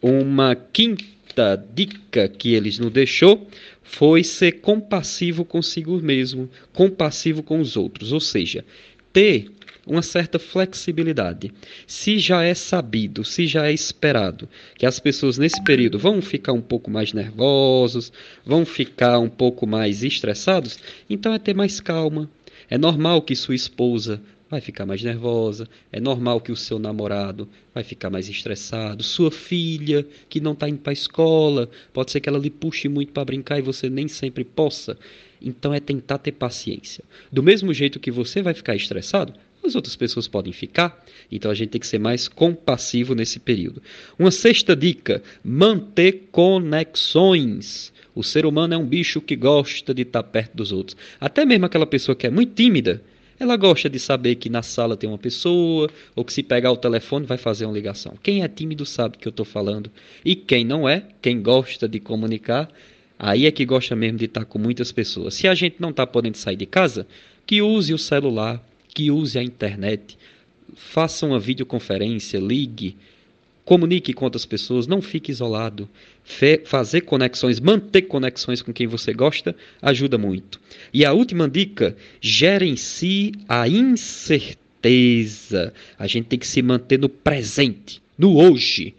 Uma 0.01 0.55
quinta 0.55 1.63
dica 1.75 2.27
que 2.29 2.55
eles 2.55 2.79
nos 2.79 2.91
deixou 2.91 3.47
foi 3.83 4.25
ser 4.25 4.53
compassivo 4.53 5.45
consigo 5.45 6.01
mesmo, 6.01 6.49
compassivo 6.73 7.43
com 7.43 7.61
os 7.61 7.77
outros, 7.77 8.11
ou 8.11 8.21
seja, 8.21 8.65
ter 9.13 9.51
uma 9.91 10.03
certa 10.03 10.39
flexibilidade. 10.39 11.53
Se 11.85 12.19
já 12.21 12.45
é 12.45 12.55
sabido, 12.55 13.25
se 13.25 13.47
já 13.47 13.67
é 13.67 13.73
esperado 13.73 14.49
que 14.79 14.87
as 14.87 15.01
pessoas 15.01 15.37
nesse 15.37 15.63
período 15.65 15.99
vão 15.99 16.23
ficar 16.23 16.53
um 16.53 16.61
pouco 16.61 16.89
mais 16.89 17.13
nervosos, 17.13 18.13
vão 18.45 18.65
ficar 18.65 19.19
um 19.19 19.29
pouco 19.29 19.67
mais 19.67 20.05
estressados, 20.05 20.79
então 21.09 21.35
é 21.35 21.39
ter 21.39 21.55
mais 21.55 21.81
calma. 21.81 22.31
É 22.69 22.79
normal 22.79 23.23
que 23.23 23.35
sua 23.35 23.57
esposa 23.57 24.23
vai 24.49 24.61
ficar 24.61 24.87
mais 24.87 25.03
nervosa, 25.03 25.69
é 25.91 26.01
normal 26.01 26.41
que 26.41 26.53
o 26.53 26.57
seu 26.57 26.79
namorado 26.79 27.49
vai 27.75 27.83
ficar 27.83 28.11
mais 28.11 28.29
estressado, 28.29 29.03
sua 29.03 29.31
filha 29.31 30.07
que 30.29 30.41
não 30.41 30.53
está 30.53 30.69
indo 30.69 30.79
para 30.79 30.93
a 30.93 30.95
escola, 30.95 31.69
pode 31.93 32.13
ser 32.13 32.21
que 32.21 32.29
ela 32.29 32.39
lhe 32.39 32.51
puxe 32.51 32.89
muito 32.89 33.13
para 33.13 33.25
brincar 33.25 33.59
e 33.59 33.63
você 33.63 33.91
nem 33.91 34.07
sempre 34.07 34.45
possa. 34.45 34.97
Então 35.43 35.73
é 35.73 35.81
tentar 35.81 36.19
ter 36.19 36.33
paciência. 36.33 37.03
Do 37.33 37.43
mesmo 37.43 37.73
jeito 37.73 37.99
que 37.99 38.11
você 38.11 38.43
vai 38.43 38.53
ficar 38.53 38.77
estressado, 38.77 39.33
as 39.63 39.75
outras 39.75 39.97
pessoas 39.97 40.27
podem 40.27 40.53
ficar. 40.53 41.05
Então 41.31 41.51
a 41.51 41.55
gente 41.55 41.71
tem 41.71 41.81
que 41.81 41.87
ser 41.87 41.99
mais 41.99 42.29
compassivo 42.29 43.15
nesse 43.15 43.39
período. 43.39 43.83
Uma 44.19 44.31
sexta 44.31 44.75
dica: 44.75 45.23
manter 45.45 46.29
conexões. 46.31 47.93
O 48.15 48.25
ser 48.25 48.45
humano 48.45 48.75
é 48.75 48.77
um 48.77 48.87
bicho 48.87 49.21
que 49.21 49.37
gosta 49.37 49.95
de 49.95 50.03
estar 50.03 50.23
perto 50.23 50.57
dos 50.57 50.73
outros. 50.73 50.97
Até 51.21 51.45
mesmo 51.45 51.67
aquela 51.67 51.87
pessoa 51.87 52.17
que 52.17 52.27
é 52.27 52.31
muito 52.31 52.55
tímida, 52.55 53.03
ela 53.39 53.57
gosta 53.57 53.89
de 53.89 53.99
saber 53.99 54.35
que 54.35 54.51
na 54.51 54.63
sala 54.63 54.97
tem 54.97 55.09
uma 55.09 55.17
pessoa, 55.17 55.89
ou 56.15 56.25
que 56.25 56.33
se 56.33 56.43
pegar 56.43 56.73
o 56.73 56.77
telefone 56.77 57.25
vai 57.25 57.39
fazer 57.39 57.65
uma 57.65 57.73
ligação. 57.73 58.15
Quem 58.23 58.43
é 58.43 58.49
tímido 58.49 58.85
sabe 58.85 59.17
que 59.17 59.27
eu 59.27 59.31
estou 59.31 59.47
falando. 59.47 59.91
E 60.23 60.35
quem 60.35 60.65
não 60.65 60.87
é, 60.87 61.05
quem 61.23 61.41
gosta 61.41 61.89
de 61.89 62.01
comunicar, 62.01 62.69
aí 63.19 63.47
é 63.47 63.51
que 63.51 63.65
gosta 63.65 63.97
mesmo 63.97 64.19
de 64.19 64.27
estar 64.27 64.45
com 64.45 64.59
muitas 64.59 64.93
pessoas. 64.93 65.35
Se 65.35 65.49
a 65.49 65.55
gente 65.55 65.77
não 65.79 65.89
está 65.89 66.07
podendo 66.07 66.37
sair 66.37 66.57
de 66.57 66.67
casa, 66.67 67.07
que 67.47 67.63
use 67.63 67.95
o 67.95 67.99
celular 67.99 68.63
que 68.95 69.11
use 69.11 69.39
a 69.39 69.43
internet, 69.43 70.19
faça 70.75 71.27
uma 71.27 71.39
videoconferência, 71.39 72.39
ligue, 72.39 72.97
comunique 73.65 74.13
com 74.13 74.25
outras 74.25 74.45
pessoas, 74.45 74.87
não 74.89 75.01
fique 75.01 75.31
isolado. 75.31 75.89
Fe 76.25 76.63
fazer 76.65 77.03
conexões, 77.03 77.61
manter 77.61 78.03
conexões 78.03 78.61
com 78.63 78.73
quem 78.73 78.87
você 78.87 79.13
gosta, 79.13 79.55
ajuda 79.81 80.19
muito. 80.19 80.61
E 80.93 81.05
a 81.05 81.13
última 81.13 81.49
dica: 81.49 81.97
gerencie 82.21 83.33
a 83.49 83.69
incerteza. 83.69 84.59
A 85.99 86.07
gente 86.07 86.27
tem 86.27 86.39
que 86.39 86.47
se 86.47 86.63
manter 86.63 86.99
no 86.99 87.09
presente, 87.09 88.03
no 88.19 88.37
hoje. 88.39 88.95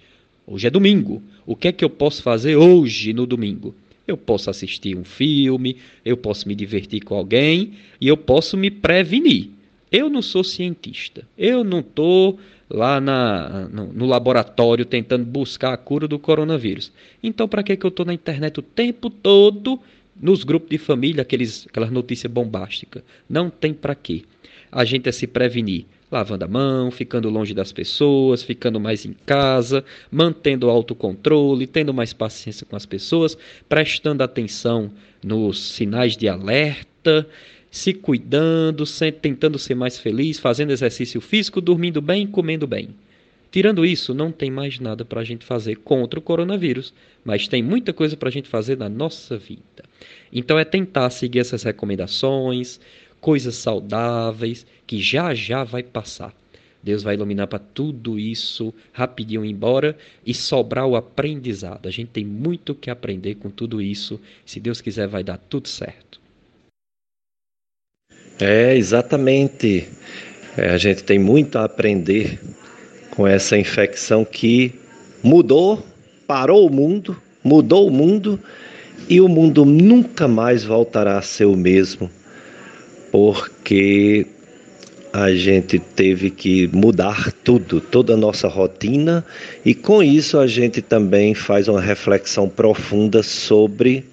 Hoje 0.47 0.67
é 0.67 0.69
domingo. 0.69 1.21
O 1.45 1.55
que 1.55 1.67
é 1.67 1.71
que 1.71 1.83
eu 1.83 1.89
posso 1.89 2.23
fazer 2.23 2.55
hoje, 2.55 3.13
no 3.13 3.25
domingo? 3.25 3.75
Eu 4.07 4.17
posso 4.17 4.49
assistir 4.49 4.97
um 4.97 5.03
filme, 5.03 5.77
eu 6.03 6.17
posso 6.17 6.47
me 6.47 6.55
divertir 6.55 7.01
com 7.01 7.15
alguém 7.15 7.73
e 7.99 8.07
eu 8.07 8.17
posso 8.17 8.57
me 8.57 8.71
prevenir. 8.71 9.49
Eu 9.91 10.09
não 10.09 10.21
sou 10.21 10.43
cientista. 10.43 11.27
Eu 11.37 11.63
não 11.63 11.81
estou 11.81 12.39
lá 12.69 13.01
na, 13.01 13.67
no, 13.67 13.91
no, 13.91 14.05
laboratório 14.05 14.85
tentando 14.85 15.25
buscar 15.25 15.73
a 15.73 15.77
cura 15.77 16.07
do 16.07 16.17
coronavírus. 16.17 16.91
Então, 17.21 17.47
para 17.47 17.61
que, 17.61 17.75
que 17.75 17.85
eu 17.85 17.89
estou 17.89 18.05
na 18.05 18.13
internet 18.13 18.59
o 18.59 18.63
tempo 18.63 19.09
todo, 19.09 19.77
nos 20.15 20.45
grupos 20.45 20.69
de 20.69 20.77
família, 20.77 21.21
aqueles, 21.21 21.67
aquelas 21.67 21.91
notícias 21.91 22.31
bombásticas? 22.31 23.03
Não 23.29 23.49
tem 23.49 23.73
para 23.73 23.93
quê. 23.93 24.23
A 24.71 24.85
gente 24.85 25.09
é 25.09 25.11
se 25.11 25.27
prevenir. 25.27 25.85
Lavando 26.09 26.43
a 26.43 26.47
mão, 26.47 26.91
ficando 26.91 27.29
longe 27.29 27.53
das 27.53 27.71
pessoas, 27.71 28.43
ficando 28.43 28.81
mais 28.81 29.05
em 29.05 29.15
casa, 29.25 29.83
mantendo 30.11 30.67
o 30.67 30.69
autocontrole, 30.69 31.65
tendo 31.65 31.93
mais 31.93 32.11
paciência 32.11 32.65
com 32.65 32.75
as 32.75 32.85
pessoas, 32.85 33.37
prestando 33.69 34.21
atenção 34.21 34.91
nos 35.23 35.71
sinais 35.71 36.17
de 36.17 36.27
alerta 36.27 37.25
se 37.71 37.93
cuidando, 37.93 38.83
tentando 39.21 39.57
ser 39.57 39.75
mais 39.75 39.97
feliz, 39.97 40.37
fazendo 40.37 40.71
exercício 40.71 41.21
físico, 41.21 41.61
dormindo 41.61 42.01
bem, 42.01 42.27
comendo 42.27 42.67
bem. 42.67 42.89
Tirando 43.49 43.85
isso, 43.85 44.13
não 44.13 44.31
tem 44.31 44.51
mais 44.51 44.79
nada 44.79 45.03
para 45.05 45.21
a 45.21 45.23
gente 45.23 45.45
fazer 45.45 45.77
contra 45.77 46.19
o 46.19 46.21
coronavírus, 46.21 46.93
mas 47.23 47.47
tem 47.47 47.63
muita 47.63 47.93
coisa 47.93 48.15
para 48.15 48.29
a 48.29 48.31
gente 48.31 48.47
fazer 48.47 48.77
na 48.77 48.89
nossa 48.89 49.37
vida. 49.37 49.83
Então 50.31 50.59
é 50.59 50.65
tentar 50.65 51.09
seguir 51.09 51.39
essas 51.39 51.63
recomendações, 51.63 52.79
coisas 53.19 53.55
saudáveis, 53.55 54.65
que 54.85 55.01
já 55.01 55.33
já 55.33 55.63
vai 55.63 55.83
passar. 55.83 56.33
Deus 56.83 57.03
vai 57.03 57.15
iluminar 57.15 57.47
para 57.47 57.59
tudo 57.59 58.17
isso 58.17 58.73
rapidinho 58.91 59.45
embora 59.45 59.97
e 60.25 60.33
sobrar 60.33 60.87
o 60.87 60.95
aprendizado. 60.95 61.87
A 61.87 61.91
gente 61.91 62.09
tem 62.09 62.25
muito 62.25 62.73
que 62.73 62.89
aprender 62.89 63.35
com 63.35 63.49
tudo 63.49 63.81
isso. 63.81 64.19
Se 64.45 64.59
Deus 64.59 64.81
quiser, 64.81 65.07
vai 65.07 65.23
dar 65.23 65.37
tudo 65.37 65.67
certo. 65.67 66.20
É, 68.41 68.75
exatamente. 68.75 69.87
É, 70.57 70.71
a 70.71 70.77
gente 70.77 71.03
tem 71.03 71.19
muito 71.19 71.59
a 71.59 71.63
aprender 71.63 72.39
com 73.11 73.27
essa 73.27 73.55
infecção 73.55 74.25
que 74.25 74.73
mudou, 75.21 75.85
parou 76.25 76.67
o 76.67 76.73
mundo, 76.73 77.15
mudou 77.43 77.87
o 77.87 77.91
mundo 77.91 78.39
e 79.07 79.21
o 79.21 79.27
mundo 79.27 79.63
nunca 79.63 80.27
mais 80.27 80.63
voltará 80.63 81.19
a 81.19 81.21
ser 81.21 81.45
o 81.45 81.55
mesmo, 81.55 82.09
porque 83.11 84.25
a 85.13 85.31
gente 85.33 85.77
teve 85.77 86.31
que 86.31 86.67
mudar 86.73 87.31
tudo, 87.43 87.79
toda 87.79 88.13
a 88.13 88.17
nossa 88.17 88.47
rotina, 88.47 89.23
e 89.63 89.75
com 89.75 90.01
isso 90.01 90.39
a 90.39 90.47
gente 90.47 90.81
também 90.81 91.35
faz 91.35 91.67
uma 91.67 91.81
reflexão 91.81 92.49
profunda 92.49 93.21
sobre 93.21 94.03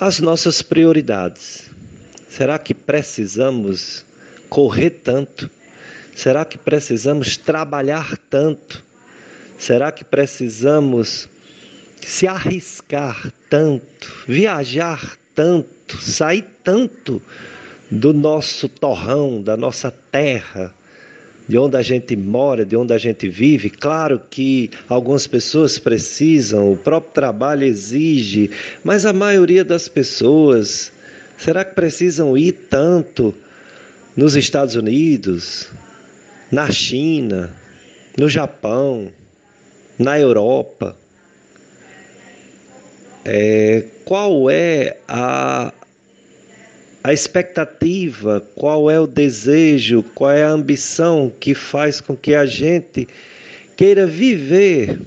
as 0.00 0.18
nossas 0.18 0.60
prioridades. 0.60 1.69
Será 2.30 2.60
que 2.60 2.72
precisamos 2.72 4.06
correr 4.48 4.90
tanto? 5.02 5.50
Será 6.14 6.44
que 6.44 6.56
precisamos 6.56 7.36
trabalhar 7.36 8.16
tanto? 8.30 8.84
Será 9.58 9.90
que 9.90 10.04
precisamos 10.04 11.28
se 12.00 12.28
arriscar 12.28 13.32
tanto, 13.50 14.24
viajar 14.28 15.18
tanto, 15.34 16.00
sair 16.00 16.46
tanto 16.62 17.20
do 17.90 18.12
nosso 18.12 18.68
torrão, 18.68 19.42
da 19.42 19.56
nossa 19.56 19.90
terra, 19.90 20.72
de 21.48 21.58
onde 21.58 21.76
a 21.76 21.82
gente 21.82 22.14
mora, 22.14 22.64
de 22.64 22.76
onde 22.76 22.94
a 22.94 22.98
gente 22.98 23.28
vive. 23.28 23.70
Claro 23.70 24.22
que 24.30 24.70
algumas 24.88 25.26
pessoas 25.26 25.80
precisam, 25.80 26.72
o 26.72 26.76
próprio 26.76 27.12
trabalho 27.12 27.64
exige, 27.64 28.52
mas 28.84 29.04
a 29.04 29.12
maioria 29.12 29.64
das 29.64 29.88
pessoas, 29.88 30.92
será 31.42 31.64
que 31.64 31.74
precisam 31.74 32.36
ir 32.36 32.52
tanto 32.68 33.34
nos 34.14 34.36
Estados 34.36 34.76
Unidos, 34.76 35.70
na 36.52 36.70
China, 36.70 37.50
no 38.18 38.28
Japão, 38.28 39.10
na 39.98 40.20
Europa? 40.20 40.96
É, 43.24 43.86
qual 44.04 44.50
é 44.50 44.98
a, 45.08 45.72
a 47.02 47.12
expectativa, 47.12 48.40
qual 48.54 48.90
é 48.90 49.00
o 49.00 49.06
desejo, 49.06 50.02
qual 50.14 50.32
é 50.32 50.44
a 50.44 50.50
ambição 50.50 51.32
que 51.40 51.54
faz 51.54 52.00
com 52.00 52.16
que 52.16 52.34
a 52.34 52.44
gente 52.44 53.08
queira 53.76 54.06
viver 54.06 54.98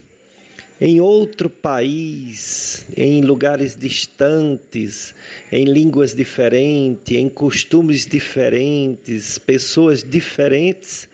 em 0.81 0.99
outro 0.99 1.49
país, 1.49 2.85
em 2.97 3.21
lugares 3.21 3.75
distantes, 3.75 5.13
em 5.51 5.65
línguas 5.65 6.13
diferentes, 6.13 7.15
em 7.15 7.29
costumes 7.29 8.05
diferentes, 8.05 9.37
pessoas 9.37 10.03
diferentes 10.03 11.07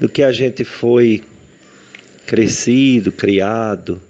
do 0.00 0.08
que 0.08 0.22
a 0.22 0.32
gente 0.32 0.64
foi 0.64 1.22
crescido, 2.26 3.12
criado. 3.12 4.00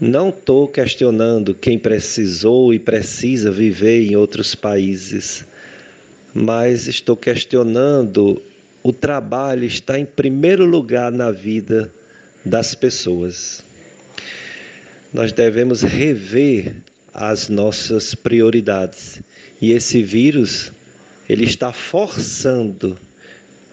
Não 0.00 0.28
estou 0.28 0.68
questionando 0.68 1.54
quem 1.54 1.78
precisou 1.78 2.72
e 2.72 2.78
precisa 2.78 3.50
viver 3.50 4.08
em 4.08 4.16
outros 4.16 4.54
países, 4.54 5.44
mas 6.32 6.86
estou 6.86 7.16
questionando 7.16 8.40
o 8.82 8.92
trabalho 8.92 9.64
está 9.64 9.98
em 9.98 10.04
primeiro 10.04 10.66
lugar 10.66 11.10
na 11.10 11.30
vida 11.30 11.90
das 12.44 12.74
pessoas. 12.74 13.64
Nós 15.12 15.32
devemos 15.32 15.82
rever 15.82 16.76
as 17.12 17.48
nossas 17.48 18.14
prioridades. 18.14 19.20
E 19.60 19.72
esse 19.72 20.02
vírus, 20.02 20.72
ele 21.28 21.44
está 21.44 21.72
forçando 21.72 22.98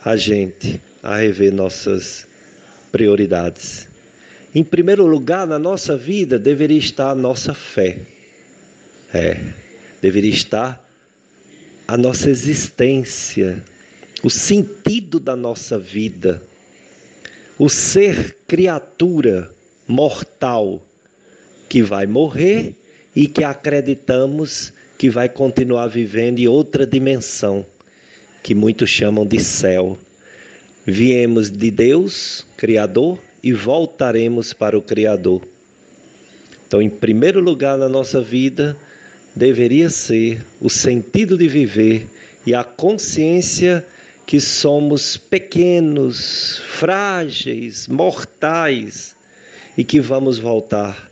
a 0.05 0.15
gente 0.15 0.80
a 1.01 1.17
rever 1.17 1.51
nossas 1.51 2.28
prioridades. 2.91 3.89
Em 4.53 4.63
primeiro 4.63 5.05
lugar, 5.05 5.47
na 5.47 5.57
nossa 5.57 5.97
vida 5.97 6.38
deveria 6.38 6.78
estar 6.78 7.09
a 7.09 7.15
nossa 7.15 7.53
fé. 7.53 8.01
É, 9.13 9.38
deveria 10.01 10.32
estar 10.32 10.88
a 11.88 11.97
nossa 11.97 12.30
existência, 12.30 13.63
o 14.24 14.30
sentido 14.30 15.19
da 15.19 15.36
nossa 15.36 15.78
vida, 15.78 16.41
o 17.62 17.70
ser 17.70 18.38
criatura 18.47 19.51
mortal 19.88 20.82
que 21.70 21.84
vai 21.84 22.07
morrer 22.07 22.76
e 23.16 23.28
que 23.28 23.43
acreditamos 23.43 24.74
que 24.97 25.12
vai 25.12 25.30
continuar 25.30 25.86
vivendo 25.86 26.39
em 26.39 26.47
outra 26.47 26.88
dimensão, 26.88 27.64
que 28.41 28.55
muitos 28.55 28.89
chamam 28.89 29.28
de 29.28 29.39
céu. 29.39 29.95
Viemos 30.88 31.51
de 31.51 31.70
Deus, 31.70 32.47
Criador, 32.57 33.20
e 33.43 33.53
voltaremos 33.53 34.53
para 34.53 34.76
o 34.76 34.82
Criador. 34.82 35.47
Então, 36.66 36.82
em 36.82 36.89
primeiro 36.89 37.39
lugar 37.39 37.78
na 37.78 37.88
nossa 37.88 38.20
vida, 38.24 38.76
deveria 39.36 39.91
ser 39.91 40.43
o 40.59 40.68
sentido 40.68 41.38
de 41.38 41.47
viver 41.47 42.09
e 42.43 42.55
a 42.55 42.64
consciência 42.64 43.86
que 44.32 44.40
somos 44.40 45.18
pequenos, 45.18 46.60
frágeis, 46.60 47.90
mortais 47.90 49.14
e 49.78 49.84
que 49.84 50.00
vamos 50.00 50.40
voltar 50.40 51.12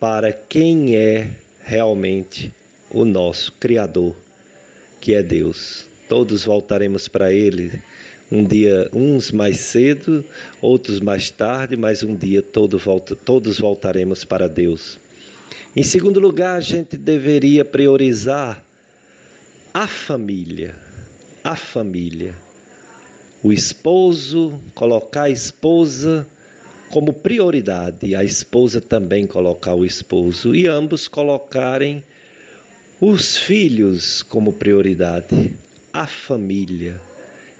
para 0.00 0.32
quem 0.32 0.96
é 0.96 1.30
realmente 1.62 2.52
o 2.90 3.04
nosso 3.04 3.52
Criador, 3.52 4.16
que 5.00 5.14
é 5.14 5.22
Deus. 5.22 5.86
Todos 6.08 6.44
voltaremos 6.44 7.06
para 7.06 7.32
Ele 7.32 7.80
um 8.32 8.44
dia, 8.44 8.90
uns 8.92 9.30
mais 9.30 9.60
cedo, 9.60 10.24
outros 10.60 10.98
mais 10.98 11.30
tarde, 11.30 11.76
mas 11.76 12.02
um 12.02 12.16
dia 12.16 12.42
todo 12.42 12.80
volta, 12.80 13.14
todos 13.14 13.60
voltaremos 13.60 14.24
para 14.24 14.48
Deus. 14.48 14.98
Em 15.76 15.84
segundo 15.84 16.18
lugar, 16.18 16.56
a 16.56 16.60
gente 16.60 16.96
deveria 16.96 17.64
priorizar 17.64 18.60
a 19.72 19.86
família. 19.86 20.89
A 21.42 21.56
família. 21.56 22.34
O 23.42 23.52
esposo, 23.52 24.60
colocar 24.74 25.22
a 25.22 25.30
esposa 25.30 26.26
como 26.90 27.12
prioridade, 27.12 28.14
a 28.14 28.22
esposa 28.22 28.80
também 28.80 29.26
colocar 29.26 29.74
o 29.74 29.84
esposo, 29.84 30.54
e 30.54 30.66
ambos 30.66 31.08
colocarem 31.08 32.04
os 33.00 33.36
filhos 33.36 34.22
como 34.22 34.52
prioridade. 34.52 35.56
A 35.92 36.06
família 36.06 37.00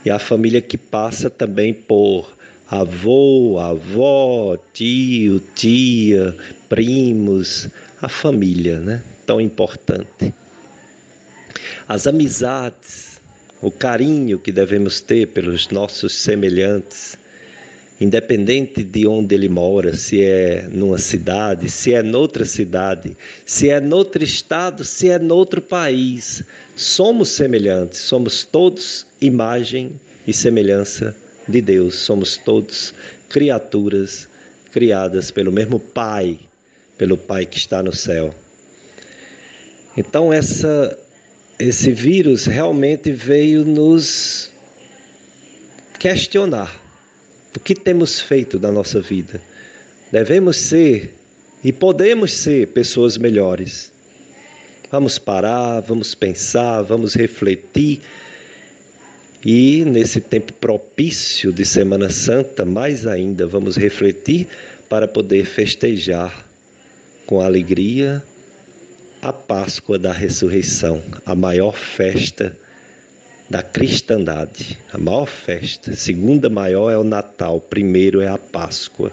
e 0.04 0.10
a 0.10 0.18
família 0.18 0.60
que 0.60 0.76
passa 0.76 1.30
também 1.30 1.72
por 1.72 2.36
avô, 2.70 3.58
avó, 3.58 4.56
tio, 4.72 5.40
tia, 5.54 6.36
primos, 6.68 7.68
a 8.00 8.08
família, 8.08 8.78
né? 8.78 9.02
Tão 9.26 9.40
importante. 9.40 10.32
As 11.88 12.06
amizades, 12.06 13.09
o 13.62 13.70
carinho 13.70 14.38
que 14.38 14.50
devemos 14.50 15.00
ter 15.00 15.26
pelos 15.28 15.68
nossos 15.68 16.14
semelhantes, 16.14 17.18
independente 18.00 18.82
de 18.82 19.06
onde 19.06 19.34
ele 19.34 19.48
mora, 19.48 19.94
se 19.94 20.24
é 20.24 20.66
numa 20.70 20.96
cidade, 20.96 21.70
se 21.70 21.92
é 21.92 22.02
noutra 22.02 22.46
cidade, 22.46 23.14
se 23.44 23.68
é 23.68 23.78
noutro 23.78 24.24
estado, 24.24 24.84
se 24.84 25.10
é 25.10 25.18
noutro 25.18 25.60
país, 25.60 26.42
somos 26.74 27.28
semelhantes, 27.28 28.00
somos 28.00 28.44
todos 28.44 29.06
imagem 29.20 30.00
e 30.26 30.32
semelhança 30.32 31.14
de 31.46 31.60
Deus, 31.60 31.96
somos 31.96 32.38
todos 32.38 32.94
criaturas 33.28 34.26
criadas 34.72 35.30
pelo 35.30 35.52
mesmo 35.52 35.78
Pai, 35.78 36.38
pelo 36.96 37.18
Pai 37.18 37.44
que 37.44 37.58
está 37.58 37.82
no 37.82 37.94
céu. 37.94 38.34
Então 39.96 40.32
essa 40.32 40.98
esse 41.60 41.92
vírus 41.92 42.46
realmente 42.46 43.12
veio 43.12 43.64
nos 43.64 44.50
questionar 45.98 46.80
o 47.54 47.60
que 47.60 47.74
temos 47.74 48.18
feito 48.18 48.58
da 48.58 48.72
nossa 48.72 49.00
vida. 49.00 49.42
Devemos 50.10 50.56
ser 50.56 51.14
e 51.62 51.70
podemos 51.70 52.32
ser 52.32 52.68
pessoas 52.68 53.18
melhores. 53.18 53.92
Vamos 54.90 55.18
parar, 55.18 55.82
vamos 55.82 56.14
pensar, 56.14 56.82
vamos 56.82 57.14
refletir. 57.14 58.00
E 59.44 59.84
nesse 59.84 60.20
tempo 60.20 60.54
propício 60.54 61.52
de 61.52 61.64
Semana 61.66 62.08
Santa, 62.08 62.64
mais 62.64 63.06
ainda, 63.06 63.46
vamos 63.46 63.76
refletir 63.76 64.48
para 64.88 65.06
poder 65.06 65.44
festejar 65.44 66.46
com 67.26 67.40
alegria 67.40 68.24
a 69.22 69.32
Páscoa 69.32 69.98
da 69.98 70.12
Ressurreição, 70.12 71.02
a 71.26 71.34
maior 71.34 71.76
festa 71.76 72.56
da 73.50 73.62
cristandade, 73.62 74.78
a 74.92 74.96
maior 74.96 75.26
festa. 75.26 75.94
Segunda 75.94 76.48
maior 76.48 76.90
é 76.90 76.96
o 76.96 77.04
Natal, 77.04 77.60
primeiro 77.60 78.20
é 78.22 78.28
a 78.28 78.38
Páscoa. 78.38 79.12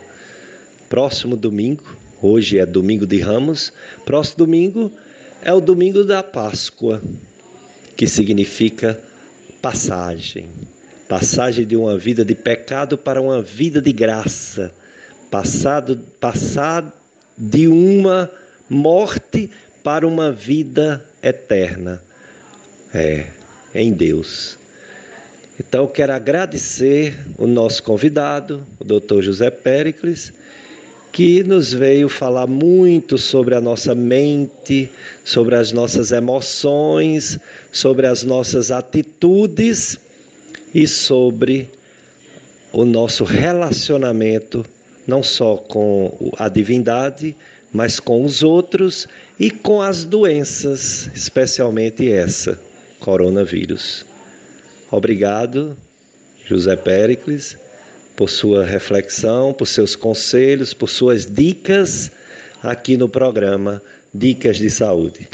Próximo 0.88 1.36
domingo, 1.36 1.98
hoje 2.22 2.58
é 2.58 2.66
domingo 2.66 3.06
de 3.06 3.20
Ramos, 3.20 3.74
próximo 4.06 4.38
domingo 4.38 4.92
é 5.42 5.52
o 5.52 5.60
domingo 5.60 6.06
da 6.06 6.24
Páscoa, 6.24 7.02
que 7.98 8.08
significa 8.08 9.04
passagem. 9.62 10.48
Passagem 11.10 11.66
de 11.66 11.76
uma 11.76 11.98
vida 11.98 12.24
de 12.24 12.36
pecado 12.36 12.98
para 12.98 13.22
uma 13.22 13.42
vida 13.42 13.82
de 13.82 13.92
graça. 13.92 14.72
Passado, 15.30 16.00
passar 16.20 16.94
de 17.38 17.68
uma 17.68 18.32
morte 18.70 19.50
para 19.88 20.06
uma 20.06 20.34
vida 20.34 21.06
eterna. 21.24 22.04
É, 22.94 23.28
em 23.74 23.94
Deus. 23.94 24.60
Então, 25.58 25.88
quero 25.88 26.12
agradecer 26.12 27.18
o 27.38 27.48
nosso 27.48 27.82
convidado, 27.84 28.68
o 28.82 28.84
Dr. 28.84 29.22
José 29.22 29.50
Péricles, 29.50 30.34
que 31.14 31.42
nos 31.42 31.72
veio 31.72 32.10
falar 32.10 32.48
muito 32.48 33.18
sobre 33.18 33.56
a 33.56 33.62
nossa 33.62 33.96
mente, 33.96 34.92
sobre 35.24 35.56
as 35.56 35.72
nossas 35.72 36.12
emoções, 36.12 37.40
sobre 37.72 38.08
as 38.08 38.24
nossas 38.24 38.72
atitudes 38.72 39.98
e 40.76 40.86
sobre 40.86 41.70
o 42.74 42.84
nosso 42.84 43.24
relacionamento, 43.24 44.66
não 45.08 45.24
só 45.24 45.56
com 45.56 46.34
a 46.38 46.50
divindade, 46.50 47.34
mas 47.74 48.00
com 48.00 48.24
os 48.24 48.44
outros 48.44 49.08
e 49.40 49.52
com 49.52 49.82
as 49.82 50.04
doenças, 50.06 51.10
especialmente 51.16 52.12
essa, 52.12 52.60
coronavírus. 53.00 54.06
Obrigado, 54.92 55.78
José 56.46 56.76
Péricles, 56.76 57.58
por 58.16 58.30
sua 58.30 58.66
reflexão, 58.66 59.54
por 59.54 59.68
seus 59.68 59.96
conselhos, 59.96 60.74
por 60.74 60.90
suas 60.90 61.26
dicas 61.26 62.12
aqui 62.64 62.98
no 62.98 63.08
programa 63.08 63.82
Dicas 64.14 64.58
de 64.58 64.70
Saúde. 64.70 65.28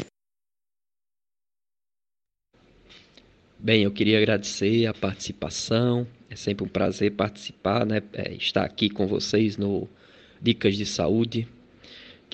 Bem, 3.58 3.84
eu 3.84 3.90
queria 3.90 4.18
agradecer 4.18 4.84
a 4.86 4.92
participação. 4.92 6.06
É 6.28 6.36
sempre 6.36 6.66
um 6.66 6.68
prazer 6.68 7.12
participar, 7.12 7.86
né? 7.86 8.02
É, 8.12 8.34
estar 8.34 8.62
aqui 8.62 8.90
com 8.90 9.06
vocês 9.06 9.56
no 9.56 9.88
Dicas 10.42 10.76
de 10.76 10.84
Saúde. 10.84 11.48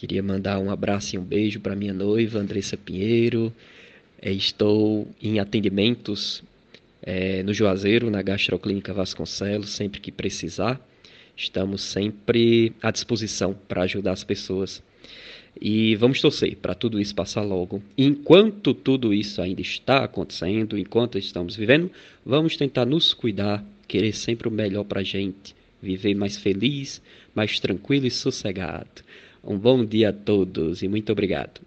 Queria 0.01 0.22
mandar 0.22 0.59
um 0.59 0.70
abraço 0.70 1.14
e 1.14 1.18
um 1.18 1.22
beijo 1.22 1.61
para 1.61 1.76
minha 1.76 1.92
noiva, 1.92 2.38
Andressa 2.38 2.74
Pinheiro. 2.74 3.53
É, 4.18 4.32
estou 4.32 5.07
em 5.20 5.38
atendimentos 5.38 6.42
é, 7.03 7.42
no 7.42 7.53
Juazeiro, 7.53 8.11
na 8.11 8.22
Gastroclínica 8.22 8.94
Vasconcelos, 8.94 9.68
sempre 9.68 10.01
que 10.01 10.11
precisar. 10.11 10.80
Estamos 11.36 11.82
sempre 11.82 12.72
à 12.80 12.90
disposição 12.90 13.55
para 13.68 13.82
ajudar 13.82 14.12
as 14.12 14.24
pessoas. 14.24 14.82
E 15.61 15.94
vamos 15.96 16.18
torcer 16.18 16.57
para 16.57 16.74
tudo 16.74 16.98
isso 16.98 17.14
passar 17.14 17.42
logo. 17.42 17.82
Enquanto 17.98 18.72
tudo 18.72 19.12
isso 19.12 19.42
ainda 19.42 19.61
está 19.61 20.03
acontecendo, 20.03 20.78
enquanto 20.78 21.18
estamos 21.18 21.55
vivendo, 21.55 21.92
vamos 22.24 22.57
tentar 22.57 22.86
nos 22.86 23.12
cuidar, 23.12 23.62
querer 23.86 24.14
sempre 24.14 24.48
o 24.48 24.51
melhor 24.51 24.84
para 24.84 25.01
a 25.01 25.05
gente, 25.05 25.55
viver 25.82 26.14
mais 26.14 26.38
feliz, 26.38 27.03
mais 27.34 27.61
tranquilo 27.61 28.07
e 28.07 28.11
sossegado. 28.11 29.10
Um 29.43 29.57
bom 29.57 29.84
dia 29.84 30.11
a 30.11 30.12
todos 30.12 30.82
e 30.82 30.88
muito 30.88 31.11
obrigado. 31.11 31.62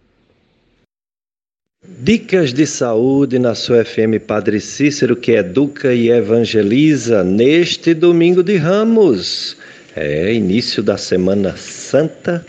Dicas 1.86 2.54
de 2.54 2.66
saúde 2.66 3.40
na 3.40 3.56
sua 3.56 3.84
FM 3.84 4.24
Padre 4.26 4.62
Cícero, 4.62 5.16
que 5.16 5.32
educa 5.32 5.94
e 5.94 6.10
evangeliza 6.10 7.24
neste 7.24 7.94
domingo 7.94 8.44
de 8.44 8.56
Ramos. 8.58 9.58
É 9.96 10.34
início 10.34 10.84
da 10.84 10.98
Semana 10.98 11.58
Santa 11.58 12.46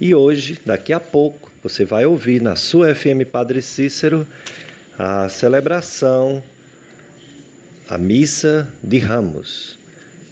e 0.00 0.14
hoje, 0.14 0.58
daqui 0.64 0.92
a 0.92 1.00
pouco, 1.00 1.50
você 1.62 1.84
vai 1.84 2.04
ouvir 2.04 2.42
na 2.42 2.54
sua 2.54 2.94
FM 2.94 3.24
Padre 3.30 3.62
Cícero 3.62 4.26
a 4.98 5.28
celebração, 5.28 6.44
a 7.88 7.96
missa 7.96 8.72
de 8.84 8.98
Ramos. 8.98 9.78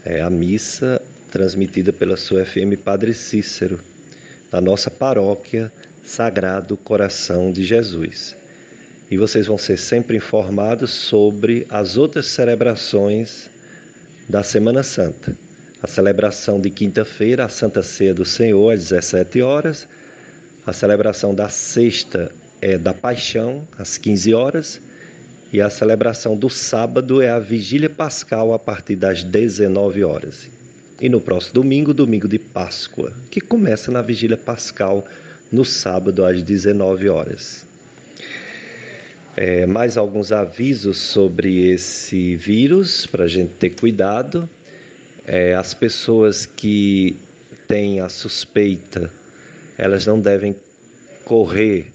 É 0.05 0.21
a 0.21 0.29
missa 0.29 1.03
transmitida 1.31 1.93
pela 1.93 2.17
sua 2.17 2.45
FM 2.45 2.79
Padre 2.85 3.15
Cícero 3.15 3.81
da 4.55 4.61
nossa 4.61 4.89
paróquia 4.89 5.73
Sagrado 6.05 6.77
Coração 6.77 7.51
de 7.51 7.65
Jesus. 7.65 8.37
E 9.11 9.17
vocês 9.17 9.49
vão 9.49 9.59
ser 9.59 9.77
sempre 9.77 10.19
informados 10.19 10.93
sobre 10.93 11.67
as 11.69 11.97
outras 11.97 12.27
celebrações 12.27 13.51
da 14.29 14.45
Semana 14.45 14.85
Santa. 14.85 15.37
A 15.83 15.89
celebração 15.89 16.61
de 16.61 16.71
quinta-feira, 16.71 17.47
a 17.47 17.49
Santa 17.49 17.83
Ceia 17.83 18.15
do 18.15 18.25
Senhor, 18.25 18.73
às 18.73 18.91
17 18.91 19.43
horas. 19.43 19.89
A 20.65 20.73
celebração 20.73 21.35
da 21.35 21.49
sexta 21.49 22.31
é 22.61 22.79
da 22.79 22.95
Paixão, 22.95 23.67
às 23.77 23.99
15 23.99 24.35
horas. 24.35 24.81
E 25.53 25.61
a 25.61 25.69
celebração 25.69 26.37
do 26.37 26.49
sábado 26.49 27.21
é 27.21 27.29
a 27.29 27.41
Vigília 27.41 27.91
Pascal, 27.91 28.55
a 28.55 28.59
partir 28.61 28.95
das 28.95 29.25
19 29.25 30.05
horas. 30.05 30.54
E 31.01 31.09
no 31.09 31.21
próximo 31.21 31.55
domingo, 31.55 31.93
domingo 31.93 32.29
de 32.29 32.39
Páscoa, 32.39 33.13
que 33.31 33.41
começa 33.41 33.91
na 33.91 34.01
vigília 34.01 34.37
pascal 34.37 35.05
no 35.51 35.65
sábado 35.65 36.25
às 36.25 36.43
19 36.43 37.09
horas. 37.09 37.67
É, 39.37 39.67
mais 39.67 39.97
alguns 39.97 40.31
avisos 40.31 40.99
sobre 40.99 41.67
esse 41.67 42.37
vírus 42.37 43.07
para 43.07 43.25
a 43.25 43.29
gente 43.29 43.55
ter 43.55 43.71
cuidado. 43.71 44.49
É, 45.27 45.55
as 45.55 45.75
pessoas 45.75 46.47
que 46.47 47.17
têm 47.67 47.99
a 47.99 48.09
suspeita, 48.09 49.11
elas 49.77 50.07
não 50.07 50.21
devem 50.21 50.55
correr 51.25 51.93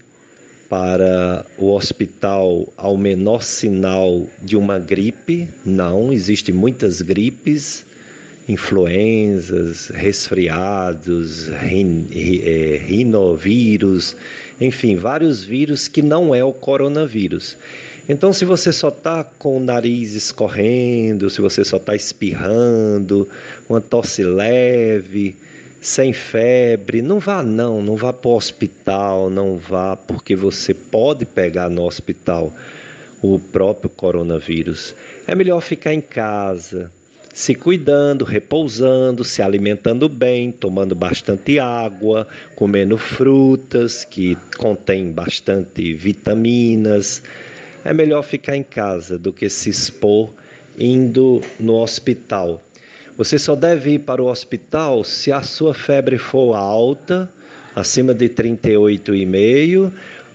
para 0.67 1.45
o 1.57 1.71
hospital 1.71 2.67
ao 2.75 2.97
menor 2.97 3.41
sinal 3.43 4.27
de 4.41 4.57
uma 4.57 4.77
gripe. 4.77 5.49
Não, 5.65 6.11
existem 6.11 6.53
muitas 6.53 7.01
gripes 7.01 7.85
influenzas, 8.49 9.89
resfriados, 9.89 11.47
rin, 11.49 12.07
é, 12.11 12.77
rinovírus, 12.77 14.17
enfim, 14.59 14.95
vários 14.95 15.43
vírus 15.43 15.87
que 15.87 16.01
não 16.01 16.33
é 16.33 16.43
o 16.43 16.51
coronavírus. 16.51 17.55
Então, 18.09 18.33
se 18.33 18.43
você 18.45 18.73
só 18.73 18.87
está 18.89 19.23
com 19.23 19.57
o 19.57 19.59
nariz 19.59 20.15
escorrendo, 20.15 21.29
se 21.29 21.41
você 21.41 21.63
só 21.63 21.77
está 21.77 21.95
espirrando, 21.95 23.29
uma 23.69 23.79
tosse 23.79 24.23
leve, 24.23 25.37
sem 25.79 26.11
febre, 26.11 27.03
não 27.03 27.19
vá 27.19 27.43
não, 27.43 27.83
não 27.83 27.95
vá 27.95 28.11
para 28.11 28.31
o 28.31 28.35
hospital, 28.35 29.29
não 29.29 29.57
vá, 29.57 29.95
porque 29.95 30.35
você 30.35 30.73
pode 30.73 31.23
pegar 31.23 31.69
no 31.69 31.83
hospital 31.83 32.51
o 33.21 33.37
próprio 33.39 33.91
coronavírus. 33.91 34.95
É 35.27 35.35
melhor 35.35 35.61
ficar 35.61 35.93
em 35.93 36.01
casa, 36.01 36.91
se 37.33 37.55
cuidando, 37.55 38.25
repousando, 38.25 39.23
se 39.23 39.41
alimentando 39.41 40.09
bem, 40.09 40.51
tomando 40.51 40.95
bastante 40.95 41.59
água, 41.59 42.27
comendo 42.55 42.97
frutas 42.97 44.03
que 44.03 44.37
contêm 44.57 45.11
bastante 45.11 45.93
vitaminas. 45.93 47.21
É 47.85 47.93
melhor 47.93 48.23
ficar 48.23 48.55
em 48.55 48.63
casa 48.63 49.17
do 49.17 49.31
que 49.31 49.49
se 49.49 49.69
expor 49.69 50.31
indo 50.77 51.41
no 51.59 51.75
hospital. 51.75 52.61
Você 53.17 53.37
só 53.37 53.55
deve 53.55 53.95
ir 53.95 53.99
para 53.99 54.21
o 54.21 54.27
hospital 54.27 55.03
se 55.03 55.31
a 55.31 55.41
sua 55.41 55.73
febre 55.73 56.17
for 56.17 56.55
alta, 56.55 57.29
acima 57.75 58.13
de 58.13 58.29
38,5, 58.29 59.91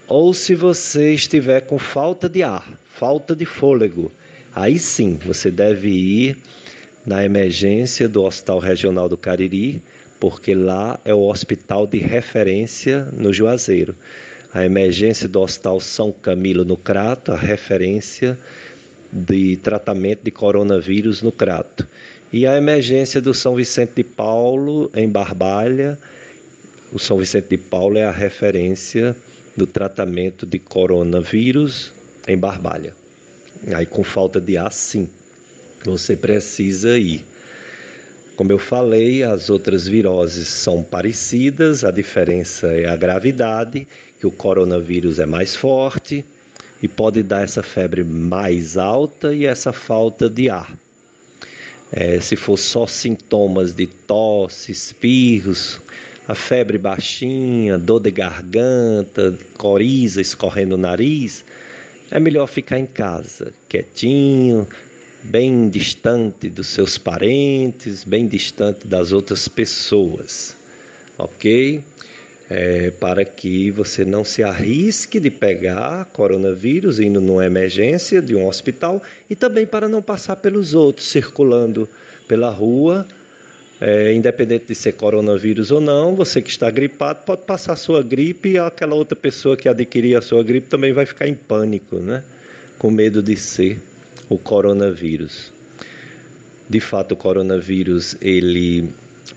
ou 0.07 0.33
se 0.33 0.53
você 0.53 1.13
estiver 1.13 1.61
com 1.61 1.79
falta 1.79 2.29
de 2.29 2.43
ar, 2.43 2.79
falta 2.87 3.35
de 3.35 3.45
fôlego. 3.45 4.11
Aí 4.53 4.77
sim, 4.77 5.19
você 5.25 5.49
deve 5.49 5.89
ir 5.89 6.37
na 7.05 7.23
emergência 7.23 8.09
do 8.09 8.23
Hospital 8.23 8.59
Regional 8.59 9.07
do 9.07 9.17
Cariri, 9.17 9.81
porque 10.19 10.55
lá 10.55 10.99
é 11.05 11.13
o 11.13 11.21
hospital 11.21 11.85
de 11.85 11.99
referência 11.99 13.07
no 13.13 13.31
Juazeiro. 13.31 13.95
A 14.53 14.65
emergência 14.65 15.27
do 15.27 15.41
Hospital 15.41 15.79
São 15.79 16.11
Camilo 16.11 16.65
no 16.65 16.77
Crato, 16.77 17.31
a 17.31 17.37
referência 17.37 18.39
de 19.11 19.57
tratamento 19.57 20.23
de 20.23 20.31
coronavírus 20.31 21.21
no 21.21 21.31
Crato. 21.31 21.87
E 22.33 22.47
a 22.47 22.57
emergência 22.57 23.21
do 23.21 23.33
São 23.33 23.55
Vicente 23.55 23.93
de 23.97 24.03
Paulo, 24.03 24.89
em 24.95 25.07
Barbalha. 25.07 25.99
O 26.91 26.97
São 26.97 27.17
Vicente 27.17 27.49
de 27.49 27.57
Paulo 27.57 27.97
é 27.97 28.05
a 28.05 28.11
referência 28.11 29.15
do 29.55 29.67
tratamento 29.67 30.45
de 30.45 30.57
coronavírus 30.57 31.93
em 32.27 32.37
Barbalha. 32.37 32.95
Aí 33.73 33.85
com 33.85 34.03
falta 34.03 34.41
de 34.41 34.57
ar, 34.57 34.71
sim 34.71 35.09
você 35.85 36.15
precisa 36.15 36.97
ir. 36.97 37.25
Como 38.35 38.51
eu 38.51 38.59
falei, 38.59 39.23
as 39.23 39.49
outras 39.49 39.87
viroses 39.87 40.49
são 40.49 40.83
parecidas, 40.83 41.85
a 41.85 41.91
diferença 41.91 42.67
é 42.67 42.85
a 42.85 42.95
gravidade, 42.95 43.87
que 44.19 44.27
o 44.27 44.31
coronavírus 44.31 45.19
é 45.19 45.25
mais 45.25 45.55
forte 45.55 46.25
e 46.83 46.87
pode 46.87 47.23
dar 47.23 47.43
essa 47.43 47.63
febre 47.63 48.03
mais 48.03 48.77
alta 48.77 49.33
e 49.33 49.45
essa 49.45 49.71
falta 49.71 50.29
de 50.29 50.49
ar. 50.49 50.77
É, 51.91 52.19
se 52.19 52.35
for 52.35 52.57
só 52.57 52.85
sintomas 52.85 53.73
de 53.73 53.87
tosse, 53.87 54.73
espirros, 54.73 55.79
a 56.27 56.35
febre 56.35 56.77
baixinha, 56.77 57.77
dor 57.77 58.01
de 58.01 58.11
garganta, 58.11 59.37
coriza 59.57 60.19
escorrendo 60.19 60.75
o 60.75 60.77
nariz, 60.77 61.45
é 62.11 62.19
melhor 62.19 62.47
ficar 62.47 62.79
em 62.79 62.85
casa, 62.85 63.53
quietinho, 63.69 64.67
bem 65.25 65.69
distante 65.69 66.49
dos 66.49 66.67
seus 66.67 66.97
parentes, 66.97 68.03
bem 68.03 68.27
distante 68.27 68.87
das 68.87 69.11
outras 69.11 69.47
pessoas, 69.47 70.55
ok? 71.17 71.83
É, 72.47 72.91
para 72.91 73.25
que 73.25 73.71
você 73.71 74.05
não 74.05 74.23
se 74.23 74.43
arrisque 74.43 75.19
de 75.19 75.31
pegar 75.31 76.05
coronavírus 76.05 76.99
indo 76.99 77.19
numa 77.19 77.43
emergência 77.43 78.21
de 78.21 78.35
um 78.35 78.47
hospital 78.47 79.01
e 79.27 79.35
também 79.35 79.65
para 79.65 79.89
não 79.89 79.99
passar 79.99 80.35
pelos 80.35 80.75
outros 80.75 81.07
circulando 81.07 81.89
pela 82.27 82.51
rua, 82.51 83.07
é, 83.81 84.13
independente 84.13 84.67
de 84.67 84.75
ser 84.75 84.93
coronavírus 84.93 85.71
ou 85.71 85.81
não, 85.81 86.15
você 86.15 86.39
que 86.39 86.51
está 86.51 86.69
gripado 86.69 87.23
pode 87.25 87.41
passar 87.41 87.73
a 87.73 87.75
sua 87.77 88.03
gripe 88.03 88.51
e 88.51 88.59
aquela 88.59 88.93
outra 88.93 89.15
pessoa 89.15 89.57
que 89.57 89.67
adquirir 89.67 90.15
a 90.15 90.21
sua 90.21 90.43
gripe 90.43 90.67
também 90.67 90.93
vai 90.93 91.07
ficar 91.07 91.27
em 91.27 91.33
pânico, 91.33 91.97
né? 91.97 92.23
Com 92.77 92.91
medo 92.91 93.23
de 93.23 93.35
ser 93.35 93.79
o 94.29 94.37
coronavírus. 94.37 95.53
De 96.69 96.79
fato, 96.79 97.13
o 97.13 97.17
coronavírus 97.17 98.15
ele 98.21 98.93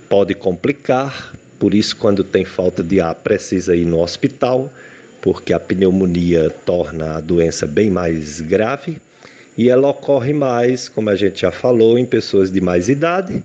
pode 0.08 0.34
complicar, 0.34 1.32
por 1.58 1.74
isso, 1.74 1.96
quando 1.96 2.22
tem 2.22 2.44
falta 2.44 2.82
de 2.82 3.00
ar, 3.00 3.14
precisa 3.16 3.74
ir 3.74 3.84
no 3.84 4.00
hospital, 4.00 4.72
porque 5.20 5.52
a 5.52 5.60
pneumonia 5.60 6.50
torna 6.64 7.16
a 7.16 7.20
doença 7.20 7.66
bem 7.66 7.90
mais 7.90 8.40
grave 8.40 9.00
e 9.56 9.68
ela 9.68 9.88
ocorre 9.88 10.32
mais, 10.32 10.88
como 10.88 11.10
a 11.10 11.16
gente 11.16 11.40
já 11.40 11.50
falou, 11.50 11.98
em 11.98 12.06
pessoas 12.06 12.50
de 12.52 12.60
mais 12.60 12.88
idade, 12.88 13.44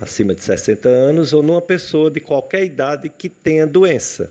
acima 0.00 0.34
de 0.34 0.42
60 0.42 0.88
anos, 0.88 1.32
ou 1.32 1.42
numa 1.42 1.60
pessoa 1.60 2.10
de 2.10 2.20
qualquer 2.20 2.64
idade 2.64 3.08
que 3.08 3.28
tenha 3.28 3.66
doença 3.66 4.30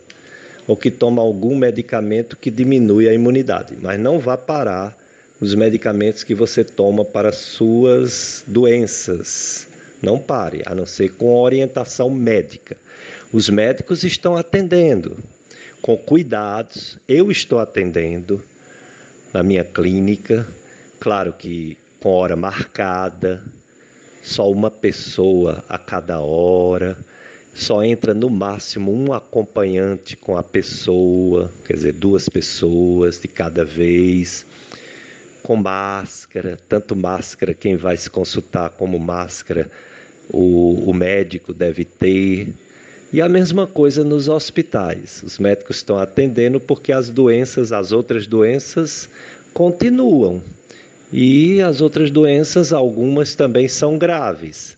ou 0.65 0.77
que 0.77 0.91
toma 0.91 1.19
algum 1.19 1.57
medicamento 1.57 2.37
que 2.37 2.51
diminui 2.51 3.09
a 3.09 3.13
imunidade. 3.13 3.75
Mas 3.81 3.99
não 3.99 4.19
vá 4.19 4.37
parar 4.37 4.95
os 5.39 5.55
medicamentos 5.55 6.23
que 6.23 6.35
você 6.35 6.63
toma 6.63 7.05
para 7.05 7.31
suas 7.31 8.43
doenças. 8.45 9.67
Não 10.01 10.19
pare, 10.19 10.63
a 10.65 10.73
não 10.73 10.85
ser 10.85 11.13
com 11.13 11.35
orientação 11.35 12.09
médica. 12.09 12.77
Os 13.31 13.49
médicos 13.49 14.03
estão 14.03 14.35
atendendo 14.35 15.17
com 15.81 15.97
cuidados. 15.97 16.97
Eu 17.07 17.31
estou 17.31 17.59
atendendo 17.59 18.43
na 19.33 19.43
minha 19.43 19.63
clínica, 19.63 20.47
claro 20.99 21.33
que 21.33 21.77
com 21.99 22.09
hora 22.09 22.35
marcada, 22.35 23.43
só 24.21 24.49
uma 24.49 24.71
pessoa 24.71 25.63
a 25.67 25.77
cada 25.77 26.19
hora, 26.19 26.97
só 27.53 27.83
entra 27.83 28.13
no 28.13 28.29
máximo 28.29 28.91
um 28.91 29.13
acompanhante 29.13 30.15
com 30.15 30.37
a 30.37 30.43
pessoa, 30.43 31.51
quer 31.65 31.73
dizer, 31.73 31.93
duas 31.93 32.29
pessoas 32.29 33.19
de 33.19 33.27
cada 33.27 33.65
vez 33.65 34.45
com 35.49 35.55
máscara, 35.55 36.59
tanto 36.69 36.95
máscara 36.95 37.55
quem 37.55 37.75
vai 37.75 37.97
se 37.97 38.07
consultar 38.07 38.69
como 38.69 38.99
máscara 38.99 39.71
o, 40.31 40.87
o 40.87 40.93
médico 40.93 41.55
deve 41.55 41.83
ter. 41.83 42.53
E 43.11 43.19
a 43.19 43.27
mesma 43.27 43.65
coisa 43.65 44.03
nos 44.03 44.29
hospitais. 44.29 45.23
Os 45.23 45.39
médicos 45.39 45.77
estão 45.77 45.97
atendendo 45.97 46.59
porque 46.59 46.91
as 46.91 47.09
doenças, 47.09 47.71
as 47.71 47.91
outras 47.91 48.27
doenças, 48.27 49.09
continuam. 49.51 50.39
E 51.11 51.59
as 51.63 51.81
outras 51.81 52.11
doenças, 52.11 52.71
algumas 52.71 53.33
também 53.33 53.67
são 53.67 53.97
graves. 53.97 54.77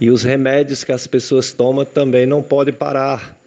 E 0.00 0.08
os 0.08 0.22
remédios 0.22 0.84
que 0.84 0.92
as 0.92 1.06
pessoas 1.06 1.52
tomam 1.52 1.84
também 1.84 2.24
não 2.24 2.42
podem 2.42 2.72
parar. 2.72 3.38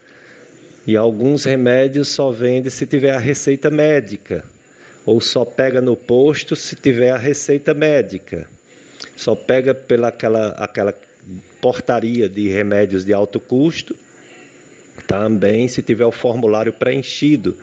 E 0.85 0.95
alguns 0.95 1.43
remédios 1.43 2.09
só 2.09 2.31
vendem 2.31 2.69
se 2.69 2.85
tiver 2.85 3.15
a 3.15 3.19
receita 3.19 3.71
médica 3.71 4.45
ou 5.05 5.19
só 5.19 5.43
pega 5.43 5.81
no 5.81 5.95
posto 5.95 6.55
se 6.55 6.75
tiver 6.75 7.11
a 7.11 7.17
receita 7.17 7.73
médica. 7.73 8.47
Só 9.15 9.35
pega 9.35 9.73
pela 9.73 10.09
aquela, 10.09 10.49
aquela 10.49 10.93
portaria 11.59 12.27
de 12.27 12.49
remédios 12.49 13.05
de 13.05 13.13
alto 13.13 13.39
custo, 13.39 13.95
também 15.07 15.67
se 15.67 15.81
tiver 15.81 16.05
o 16.05 16.11
formulário 16.11 16.73
preenchido 16.73 17.57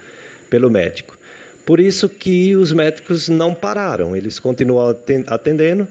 pelo 0.51 0.71
médico. 0.71 1.17
Por 1.65 1.81
isso 1.81 2.09
que 2.09 2.57
os 2.57 2.73
médicos 2.73 3.29
não 3.29 3.55
pararam, 3.55 4.17
eles 4.17 4.39
continuam 4.39 4.97
atendendo 5.27 5.87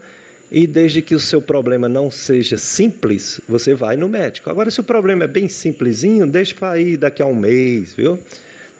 e 0.49 0.65
desde 0.65 1.01
que 1.01 1.13
o 1.13 1.19
seu 1.19 1.41
problema 1.41 1.89
não 1.89 2.09
seja 2.09 2.57
simples, 2.57 3.41
você 3.47 3.73
vai 3.73 3.97
no 3.97 4.07
médico. 4.07 4.49
Agora, 4.49 4.71
se 4.71 4.79
o 4.79 4.83
problema 4.83 5.25
é 5.25 5.27
bem 5.27 5.49
simplesinho, 5.49 6.25
deixa 6.25 6.55
para 6.55 6.79
ir 6.79 6.97
daqui 6.97 7.21
a 7.21 7.25
um 7.25 7.35
mês, 7.35 7.93
viu? 7.93 8.17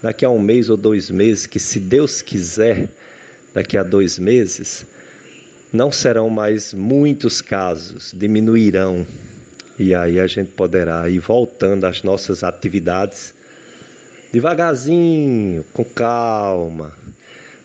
Daqui 0.01 0.25
a 0.25 0.29
um 0.29 0.39
mês 0.39 0.69
ou 0.69 0.77
dois 0.77 1.09
meses, 1.09 1.45
que 1.45 1.59
se 1.59 1.79
Deus 1.79 2.21
quiser, 2.21 2.89
daqui 3.53 3.77
a 3.77 3.83
dois 3.83 4.19
meses, 4.19 4.85
não 5.73 5.91
serão 5.91 6.29
mais 6.29 6.73
muitos 6.73 7.41
casos, 7.41 8.13
diminuirão. 8.15 9.05
E 9.79 9.93
aí 9.93 10.19
a 10.19 10.27
gente 10.27 10.51
poderá 10.51 11.09
ir 11.09 11.19
voltando 11.19 11.85
às 11.85 12.03
nossas 12.03 12.43
atividades 12.43 13.33
devagarzinho, 14.31 15.63
com 15.73 15.83
calma. 15.83 16.93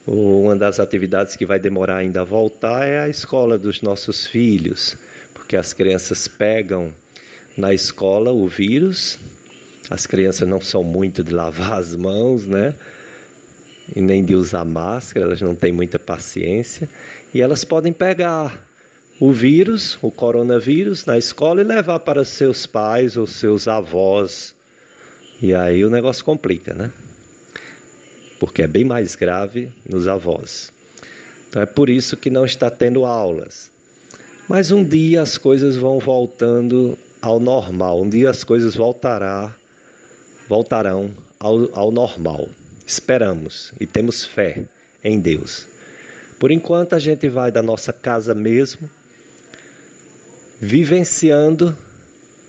Uma 0.07 0.57
das 0.57 0.81
atividades 0.81 1.37
que 1.37 1.47
vai 1.47 1.61
demorar 1.61 1.99
ainda 1.99 2.23
a 2.23 2.25
voltar 2.25 2.87
é 2.87 3.01
a 3.01 3.09
escola 3.09 3.57
dos 3.57 3.83
nossos 3.83 4.27
filhos, 4.27 4.97
porque 5.33 5.57
as 5.57 5.73
crianças 5.73 6.27
pegam 6.27 6.93
na 7.57 7.73
escola 7.73 8.33
o 8.33 8.49
vírus 8.49 9.19
as 9.91 10.07
crianças 10.07 10.49
não 10.49 10.61
são 10.61 10.85
muito 10.85 11.25
de 11.25 11.33
lavar 11.33 11.79
as 11.79 11.97
mãos, 11.97 12.47
né? 12.47 12.75
E 13.95 14.01
nem 14.01 14.25
de 14.25 14.35
usar 14.35 14.65
máscara, 14.65 15.27
elas 15.27 15.41
não 15.41 15.55
têm 15.55 15.73
muita 15.73 15.99
paciência. 15.99 16.89
E 17.35 17.41
elas 17.41 17.65
podem 17.65 17.93
pegar 17.93 18.65
o 19.19 19.33
vírus, 19.33 19.99
o 20.01 20.11
coronavírus, 20.11 21.05
na 21.05 21.19
escola 21.19 21.61
e 21.61 21.65
levar 21.65 22.01
para 22.01 22.25
seus 22.25 22.67
pais 22.67 23.17
ou 23.17 23.27
seus 23.27 23.67
avós. 23.67 24.55
E 25.41 25.53
aí 25.55 25.85
o 25.85 25.91
negócio 25.91 26.25
complica, 26.25 26.73
né? 26.73 26.91
Porque 28.39 28.63
é 28.63 28.67
bem 28.67 28.85
mais 28.85 29.17
grave 29.17 29.73
nos 29.89 30.07
avós. 30.07 30.73
Então 31.49 31.61
é 31.61 31.67
por 31.67 31.91
isso 31.91 32.17
que 32.17 32.31
não 32.31 32.45
está 32.45 32.71
tendo 32.71 33.05
aulas. 33.05 33.71
Mas 34.49 34.71
um 34.71 34.85
dia 34.85 35.23
as 35.23 35.37
coisas 35.37 35.77
vão 35.77 35.99
voltando 35.99 36.97
ao 37.21 37.39
normal, 37.39 38.03
um 38.03 38.09
dia 38.09 38.31
as 38.31 38.43
coisas 38.43 38.75
voltarão 38.75 39.53
voltarão 40.49 41.11
ao, 41.39 41.69
ao 41.79 41.91
normal. 41.91 42.49
Esperamos 42.87 43.73
e 43.81 43.87
temos 43.87 44.25
fé 44.25 44.65
em 45.03 45.21
Deus. 45.21 45.69
Por 46.39 46.51
enquanto, 46.51 46.95
a 46.95 46.99
gente 46.99 47.29
vai 47.29 47.53
da 47.53 47.63
nossa 47.63 47.93
casa 47.93 48.35
mesmo, 48.35 48.91
vivenciando 50.61 51.77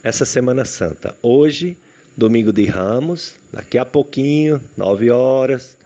essa 0.04 0.26
Semana 0.26 0.66
Santa. 0.66 1.16
Hoje, 1.22 1.78
domingo 2.18 2.52
de 2.52 2.66
Ramos, 2.66 3.36
daqui 3.52 3.78
a 3.78 3.86
pouquinho, 3.86 4.62
nove 4.76 5.10
horas, 5.10 5.78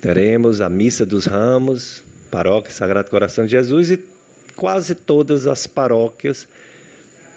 teremos 0.00 0.60
a 0.60 0.68
Missa 0.68 1.04
dos 1.04 1.26
Ramos, 1.26 2.02
Paróquia 2.30 2.72
Sagrado 2.72 3.10
Coração 3.10 3.44
de 3.44 3.50
Jesus 3.50 3.90
e 3.90 4.04
quase 4.54 4.94
todas 4.94 5.46
as 5.46 5.66
paróquias 5.66 6.46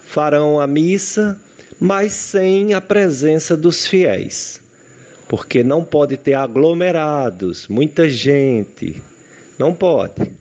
farão 0.06 0.60
a 0.60 0.66
missa 0.66 1.40
mas 1.80 2.12
sem 2.12 2.74
a 2.74 2.80
presença 2.80 3.56
dos 3.56 3.86
fiéis, 3.86 4.60
porque 5.28 5.62
não 5.62 5.84
pode 5.84 6.16
ter 6.16 6.34
aglomerados, 6.34 7.68
muita 7.68 8.08
gente, 8.08 9.02
não 9.58 9.74
pode. 9.74 10.32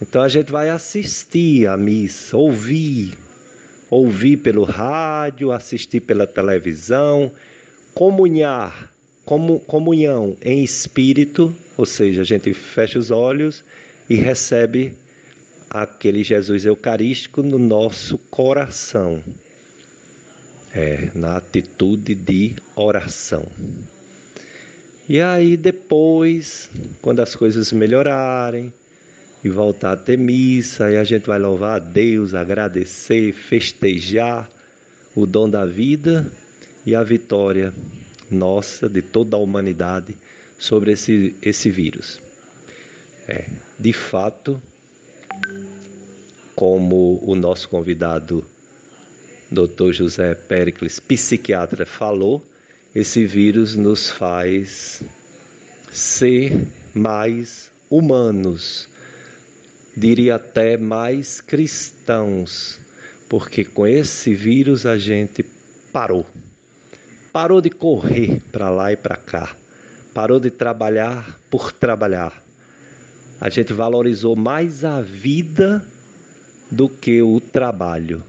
Então 0.00 0.22
a 0.22 0.28
gente 0.28 0.50
vai 0.50 0.70
assistir 0.70 1.66
a 1.66 1.76
missa, 1.76 2.36
ouvir, 2.36 3.16
ouvir 3.90 4.38
pelo 4.38 4.64
rádio, 4.64 5.52
assistir 5.52 6.00
pela 6.00 6.26
televisão, 6.26 7.30
comunhar, 7.94 8.90
como, 9.24 9.60
comunhão 9.60 10.36
em 10.42 10.64
espírito, 10.64 11.54
ou 11.76 11.86
seja, 11.86 12.22
a 12.22 12.24
gente 12.24 12.52
fecha 12.52 12.98
os 12.98 13.10
olhos 13.10 13.64
e 14.08 14.16
recebe 14.16 14.96
aquele 15.70 16.24
Jesus 16.24 16.64
Eucarístico 16.64 17.42
no 17.42 17.58
nosso 17.58 18.18
coração 18.18 19.22
é, 20.74 21.10
na 21.14 21.36
atitude 21.36 22.14
de 22.14 22.56
oração. 22.74 23.46
E 25.08 25.20
aí 25.20 25.56
depois, 25.56 26.70
quando 27.00 27.20
as 27.20 27.34
coisas 27.34 27.72
melhorarem 27.72 28.72
e 29.44 29.48
voltar 29.48 29.92
a 29.92 29.96
ter 29.96 30.16
missa, 30.16 30.86
aí 30.86 30.96
a 30.96 31.04
gente 31.04 31.26
vai 31.26 31.38
louvar 31.38 31.76
a 31.76 31.78
Deus, 31.78 32.34
agradecer, 32.34 33.32
festejar 33.32 34.48
o 35.14 35.26
dom 35.26 35.50
da 35.50 35.66
vida 35.66 36.30
e 36.86 36.94
a 36.94 37.02
vitória 37.02 37.74
nossa, 38.30 38.88
de 38.88 39.02
toda 39.02 39.36
a 39.36 39.40
humanidade, 39.40 40.16
sobre 40.58 40.92
esse, 40.92 41.36
esse 41.42 41.70
vírus. 41.70 42.20
É, 43.28 43.46
de 43.78 43.92
fato, 43.92 44.62
como 46.54 47.22
o 47.22 47.34
nosso 47.34 47.68
convidado 47.68 48.44
Dr. 49.52 49.92
José 49.92 50.34
Pericles, 50.34 50.98
psiquiatra, 50.98 51.84
falou, 51.84 52.42
esse 52.94 53.26
vírus 53.26 53.76
nos 53.76 54.08
faz 54.08 55.02
ser 55.92 56.66
mais 56.94 57.70
humanos, 57.90 58.88
diria 59.94 60.36
até 60.36 60.78
mais 60.78 61.42
cristãos, 61.42 62.80
porque 63.28 63.62
com 63.62 63.86
esse 63.86 64.34
vírus 64.34 64.86
a 64.86 64.96
gente 64.96 65.44
parou. 65.92 66.26
Parou 67.30 67.60
de 67.60 67.68
correr 67.68 68.40
para 68.50 68.70
lá 68.70 68.90
e 68.90 68.96
para 68.96 69.16
cá. 69.16 69.54
Parou 70.14 70.40
de 70.40 70.50
trabalhar 70.50 71.38
por 71.50 71.72
trabalhar. 71.72 72.42
A 73.38 73.50
gente 73.50 73.74
valorizou 73.74 74.34
mais 74.34 74.82
a 74.82 75.02
vida 75.02 75.86
do 76.70 76.88
que 76.88 77.20
o 77.20 77.38
trabalho 77.38 78.22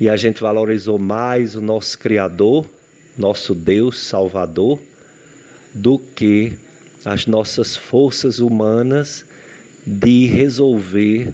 e 0.00 0.08
a 0.08 0.16
gente 0.16 0.40
valorizou 0.40 0.98
mais 0.98 1.54
o 1.54 1.60
nosso 1.60 1.98
Criador, 1.98 2.66
nosso 3.16 3.54
Deus 3.54 3.98
Salvador, 3.98 4.80
do 5.74 5.98
que 5.98 6.58
as 7.04 7.26
nossas 7.26 7.76
forças 7.76 8.38
humanas 8.40 9.24
de 9.86 10.26
resolver 10.26 11.32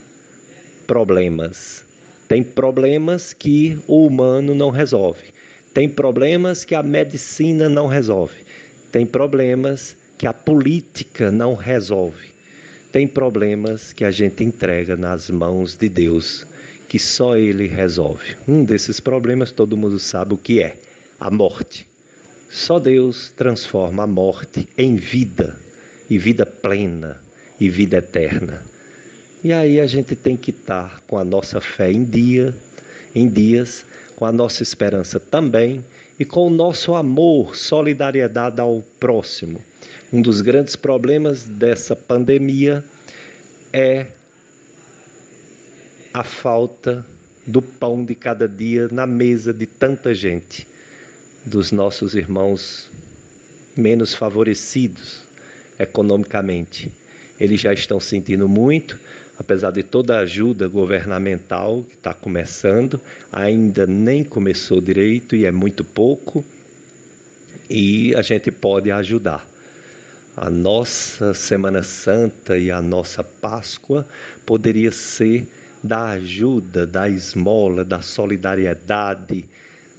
problemas, 0.86 1.84
Tem 2.28 2.42
problemas 2.42 3.34
que 3.34 3.78
o 3.86 4.06
humano 4.06 4.54
não 4.54 4.70
resolve. 4.70 5.32
Tem 5.74 5.88
problemas 5.88 6.64
que 6.64 6.74
a 6.74 6.82
medicina 6.82 7.68
não 7.68 7.86
resolve. 7.86 8.44
Tem 8.90 9.04
problemas 9.04 9.94
que 10.16 10.26
a 10.26 10.32
política 10.32 11.30
não 11.30 11.54
resolve. 11.54 12.28
Tem 12.90 13.06
problemas 13.06 13.92
que 13.92 14.04
a 14.04 14.10
gente 14.10 14.44
entrega 14.44 14.96
nas 14.96 15.28
mãos 15.28 15.76
de 15.76 15.88
Deus, 15.88 16.46
que 16.92 16.98
só 16.98 17.38
Ele 17.38 17.68
resolve. 17.68 18.36
Um 18.46 18.66
desses 18.66 19.00
problemas 19.00 19.50
todo 19.50 19.78
mundo 19.78 19.98
sabe 19.98 20.34
o 20.34 20.36
que 20.36 20.60
é: 20.60 20.78
a 21.18 21.30
morte. 21.30 21.88
Só 22.50 22.78
Deus 22.78 23.30
transforma 23.34 24.02
a 24.02 24.06
morte 24.06 24.68
em 24.76 24.96
vida, 24.96 25.58
e 26.10 26.18
vida 26.18 26.44
plena, 26.44 27.18
e 27.58 27.70
vida 27.70 27.96
eterna. 27.96 28.62
E 29.42 29.54
aí 29.54 29.80
a 29.80 29.86
gente 29.86 30.14
tem 30.14 30.36
que 30.36 30.50
estar 30.50 31.00
com 31.06 31.16
a 31.16 31.24
nossa 31.24 31.62
fé 31.62 31.90
em 31.90 32.04
dia, 32.04 32.54
em 33.14 33.26
dias, 33.26 33.86
com 34.14 34.26
a 34.26 34.32
nossa 34.32 34.62
esperança 34.62 35.18
também 35.18 35.82
e 36.20 36.26
com 36.26 36.46
o 36.46 36.50
nosso 36.50 36.94
amor, 36.94 37.56
solidariedade 37.56 38.60
ao 38.60 38.84
próximo. 39.00 39.62
Um 40.12 40.20
dos 40.20 40.42
grandes 40.42 40.76
problemas 40.76 41.44
dessa 41.44 41.96
pandemia 41.96 42.84
é 43.72 44.08
a 46.12 46.22
falta 46.22 47.06
do 47.46 47.62
pão 47.62 48.04
de 48.04 48.14
cada 48.14 48.48
dia 48.48 48.88
na 48.92 49.06
mesa 49.06 49.52
de 49.52 49.66
tanta 49.66 50.14
gente, 50.14 50.66
dos 51.44 51.72
nossos 51.72 52.14
irmãos 52.14 52.90
menos 53.76 54.14
favorecidos 54.14 55.22
economicamente. 55.78 56.92
Eles 57.40 57.60
já 57.60 57.72
estão 57.72 57.98
sentindo 57.98 58.48
muito, 58.48 59.00
apesar 59.38 59.72
de 59.72 59.82
toda 59.82 60.18
a 60.18 60.20
ajuda 60.20 60.68
governamental 60.68 61.82
que 61.82 61.94
está 61.94 62.14
começando, 62.14 63.00
ainda 63.32 63.86
nem 63.86 64.22
começou 64.22 64.80
direito 64.80 65.34
e 65.34 65.46
é 65.46 65.50
muito 65.50 65.82
pouco, 65.82 66.44
e 67.68 68.14
a 68.14 68.22
gente 68.22 68.50
pode 68.50 68.90
ajudar. 68.90 69.48
A 70.36 70.48
nossa 70.48 71.34
Semana 71.34 71.82
Santa 71.82 72.56
e 72.56 72.70
a 72.70 72.80
nossa 72.80 73.24
Páscoa 73.24 74.06
poderia 74.46 74.92
ser 74.92 75.46
da 75.82 76.10
ajuda, 76.10 76.86
da 76.86 77.08
esmola, 77.08 77.84
da 77.84 78.00
solidariedade, 78.00 79.48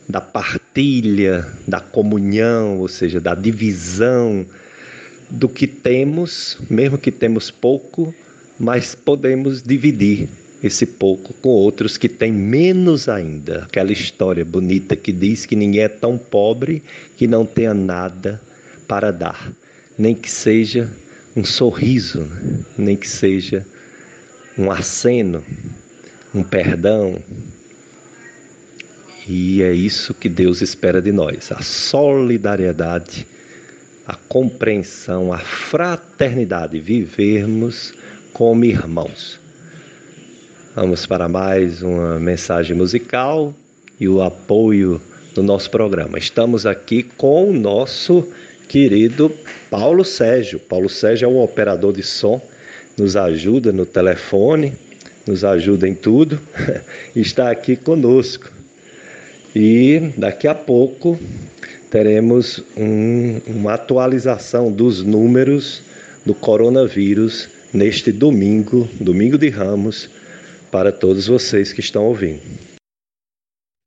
da 0.08 0.22
partilha, 0.22 1.46
da 1.68 1.80
comunhão, 1.80 2.80
ou 2.80 2.88
seja, 2.88 3.20
da 3.20 3.36
divisão 3.36 4.46
do 5.30 5.50
que 5.50 5.68
temos, 5.68 6.58
mesmo 6.70 6.98
que 6.98 7.12
temos 7.12 7.50
pouco, 7.50 8.14
mas 8.60 8.96
podemos 8.96 9.62
dividir 9.62 10.30
esse 10.64 10.86
pouco 10.86 11.34
com 11.34 11.50
outros 11.50 11.98
que 11.98 12.08
têm 12.08 12.32
menos 12.32 13.10
ainda. 13.10 13.64
Aquela 13.64 13.92
história 13.92 14.46
bonita 14.46 14.96
que 14.96 15.12
diz 15.12 15.46
que 15.46 15.56
ninguém 15.56 15.82
é 15.82 15.90
tão 15.90 16.18
pobre 16.18 16.82
que 17.18 17.28
não 17.28 17.46
tenha 17.46 17.74
nada 17.74 18.42
para 18.88 19.12
dar, 19.12 19.52
nem 19.98 20.16
que 20.16 20.32
seja 20.32 20.90
um 21.36 21.44
sorriso, 21.44 22.22
né? 22.22 22.60
nem 22.78 22.96
que 22.96 23.08
seja 23.08 23.66
um 24.58 24.72
aceno, 24.72 25.43
um 26.34 26.43
perdão. 26.43 27.22
E 29.28 29.64
é 29.64 29.72
isso 29.72 30.14
que 30.14 30.28
Deus 30.28 30.62
espera 30.62 31.01
de 31.01 31.12
nós, 31.12 31.51
a 31.51 31.62
solidariedade, 31.62 33.26
a 34.06 34.16
compreensão, 34.16 35.32
a 35.32 35.39
fraternidade, 35.39 36.80
vivermos 36.80 37.93
como 38.34 38.66
irmãos. 38.66 39.39
Vamos 40.76 41.06
para 41.06 41.30
mais 41.30 41.82
uma 41.84 42.20
mensagem 42.20 42.76
musical 42.76 43.54
e 43.99 44.10
o 44.10 44.22
apoio 44.22 45.01
do 45.34 45.41
nosso 45.41 45.70
programa. 45.70 46.18
Estamos 46.18 46.66
aqui 46.66 47.04
com 47.04 47.49
o 47.49 47.54
nosso 47.54 48.28
querido 48.68 49.32
Paulo 49.70 50.04
Sérgio. 50.04 50.60
Paulo 50.60 50.89
Sérgio 50.89 51.28
é 51.28 51.30
um 51.30 51.39
operador 51.39 51.93
de 51.93 52.04
som, 52.04 52.41
nos 52.98 53.16
ajuda 53.16 53.72
no 53.72 53.86
telefone, 53.86 54.74
nos 55.28 55.44
ajuda 55.44 55.88
em 55.88 55.96
tudo, 55.96 56.39
está 57.16 57.50
aqui 57.50 57.76
conosco. 57.76 58.52
E 59.56 60.14
daqui 60.18 60.48
a 60.48 60.56
pouco 60.56 61.20
teremos 61.89 62.64
um, 62.76 63.39
uma 63.48 63.74
atualização 63.74 64.72
dos 64.72 65.04
números 65.04 65.84
do 66.26 66.34
coronavírus 66.34 67.50
neste 67.74 68.12
domingo, 68.12 68.88
domingo 69.00 69.38
de 69.38 69.50
Ramos, 69.50 70.10
para 70.72 70.91
todos 70.91 71.28
vocês 71.28 71.72
que 71.72 71.82
estão 71.82 72.06
ouvindo. 72.06 72.41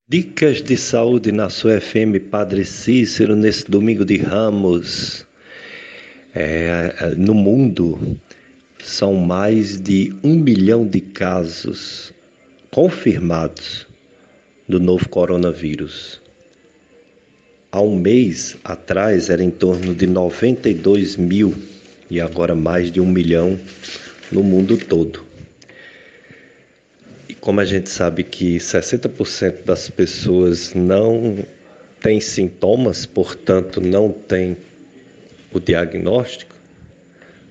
Dicas 0.08 0.62
de 0.62 0.76
saúde 0.76 1.32
na 1.32 1.50
sua 1.50 1.80
FM 1.80 2.30
Padre 2.30 2.64
Cícero 2.64 3.34
nesse 3.34 3.68
domingo 3.68 4.04
de 4.04 4.18
Ramos. 4.18 5.26
É, 6.32 6.94
é, 7.00 7.14
no 7.16 7.34
mundo 7.34 8.16
são 8.86 9.14
mais 9.14 9.80
de 9.80 10.14
um 10.22 10.36
milhão 10.36 10.86
de 10.86 11.00
casos 11.00 12.12
confirmados 12.70 13.84
do 14.68 14.78
novo 14.78 15.08
coronavírus. 15.08 16.20
Há 17.72 17.80
um 17.80 17.96
mês 17.96 18.56
atrás 18.62 19.28
era 19.28 19.42
em 19.42 19.50
torno 19.50 19.92
de 19.92 20.06
92 20.06 21.16
mil 21.16 21.52
e 22.08 22.20
agora 22.20 22.54
mais 22.54 22.92
de 22.92 23.00
um 23.00 23.06
milhão 23.06 23.58
no 24.30 24.44
mundo 24.44 24.78
todo. 24.78 25.24
E 27.28 27.34
como 27.34 27.58
a 27.58 27.64
gente 27.64 27.90
sabe 27.90 28.22
que 28.22 28.58
60% 28.58 29.64
das 29.64 29.90
pessoas 29.90 30.74
não 30.74 31.44
têm 32.00 32.20
sintomas, 32.20 33.04
portanto 33.04 33.80
não 33.80 34.12
tem 34.12 34.56
o 35.52 35.58
diagnóstico, 35.58 36.55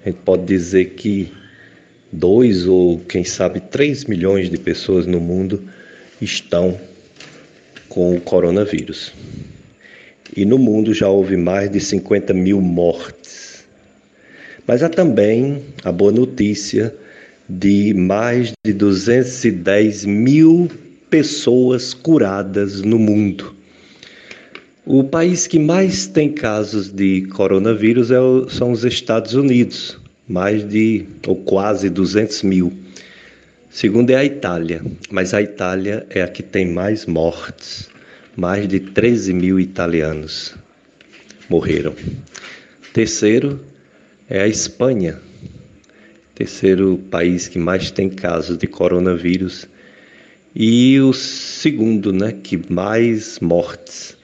a 0.05 0.09
gente 0.09 0.19
pode 0.21 0.45
dizer 0.45 0.91
que 0.91 1.31
dois 2.11 2.67
ou 2.67 2.99
quem 2.99 3.23
sabe 3.23 3.59
três 3.59 4.05
milhões 4.05 4.49
de 4.49 4.57
pessoas 4.57 5.05
no 5.05 5.19
mundo 5.19 5.63
estão 6.21 6.79
com 7.89 8.15
o 8.15 8.21
coronavírus. 8.21 9.11
E 10.35 10.45
no 10.45 10.57
mundo 10.57 10.93
já 10.93 11.09
houve 11.09 11.35
mais 11.35 11.69
de 11.69 11.79
50 11.79 12.33
mil 12.33 12.61
mortes 12.61 13.45
mas 14.67 14.81
há 14.81 14.89
também 14.89 15.63
a 15.83 15.91
boa 15.91 16.11
notícia 16.11 16.95
de 17.47 17.93
mais 17.93 18.51
de 18.65 18.73
210 18.73 20.05
mil 20.05 20.69
pessoas 21.09 21.93
curadas 21.93 22.81
no 22.81 22.97
mundo. 22.97 23.54
O 24.87 25.03
país 25.03 25.47
que 25.47 25.57
mais 25.57 26.05
tem 26.05 26.31
casos 26.31 26.91
de 26.91 27.23
coronavírus 27.33 28.11
é 28.11 28.19
o, 28.19 28.47
são 28.47 28.71
os 28.71 28.85
Estados 28.85 29.33
Unidos, 29.33 29.99
mais 30.27 30.63
de 30.63 31.07
ou 31.25 31.35
quase 31.37 31.89
200 31.89 32.43
mil. 32.43 32.71
Segundo 33.71 34.11
é 34.11 34.15
a 34.15 34.23
Itália, 34.23 34.83
mas 35.09 35.33
a 35.33 35.41
Itália 35.41 36.05
é 36.11 36.21
a 36.21 36.27
que 36.27 36.43
tem 36.43 36.71
mais 36.71 37.07
mortes. 37.07 37.89
Mais 38.35 38.67
de 38.67 38.79
13 38.79 39.33
mil 39.33 39.59
italianos 39.59 40.53
morreram. 41.49 41.95
Terceiro 42.93 43.59
é 44.29 44.43
a 44.43 44.47
Espanha, 44.47 45.19
terceiro 46.35 46.99
país 47.09 47.47
que 47.47 47.57
mais 47.57 47.89
tem 47.89 48.07
casos 48.07 48.55
de 48.55 48.67
coronavírus 48.67 49.67
e 50.55 50.99
o 50.99 51.11
segundo, 51.11 52.13
né, 52.13 52.35
que 52.43 52.71
mais 52.71 53.39
mortes. 53.39 54.14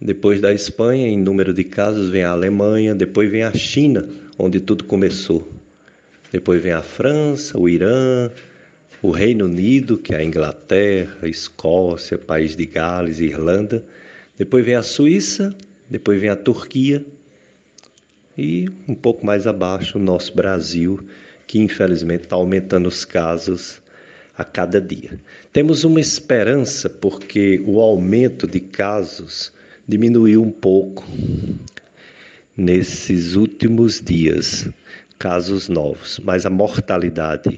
Depois 0.00 0.40
da 0.40 0.52
Espanha, 0.52 1.08
em 1.08 1.18
número 1.18 1.54
de 1.54 1.64
casos, 1.64 2.10
vem 2.10 2.22
a 2.22 2.30
Alemanha, 2.30 2.94
depois 2.94 3.30
vem 3.30 3.42
a 3.42 3.52
China, 3.54 4.06
onde 4.38 4.60
tudo 4.60 4.84
começou. 4.84 5.50
Depois 6.30 6.62
vem 6.62 6.72
a 6.72 6.82
França, 6.82 7.58
o 7.58 7.66
Irã, 7.66 8.30
o 9.00 9.10
Reino 9.10 9.46
Unido, 9.46 9.96
que 9.96 10.14
é 10.14 10.18
a 10.18 10.24
Inglaterra, 10.24 11.16
a 11.22 11.28
Escócia, 11.28 12.18
País 12.18 12.54
de 12.54 12.66
Gales, 12.66 13.20
Irlanda. 13.20 13.84
Depois 14.36 14.64
vem 14.66 14.74
a 14.74 14.82
Suíça, 14.82 15.56
depois 15.88 16.20
vem 16.20 16.28
a 16.28 16.36
Turquia, 16.36 17.04
e 18.36 18.68
um 18.86 18.94
pouco 18.94 19.24
mais 19.24 19.46
abaixo 19.46 19.96
o 19.96 20.02
nosso 20.02 20.34
Brasil, 20.34 21.02
que 21.46 21.58
infelizmente 21.58 22.24
está 22.24 22.36
aumentando 22.36 22.86
os 22.86 23.04
casos 23.04 23.80
a 24.36 24.44
cada 24.44 24.78
dia. 24.78 25.18
Temos 25.52 25.84
uma 25.84 26.00
esperança 26.00 26.90
porque 26.90 27.62
o 27.64 27.80
aumento 27.80 28.46
de 28.46 28.60
casos 28.60 29.55
diminuiu 29.88 30.42
um 30.42 30.50
pouco 30.50 31.04
nesses 32.56 33.36
últimos 33.36 34.00
dias, 34.00 34.68
casos 35.18 35.68
novos, 35.68 36.20
mas 36.24 36.44
a 36.46 36.50
mortalidade 36.50 37.56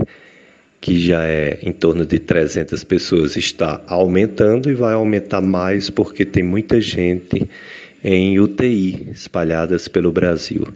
que 0.81 0.99
já 0.99 1.25
é 1.25 1.59
em 1.63 1.73
torno 1.73 2.07
de 2.07 2.19
300 2.19 2.85
pessoas 2.85 3.37
está 3.37 3.83
aumentando 3.87 4.71
e 4.71 4.75
vai 4.75 4.95
aumentar 4.95 5.41
mais 5.41 5.91
porque 5.91 6.25
tem 6.25 6.43
muita 6.43 6.81
gente 6.81 7.49
em 8.05 8.39
UTI 8.39 9.09
espalhadas 9.13 9.89
pelo 9.89 10.13
Brasil. 10.13 10.67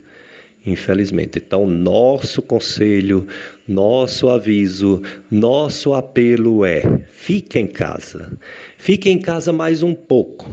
Infelizmente. 0.64 1.38
Então, 1.38 1.66
nosso 1.66 2.40
conselho, 2.40 3.26
nosso 3.66 4.28
aviso, 4.28 5.02
nosso 5.28 5.92
apelo 5.92 6.64
é: 6.64 7.00
fique 7.10 7.58
em 7.58 7.66
casa. 7.66 8.32
Fique 8.78 9.10
em 9.10 9.18
casa 9.18 9.52
mais 9.52 9.82
um 9.82 9.92
pouco. 9.92 10.48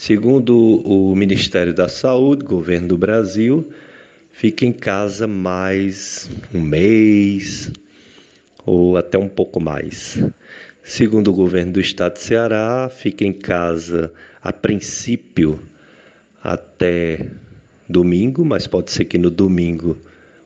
Segundo 0.00 0.80
o 0.82 1.14
Ministério 1.14 1.74
da 1.74 1.86
Saúde, 1.86 2.42
governo 2.42 2.88
do 2.88 2.96
Brasil, 2.96 3.70
fique 4.32 4.64
em 4.64 4.72
casa 4.72 5.26
mais 5.26 6.26
um 6.54 6.62
mês 6.62 7.70
ou 8.64 8.96
até 8.96 9.18
um 9.18 9.28
pouco 9.28 9.60
mais. 9.60 10.18
Segundo 10.82 11.28
o 11.28 11.34
governo 11.34 11.72
do 11.72 11.80
estado 11.82 12.14
de 12.14 12.20
Ceará, 12.20 12.88
fique 12.88 13.26
em 13.26 13.32
casa 13.34 14.10
a 14.42 14.50
princípio 14.54 15.60
até 16.42 17.28
domingo, 17.86 18.42
mas 18.42 18.66
pode 18.66 18.90
ser 18.90 19.04
que 19.04 19.18
no 19.18 19.30
domingo, 19.30 19.98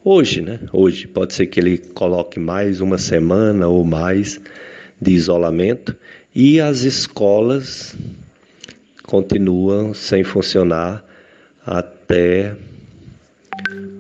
hoje, 0.05 0.41
né? 0.41 0.59
Hoje, 0.73 1.07
pode 1.07 1.33
ser 1.33 1.47
que 1.47 1.61
ele 1.61 1.79
coloque 1.79 2.41
mais 2.41 2.81
uma 2.81 2.99
semana 2.99 3.69
ou 3.69 3.85
mais 3.85 4.41
de 5.01 5.13
isolamento 5.13 5.95
e 6.35 6.61
as 6.61 6.81
escolas 6.81 7.97
continuam 9.07 9.95
sem 9.95 10.25
funcionar 10.25 11.05
até 11.65 12.57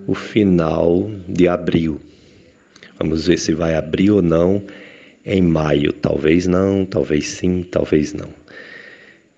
o 0.06 0.14
final 0.14 1.10
de 1.28 1.48
abril. 1.48 2.00
Vamos 2.98 3.26
ver 3.26 3.38
se 3.38 3.54
vai 3.54 3.74
abrir 3.74 4.10
ou 4.10 4.22
não 4.22 4.62
em 5.24 5.42
maio. 5.42 5.92
Talvez 5.92 6.46
não, 6.46 6.84
talvez 6.84 7.28
sim, 7.28 7.62
talvez 7.62 8.12
não. 8.12 8.28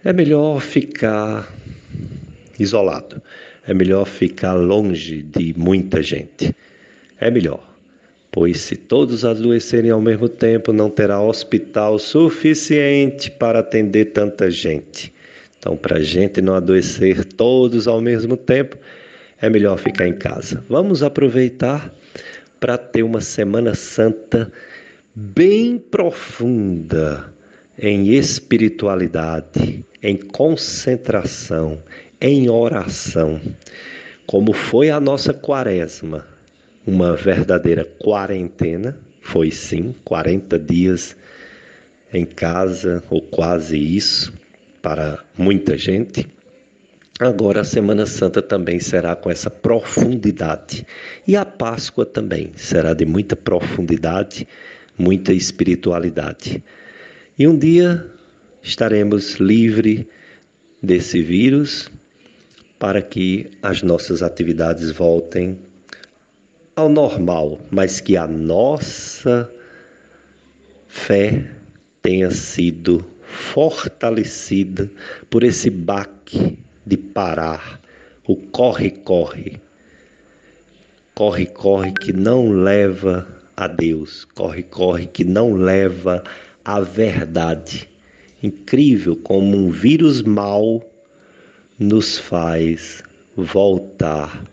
É 0.04 0.12
melhor 0.12 0.60
ficar 0.60 1.52
isolado. 2.58 3.22
É 3.66 3.74
melhor 3.74 4.06
ficar 4.06 4.54
longe 4.54 5.22
de 5.22 5.54
muita 5.56 6.02
gente. 6.02 6.54
É 7.18 7.30
melhor. 7.30 7.74
Pois 8.30 8.60
se 8.60 8.76
todos 8.76 9.24
adoecerem 9.24 9.90
ao 9.90 10.00
mesmo 10.00 10.28
tempo, 10.28 10.72
não 10.72 10.90
terá 10.90 11.20
hospital 11.20 11.98
suficiente 11.98 13.30
para 13.30 13.60
atender 13.60 14.06
tanta 14.06 14.50
gente. 14.50 15.15
Então, 15.66 15.76
para 15.76 15.96
a 15.96 16.00
gente 16.00 16.40
não 16.40 16.54
adoecer 16.54 17.24
todos 17.24 17.88
ao 17.88 18.00
mesmo 18.00 18.36
tempo, 18.36 18.76
é 19.42 19.50
melhor 19.50 19.76
ficar 19.76 20.06
em 20.06 20.12
casa. 20.12 20.62
Vamos 20.68 21.02
aproveitar 21.02 21.92
para 22.60 22.78
ter 22.78 23.02
uma 23.02 23.20
Semana 23.20 23.74
Santa 23.74 24.52
bem 25.12 25.76
profunda 25.76 27.34
em 27.76 28.10
espiritualidade, 28.10 29.84
em 30.00 30.16
concentração, 30.16 31.82
em 32.20 32.48
oração, 32.48 33.40
como 34.24 34.52
foi 34.52 34.88
a 34.88 35.00
nossa 35.00 35.34
quaresma, 35.34 36.28
uma 36.86 37.16
verdadeira 37.16 37.84
quarentena, 37.84 38.96
foi 39.20 39.50
sim, 39.50 39.92
40 40.04 40.60
dias 40.60 41.16
em 42.14 42.24
casa, 42.24 43.02
ou 43.10 43.20
quase 43.20 43.76
isso, 43.76 44.32
para 44.86 45.18
muita 45.36 45.76
gente. 45.76 46.28
Agora 47.18 47.62
a 47.62 47.64
Semana 47.64 48.06
Santa 48.06 48.40
também 48.40 48.78
será 48.78 49.16
com 49.16 49.28
essa 49.28 49.50
profundidade. 49.50 50.86
E 51.26 51.34
a 51.34 51.44
Páscoa 51.44 52.06
também 52.06 52.52
será 52.54 52.94
de 52.94 53.04
muita 53.04 53.34
profundidade, 53.34 54.46
muita 54.96 55.32
espiritualidade. 55.32 56.62
E 57.36 57.48
um 57.48 57.58
dia 57.58 58.08
estaremos 58.62 59.40
livres 59.40 60.06
desse 60.80 61.20
vírus 61.20 61.90
para 62.78 63.02
que 63.02 63.58
as 63.62 63.82
nossas 63.82 64.22
atividades 64.22 64.92
voltem 64.92 65.58
ao 66.76 66.88
normal, 66.88 67.60
mas 67.72 67.98
que 67.98 68.16
a 68.16 68.28
nossa 68.28 69.50
fé 70.86 71.44
tenha 72.00 72.30
sido 72.30 73.15
fortalecida 73.26 74.90
por 75.28 75.42
esse 75.42 75.68
baque 75.70 76.58
de 76.84 76.96
parar, 76.96 77.80
o 78.26 78.36
corre-corre. 78.36 79.60
Corre-corre 81.14 81.92
que 81.92 82.12
não 82.12 82.50
leva 82.50 83.26
a 83.56 83.66
Deus, 83.66 84.24
corre-corre 84.24 85.06
que 85.06 85.24
não 85.24 85.54
leva 85.54 86.22
à 86.64 86.80
verdade. 86.80 87.88
Incrível 88.42 89.16
como 89.16 89.56
um 89.56 89.70
vírus 89.70 90.22
mau 90.22 90.84
nos 91.78 92.18
faz 92.18 93.02
voltar 93.36 94.44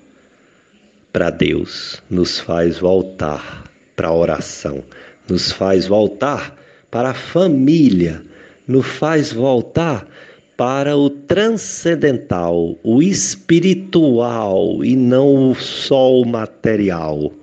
para 1.12 1.30
Deus, 1.30 2.02
nos 2.10 2.40
faz 2.40 2.80
voltar 2.80 3.64
para 3.96 4.08
a 4.08 4.14
oração, 4.14 4.84
nos 5.30 5.52
faz 5.52 5.86
voltar 5.86 6.58
para 6.90 7.10
a 7.10 7.14
família, 7.14 8.24
nos 8.68 8.86
faz 8.86 9.32
voltar 9.34 10.08
para 10.56 10.96
o 10.96 11.10
transcendental, 11.10 12.78
o 12.84 13.02
espiritual 13.02 14.84
e 14.84 14.96
não 14.96 15.56
só 15.56 16.20
o 16.20 16.26
material. 16.26 17.34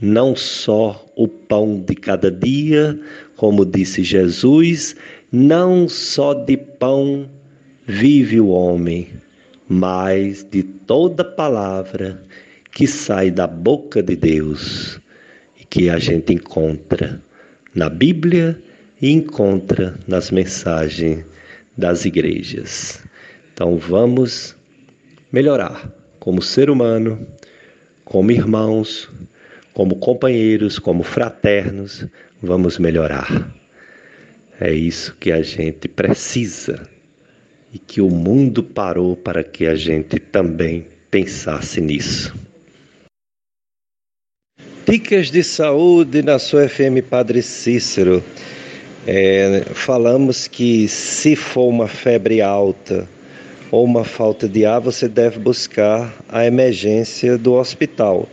Não 0.00 0.34
só 0.34 1.06
o 1.14 1.28
pão 1.28 1.80
de 1.80 1.94
cada 1.94 2.28
dia, 2.28 2.98
como 3.36 3.64
disse 3.64 4.02
Jesus, 4.02 4.96
não 5.30 5.88
só 5.88 6.34
de 6.34 6.56
pão 6.56 7.28
vive 7.86 8.40
o 8.40 8.48
homem, 8.48 9.10
mas 9.68 10.44
de 10.50 10.64
toda 10.64 11.24
palavra 11.24 12.20
que 12.72 12.86
sai 12.86 13.30
da 13.30 13.46
boca 13.46 14.02
de 14.02 14.16
Deus 14.16 14.98
e 15.60 15.64
que 15.64 15.88
a 15.88 15.98
gente 15.98 16.32
encontra 16.34 17.22
na 17.74 17.88
Bíblia 17.88 18.60
e 19.02 19.10
encontra 19.10 19.98
nas 20.06 20.30
mensagens 20.30 21.24
das 21.76 22.04
igrejas. 22.04 23.02
Então 23.52 23.76
vamos 23.76 24.56
melhorar 25.32 25.92
como 26.20 26.40
ser 26.40 26.70
humano, 26.70 27.26
como 28.04 28.30
irmãos, 28.30 29.10
como 29.74 29.96
companheiros, 29.96 30.78
como 30.78 31.02
fraternos, 31.02 32.06
vamos 32.40 32.78
melhorar. 32.78 33.52
É 34.60 34.72
isso 34.72 35.16
que 35.16 35.32
a 35.32 35.42
gente 35.42 35.88
precisa 35.88 36.88
e 37.72 37.78
que 37.78 38.00
o 38.00 38.08
mundo 38.08 38.62
parou 38.62 39.16
para 39.16 39.42
que 39.42 39.66
a 39.66 39.74
gente 39.74 40.20
também 40.20 40.86
pensasse 41.10 41.80
nisso. 41.80 42.32
Dicas 44.86 45.30
de 45.30 45.42
saúde 45.42 46.22
na 46.22 46.38
sua 46.38 46.68
FM 46.68 47.02
Padre 47.08 47.42
Cícero. 47.42 48.22
É, 49.06 49.64
falamos 49.74 50.46
que 50.46 50.86
se 50.86 51.34
for 51.34 51.68
uma 51.68 51.88
febre 51.88 52.40
alta 52.40 53.08
ou 53.70 53.84
uma 53.84 54.04
falta 54.04 54.48
de 54.48 54.64
ar, 54.64 54.80
você 54.80 55.08
deve 55.08 55.40
buscar 55.40 56.12
a 56.28 56.46
emergência 56.46 57.36
do 57.36 57.54
hospital. 57.54 58.28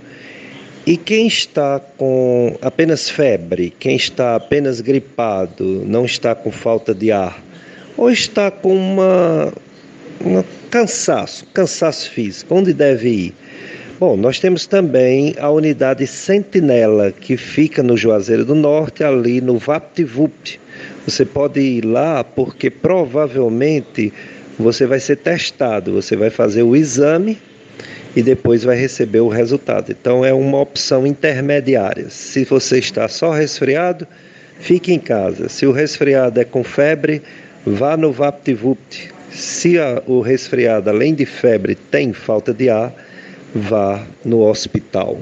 E 0.86 0.98
quem 0.98 1.28
está 1.28 1.80
com 1.80 2.58
apenas 2.62 3.10
febre, 3.10 3.74
quem 3.80 3.96
está 3.96 4.36
apenas 4.36 4.82
gripado, 4.82 5.84
não 5.86 6.06
está 6.06 6.36
com 6.36 6.52
falta 6.52 6.94
de 6.94 7.12
ar, 7.12 7.42
ou 7.98 8.12
está 8.12 8.52
com 8.52 8.76
uma, 8.76 9.54
uma 10.20 10.46
cansaço, 10.70 11.46
cansaço 11.48 12.10
físico, 12.12 12.54
onde 12.56 12.74
deve 12.74 13.10
ir? 13.10 13.34
Bom, 14.00 14.16
nós 14.16 14.40
temos 14.40 14.66
também 14.66 15.36
a 15.38 15.50
unidade 15.50 16.08
Sentinela, 16.08 17.12
que 17.12 17.36
fica 17.36 17.84
no 17.84 17.98
Juazeiro 17.98 18.46
do 18.46 18.56
Norte, 18.56 19.04
ali 19.04 19.42
no 19.42 19.58
VaptVupt. 19.58 20.58
Você 21.06 21.26
pode 21.26 21.60
ir 21.60 21.84
lá 21.84 22.24
porque 22.24 22.70
provavelmente 22.70 24.14
você 24.58 24.86
vai 24.86 25.02
ser 25.02 25.18
testado, 25.18 25.92
você 25.92 26.16
vai 26.16 26.30
fazer 26.30 26.64
o 26.64 26.78
exame 26.78 27.38
e 28.16 28.24
depois 28.24 28.64
vai 28.64 28.78
receber 28.78 29.20
o 29.20 29.28
resultado. 29.28 29.92
Então 29.92 30.24
é 30.24 30.34
uma 30.34 30.62
opção 30.62 31.06
intermediária. 31.06 32.10
Se 32.10 32.46
você 32.46 32.80
está 32.80 33.10
só 33.10 33.32
resfriado, 33.32 34.08
fique 34.62 34.94
em 34.94 35.00
casa. 35.00 35.50
Se 35.50 35.66
o 35.66 35.74
resfriado 35.74 36.40
é 36.40 36.46
com 36.46 36.64
febre, 36.64 37.22
vá 37.66 37.98
no 37.98 38.14
VaptVupt. 38.14 39.12
Se 39.30 39.78
a, 39.78 40.02
o 40.08 40.22
resfriado, 40.22 40.90
além 40.90 41.14
de 41.14 41.26
febre, 41.26 41.76
tem 41.76 42.14
falta 42.14 42.54
de 42.54 42.70
ar, 42.70 42.94
vá 43.54 44.06
no 44.24 44.42
hospital. 44.42 45.20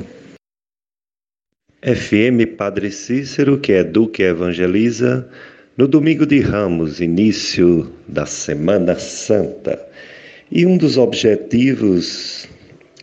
FM 1.81 2.57
Padre 2.57 2.91
Cícero, 2.91 3.59
que 3.59 3.71
educa 3.71 4.21
e 4.21 4.25
evangeliza, 4.25 5.29
no 5.77 5.87
domingo 5.87 6.25
de 6.25 6.39
Ramos, 6.39 6.99
início 6.99 7.91
da 8.07 8.25
Semana 8.25 8.95
Santa. 8.95 9.79
E 10.51 10.65
um 10.65 10.77
dos 10.77 10.97
objetivos, 10.97 12.47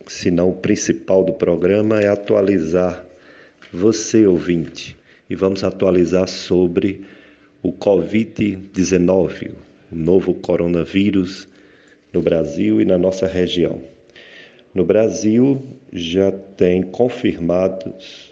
se 0.07 0.29
não 0.29 0.49
o 0.49 0.55
principal 0.55 1.23
do 1.23 1.33
programa, 1.33 2.01
é 2.01 2.07
atualizar 2.07 3.05
você, 3.71 4.27
ouvinte. 4.27 4.95
E 5.29 5.35
vamos 5.35 5.63
atualizar 5.63 6.27
sobre 6.27 7.05
o 7.63 7.71
Covid-19, 7.73 9.53
o 9.91 9.95
novo 9.95 10.35
coronavírus 10.35 11.47
no 12.13 12.21
Brasil 12.21 12.79
e 12.79 12.85
na 12.85 12.97
nossa 12.97 13.25
região. 13.25 13.94
No 14.75 14.85
Brasil, 14.85 15.63
já 15.91 16.31
tem 16.31 16.83
confirmados 16.83 18.31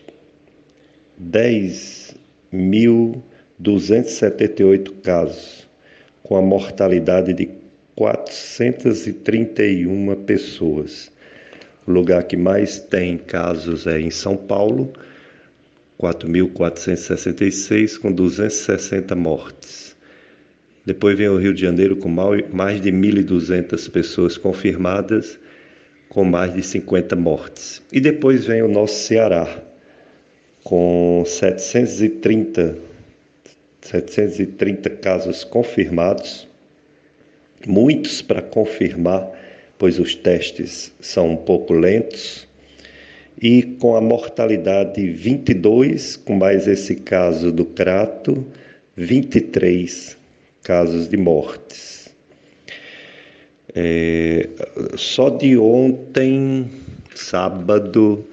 10.000 1.19 3.23
278 3.59 4.93
casos, 4.95 5.67
com 6.21 6.35
a 6.35 6.41
mortalidade 6.41 7.33
de 7.33 7.47
431 7.95 10.15
pessoas. 10.25 11.09
O 11.87 11.91
lugar 11.91 12.23
que 12.23 12.35
mais 12.35 12.77
tem 12.79 13.17
casos 13.17 13.87
é 13.87 14.01
em 14.01 14.09
São 14.09 14.35
Paulo, 14.35 14.91
4.466, 15.97 17.97
com 17.97 18.11
260 18.11 19.15
mortes. 19.15 19.95
Depois 20.85 21.17
vem 21.17 21.29
o 21.29 21.37
Rio 21.37 21.53
de 21.53 21.61
Janeiro 21.61 21.95
com 21.95 22.09
mais 22.09 22.81
de 22.81 22.91
1.200 22.91 23.89
pessoas 23.89 24.37
confirmadas, 24.37 25.39
com 26.13 26.23
mais 26.23 26.53
de 26.53 26.61
50 26.61 27.15
mortes. 27.15 27.81
E 27.91 27.99
depois 27.99 28.45
vem 28.45 28.61
o 28.61 28.67
nosso 28.67 28.93
Ceará, 28.93 29.63
com 30.63 31.23
730, 31.25 32.77
730 33.81 34.89
casos 34.91 35.43
confirmados, 35.43 36.47
muitos 37.65 38.21
para 38.21 38.41
confirmar, 38.41 39.27
pois 39.77 39.99
os 39.99 40.15
testes 40.15 40.93
são 41.01 41.31
um 41.31 41.37
pouco 41.37 41.73
lentos, 41.73 42.47
e 43.41 43.63
com 43.63 43.95
a 43.95 44.01
mortalidade 44.01 45.09
22, 45.09 46.15
com 46.15 46.35
mais 46.35 46.67
esse 46.67 46.95
caso 46.95 47.51
do 47.51 47.65
Crato, 47.65 48.45
23 48.95 50.15
casos 50.61 51.09
de 51.09 51.17
mortes. 51.17 52.02
É, 53.75 54.49
só 54.95 55.29
de 55.29 55.57
ontem, 55.57 56.69
sábado, 57.15 58.23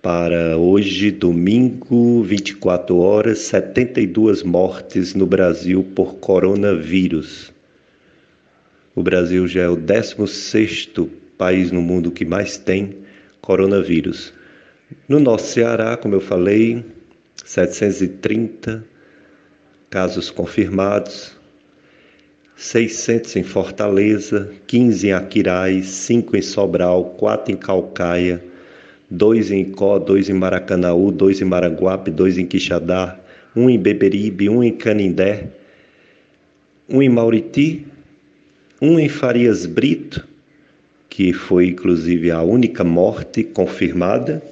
para 0.00 0.56
hoje, 0.56 1.10
domingo, 1.10 2.22
24 2.22 2.96
horas, 2.96 3.38
72 3.40 4.42
mortes 4.42 5.14
no 5.14 5.26
Brasil 5.26 5.84
por 5.94 6.16
coronavírus. 6.16 7.52
O 8.94 9.02
Brasil 9.02 9.46
já 9.48 9.62
é 9.62 9.68
o 9.68 9.76
16º 9.76 11.08
país 11.36 11.70
no 11.70 11.82
mundo 11.82 12.10
que 12.10 12.24
mais 12.24 12.56
tem 12.56 12.98
coronavírus. 13.40 14.32
No 15.08 15.18
nosso 15.18 15.52
Ceará, 15.52 15.96
como 15.96 16.14
eu 16.14 16.20
falei, 16.20 16.84
730 17.44 18.84
casos 19.90 20.30
confirmados, 20.30 21.36
600 22.56 23.36
em 23.36 23.42
Fortaleza, 23.42 24.50
15 24.66 25.08
em 25.08 25.12
Aquiraz, 25.12 25.86
5 25.86 26.36
em 26.36 26.42
Sobral, 26.42 27.04
4 27.16 27.52
em 27.52 27.56
Calcaia, 27.56 28.42
2 29.10 29.50
em 29.50 29.60
Icó, 29.62 29.98
2 29.98 30.30
em 30.30 30.34
Maracanaú, 30.34 31.10
2 31.10 31.42
em 31.42 31.44
Maranguape, 31.44 32.10
2 32.10 32.38
em 32.38 32.46
Quixadá, 32.46 33.18
1 33.56 33.70
em 33.70 33.78
Beberibe, 33.78 34.48
1 34.48 34.64
em 34.64 34.72
Canindé, 34.72 35.48
1 36.88 37.02
em 37.02 37.08
Mauriti, 37.08 37.86
1 38.80 39.00
em 39.00 39.08
Farias 39.08 39.66
Brito, 39.66 40.26
que 41.08 41.32
foi 41.32 41.68
inclusive 41.68 42.30
a 42.30 42.42
única 42.42 42.84
morte 42.84 43.42
confirmada, 43.42 44.42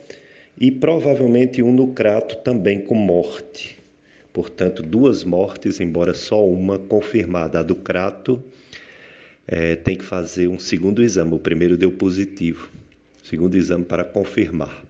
e 0.58 0.70
provavelmente 0.70 1.62
um 1.62 1.72
no 1.72 1.88
Crato 1.88 2.36
também 2.38 2.80
com 2.80 2.94
morte. 2.94 3.81
Portanto, 4.32 4.82
duas 4.82 5.24
mortes, 5.24 5.78
embora 5.78 6.14
só 6.14 6.46
uma 6.46 6.78
confirmada. 6.78 7.60
A 7.60 7.62
do 7.62 7.76
Crato 7.76 8.42
é, 9.46 9.76
tem 9.76 9.96
que 9.96 10.04
fazer 10.04 10.48
um 10.48 10.58
segundo 10.58 11.02
exame. 11.02 11.34
O 11.34 11.38
primeiro 11.38 11.76
deu 11.76 11.92
positivo. 11.92 12.70
Segundo 13.22 13.56
exame 13.56 13.84
para 13.84 14.04
confirmar. 14.04 14.84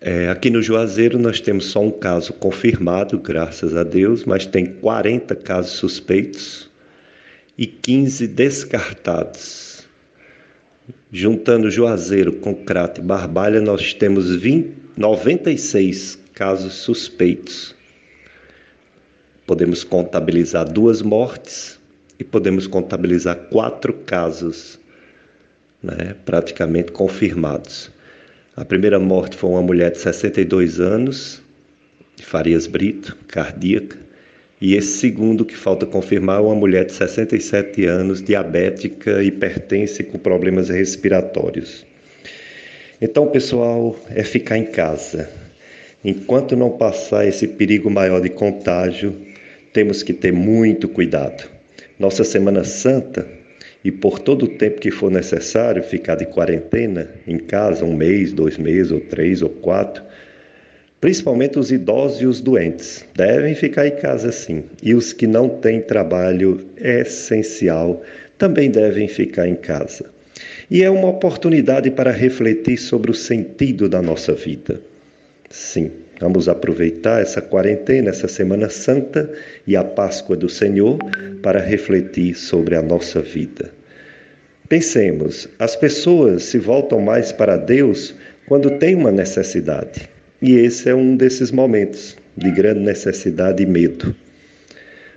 É, 0.00 0.28
aqui 0.28 0.50
no 0.50 0.60
Juazeiro 0.60 1.16
nós 1.16 1.40
temos 1.40 1.66
só 1.66 1.80
um 1.80 1.90
caso 1.92 2.32
confirmado, 2.32 3.20
graças 3.20 3.76
a 3.76 3.84
Deus, 3.84 4.24
mas 4.24 4.44
tem 4.44 4.66
40 4.66 5.36
casos 5.36 5.72
suspeitos 5.74 6.68
e 7.56 7.68
15 7.68 8.26
descartados. 8.26 9.86
Juntando 11.12 11.70
Juazeiro 11.70 12.32
com 12.32 12.52
Crato 12.52 13.00
e 13.00 13.04
Barbalha, 13.04 13.60
nós 13.60 13.94
temos 13.94 14.34
20, 14.34 14.72
96 14.96 16.21
casos 16.34 16.74
suspeitos. 16.74 17.74
Podemos 19.46 19.84
contabilizar 19.84 20.70
duas 20.70 21.02
mortes 21.02 21.78
e 22.18 22.24
podemos 22.24 22.66
contabilizar 22.66 23.36
quatro 23.50 23.92
casos 24.06 24.78
né, 25.82 26.14
praticamente 26.24 26.92
confirmados. 26.92 27.90
A 28.54 28.64
primeira 28.64 28.98
morte 28.98 29.36
foi 29.36 29.50
uma 29.50 29.62
mulher 29.62 29.90
de 29.90 29.98
62 29.98 30.78
anos, 30.78 31.42
de 32.16 32.24
Farias 32.24 32.66
Brito, 32.66 33.16
cardíaca. 33.26 33.98
E 34.60 34.76
esse 34.76 34.98
segundo 34.98 35.44
que 35.44 35.56
falta 35.56 35.84
confirmar 35.84 36.38
é 36.38 36.42
uma 36.42 36.54
mulher 36.54 36.84
de 36.84 36.92
67 36.92 37.84
anos, 37.84 38.22
diabética, 38.22 39.22
hipertensa 39.22 40.02
e 40.02 40.04
com 40.04 40.18
problemas 40.18 40.68
respiratórios. 40.68 41.84
Então, 43.00 43.26
pessoal, 43.26 43.98
é 44.10 44.22
ficar 44.22 44.58
em 44.58 44.66
casa. 44.66 45.28
Enquanto 46.04 46.56
não 46.56 46.70
passar 46.70 47.26
esse 47.26 47.46
perigo 47.46 47.90
maior 47.90 48.20
de 48.20 48.28
contágio, 48.28 49.14
temos 49.72 50.02
que 50.02 50.12
ter 50.12 50.32
muito 50.32 50.88
cuidado. 50.88 51.48
Nossa 51.98 52.24
Semana 52.24 52.64
Santa, 52.64 53.26
e 53.84 53.90
por 53.90 54.18
todo 54.18 54.44
o 54.44 54.48
tempo 54.48 54.80
que 54.80 54.90
for 54.90 55.10
necessário 55.10 55.82
ficar 55.82 56.16
de 56.16 56.26
quarentena 56.26 57.10
em 57.26 57.38
casa, 57.38 57.84
um 57.84 57.94
mês, 57.94 58.32
dois 58.32 58.58
meses, 58.58 58.92
ou 58.92 59.00
três, 59.00 59.42
ou 59.42 59.48
quatro, 59.48 60.02
Principalmente 61.02 61.58
os 61.58 61.72
idosos 61.72 62.22
e 62.22 62.26
os 62.26 62.40
doentes 62.40 63.04
devem 63.12 63.56
ficar 63.56 63.88
em 63.88 63.96
casa 63.96 64.30
sim. 64.30 64.62
E 64.80 64.94
os 64.94 65.12
que 65.12 65.26
não 65.26 65.48
têm 65.48 65.80
trabalho 65.80 66.64
essencial 66.76 68.04
também 68.38 68.70
devem 68.70 69.08
ficar 69.08 69.48
em 69.48 69.56
casa. 69.56 70.12
E 70.70 70.84
é 70.84 70.88
uma 70.88 71.08
oportunidade 71.08 71.90
para 71.90 72.12
refletir 72.12 72.78
sobre 72.78 73.10
o 73.10 73.14
sentido 73.14 73.88
da 73.88 74.00
nossa 74.00 74.32
vida. 74.32 74.80
Sim, 75.52 75.90
vamos 76.18 76.48
aproveitar 76.48 77.20
essa 77.20 77.42
quarentena, 77.42 78.08
essa 78.08 78.26
Semana 78.26 78.70
Santa 78.70 79.30
e 79.66 79.76
a 79.76 79.84
Páscoa 79.84 80.34
do 80.34 80.48
Senhor 80.48 80.98
para 81.42 81.60
refletir 81.60 82.34
sobre 82.34 82.74
a 82.74 82.80
nossa 82.80 83.20
vida. 83.20 83.70
Pensemos, 84.66 85.46
as 85.58 85.76
pessoas 85.76 86.44
se 86.44 86.58
voltam 86.58 87.02
mais 87.02 87.32
para 87.32 87.58
Deus 87.58 88.14
quando 88.48 88.78
têm 88.78 88.94
uma 88.94 89.12
necessidade. 89.12 90.08
E 90.40 90.54
esse 90.54 90.88
é 90.88 90.94
um 90.94 91.18
desses 91.18 91.52
momentos 91.52 92.16
de 92.34 92.50
grande 92.50 92.80
necessidade 92.80 93.62
e 93.62 93.66
medo. 93.66 94.16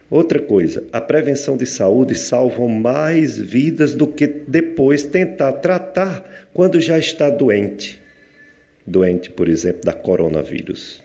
Outra 0.09 0.39
coisa, 0.39 0.83
a 0.91 0.99
prevenção 0.99 1.55
de 1.55 1.65
saúde 1.65 2.13
salva 2.13 2.67
mais 2.67 3.37
vidas 3.37 3.95
do 3.95 4.05
que 4.05 4.27
depois 4.27 5.03
tentar 5.03 5.53
tratar 5.53 6.49
quando 6.53 6.81
já 6.81 6.99
está 6.99 7.29
doente. 7.29 8.03
Doente, 8.85 9.29
por 9.29 9.47
exemplo, 9.47 9.81
da 9.83 9.93
coronavírus. 9.93 11.03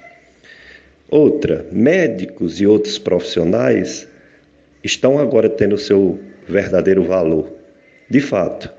Outra, 1.10 1.66
médicos 1.72 2.60
e 2.60 2.66
outros 2.66 2.98
profissionais 2.98 4.06
estão 4.84 5.18
agora 5.18 5.48
tendo 5.48 5.76
seu 5.78 6.20
verdadeiro 6.48 7.04
valor. 7.04 7.52
De 8.08 8.20
fato, 8.20 8.70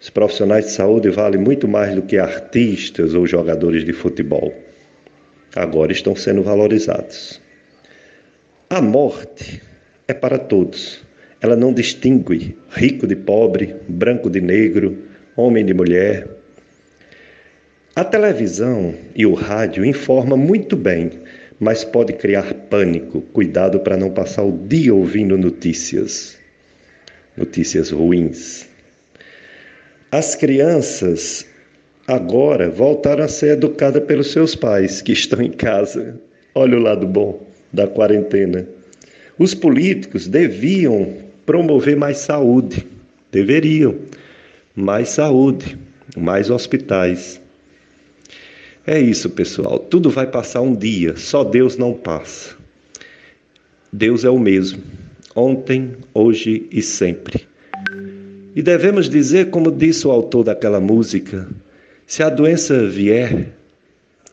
os 0.00 0.10
profissionais 0.10 0.66
de 0.66 0.70
saúde 0.72 1.10
valem 1.10 1.40
muito 1.40 1.68
mais 1.68 1.94
do 1.94 2.02
que 2.02 2.18
artistas 2.18 3.14
ou 3.14 3.26
jogadores 3.26 3.84
de 3.84 3.92
futebol 3.92 4.52
agora 5.56 5.90
estão 5.90 6.14
sendo 6.14 6.42
valorizados. 6.42 7.40
A 8.68 8.82
morte 8.82 9.62
é 10.06 10.12
para 10.12 10.38
todos. 10.38 11.02
Ela 11.40 11.56
não 11.56 11.72
distingue 11.72 12.56
rico 12.70 13.06
de 13.06 13.16
pobre, 13.16 13.74
branco 13.88 14.28
de 14.28 14.40
negro, 14.40 14.98
homem 15.34 15.64
de 15.64 15.72
mulher. 15.72 16.28
A 17.96 18.04
televisão 18.04 18.94
e 19.14 19.24
o 19.24 19.32
rádio 19.32 19.82
informam 19.82 20.36
muito 20.36 20.76
bem, 20.76 21.12
mas 21.58 21.82
pode 21.82 22.12
criar 22.12 22.52
pânico. 22.68 23.22
Cuidado 23.32 23.80
para 23.80 23.96
não 23.96 24.10
passar 24.10 24.42
o 24.42 24.52
dia 24.52 24.94
ouvindo 24.94 25.38
notícias, 25.38 26.38
notícias 27.34 27.88
ruins. 27.88 28.68
As 30.12 30.34
crianças 30.34 31.46
agora 32.06 32.68
voltaram 32.68 33.24
a 33.24 33.28
ser 33.28 33.52
educadas 33.52 34.04
pelos 34.04 34.30
seus 34.30 34.54
pais 34.54 35.00
que 35.00 35.12
estão 35.12 35.40
em 35.40 35.52
casa. 35.52 36.20
Olha 36.54 36.76
o 36.76 36.82
lado 36.82 37.06
bom 37.06 37.46
da 37.72 37.86
quarentena. 37.86 38.68
Os 39.38 39.54
políticos 39.54 40.28
deviam 40.28 41.16
promover 41.46 41.96
mais 41.96 42.18
saúde, 42.18 42.86
deveriam, 43.32 43.96
mais 44.74 45.08
saúde, 45.08 45.78
mais 46.14 46.50
hospitais. 46.50 47.40
É 48.86 49.00
isso, 49.00 49.28
pessoal. 49.30 49.80
Tudo 49.80 50.10
vai 50.10 50.28
passar 50.28 50.60
um 50.60 50.72
dia, 50.72 51.16
só 51.16 51.42
Deus 51.42 51.76
não 51.76 51.92
passa. 51.92 52.54
Deus 53.92 54.24
é 54.24 54.30
o 54.30 54.38
mesmo, 54.38 54.80
ontem, 55.34 55.96
hoje 56.14 56.68
e 56.70 56.80
sempre. 56.80 57.48
E 58.54 58.62
devemos 58.62 59.10
dizer, 59.10 59.50
como 59.50 59.72
disse 59.72 60.06
o 60.06 60.12
autor 60.12 60.44
daquela 60.44 60.80
música, 60.80 61.48
se 62.06 62.22
a 62.22 62.30
doença 62.30 62.86
vier, 62.86 63.52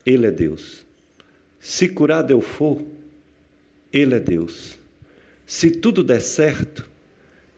Ele 0.05 0.27
é 0.27 0.31
Deus. 0.31 0.85
Se 1.59 1.89
curado 1.89 2.31
eu 2.31 2.39
for, 2.39 2.79
Ele 3.91 4.13
é 4.13 4.19
Deus. 4.19 4.77
Se 5.47 5.71
tudo 5.71 6.03
der 6.03 6.21
certo, 6.21 6.87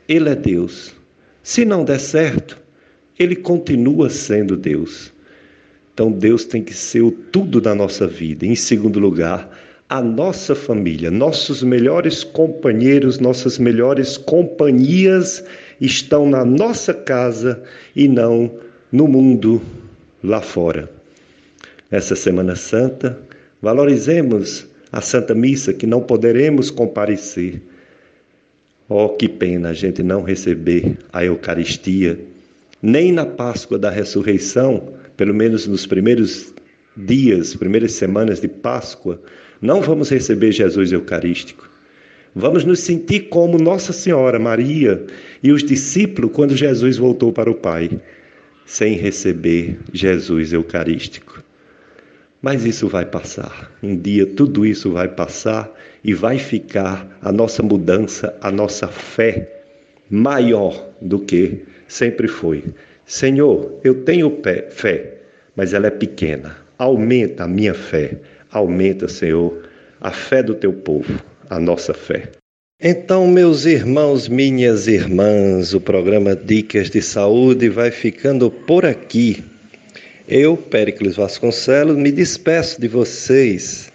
Ele 0.08 0.30
é 0.30 0.36
Deus. 0.36 0.96
Se 1.44 1.66
não 1.66 1.84
der 1.84 2.00
certo, 2.00 2.58
Ele 3.20 3.36
continua 3.36 4.10
sendo 4.10 4.56
Deus. 4.56 5.14
Então 5.96 6.12
Deus 6.12 6.44
tem 6.44 6.62
que 6.62 6.74
ser 6.74 7.04
o 7.04 7.10
tudo 7.10 7.62
da 7.62 7.74
nossa 7.74 8.06
vida. 8.06 8.46
Em 8.46 8.54
segundo 8.54 9.00
lugar, 9.00 9.50
a 9.88 10.02
nossa 10.02 10.54
família, 10.54 11.10
nossos 11.10 11.64
melhores 11.64 12.22
companheiros, 12.22 13.18
nossas 13.18 13.58
melhores 13.58 14.18
companhias 14.18 15.42
estão 15.80 16.30
na 16.30 16.44
nossa 16.44 16.94
casa 16.94 17.64
e 17.96 18.10
não 18.10 18.52
no 18.92 19.08
mundo 19.08 19.62
lá 20.22 20.42
fora. 20.42 20.92
Essa 21.90 22.14
Semana 22.14 22.58
Santa, 22.58 23.18
valorizemos 23.62 24.68
a 24.92 25.00
Santa 25.00 25.34
Missa 25.34 25.72
que 25.72 25.88
não 25.88 26.02
poderemos 26.02 26.70
comparecer. 26.70 27.62
Oh, 28.90 29.08
que 29.08 29.30
pena 29.30 29.70
a 29.70 29.74
gente 29.74 30.04
não 30.04 30.24
receber 30.24 30.98
a 31.14 31.24
Eucaristia, 31.24 32.20
nem 32.82 33.14
na 33.14 33.26
Páscoa 33.26 33.80
da 33.80 33.90
Ressurreição, 33.90 34.94
pelo 35.18 35.34
menos 35.34 35.68
nos 35.68 35.86
primeiros 35.86 36.54
dias, 36.96 37.56
primeiras 37.56 37.94
semanas 37.94 38.40
de 38.40 38.48
Páscoa, 38.48 39.22
não 39.62 39.82
vamos 39.82 40.10
receber 40.10 40.52
Jesus 40.52 40.92
Eucarístico. 40.92 41.70
Vamos 42.34 42.66
nos 42.66 42.80
sentir 42.80 43.30
como 43.30 43.58
Nossa 43.58 43.94
Senhora 43.94 44.38
Maria 44.38 45.06
e 45.42 45.52
os 45.52 45.64
discípulos 45.64 46.32
quando 46.34 46.56
Jesus 46.56 46.98
voltou 46.98 47.32
para 47.32 47.50
o 47.50 47.56
Pai, 47.56 47.90
sem 48.66 48.96
receber 48.98 49.80
Jesus 49.94 50.52
Eucarístico. 50.52 51.42
Mas 52.42 52.66
isso 52.66 52.88
vai 52.90 53.06
passar. 53.06 53.72
Um 53.82 53.98
dia 53.98 54.26
tudo 54.26 54.66
isso 54.66 54.92
vai 54.92 55.08
passar 55.08 55.72
e 56.04 56.14
vai 56.14 56.38
ficar 56.38 57.18
a 57.22 57.32
nossa 57.32 57.64
mudança, 57.64 58.38
a 58.42 58.52
nossa 58.52 58.88
fé 58.88 59.64
maior 60.10 60.90
do 61.02 61.20
que 61.20 61.64
sempre 61.88 62.28
foi. 62.28 62.64
Senhor, 63.06 63.80
eu 63.84 64.04
tenho 64.04 64.42
fé, 64.70 65.18
mas 65.56 65.74
ela 65.74 65.88
é 65.88 65.92
pequena. 65.92 66.58
Aumenta 66.78 67.44
a 67.44 67.48
minha 67.48 67.74
fé. 67.74 68.18
Aumenta, 68.52 69.08
Senhor, 69.08 69.64
a 70.02 70.12
fé 70.12 70.42
do 70.42 70.56
teu 70.56 70.74
povo 70.74 71.20
a 71.50 71.60
nossa 71.60 71.94
fé. 71.94 72.30
Então, 72.82 73.28
meus 73.28 73.66
irmãos, 73.66 74.28
minhas 74.28 74.88
irmãs, 74.88 75.74
o 75.74 75.80
programa 75.80 76.36
Dicas 76.36 76.90
de 76.90 77.02
Saúde 77.02 77.70
vai 77.70 77.90
ficando 77.90 78.52
por 78.52 78.86
aqui. 78.86 79.44
Eu, 80.28 80.58
Péricles 80.58 81.16
Vasconcelos, 81.16 81.96
me 81.96 82.12
despeço 82.12 82.82
de 82.82 82.88
vocês 82.88 83.92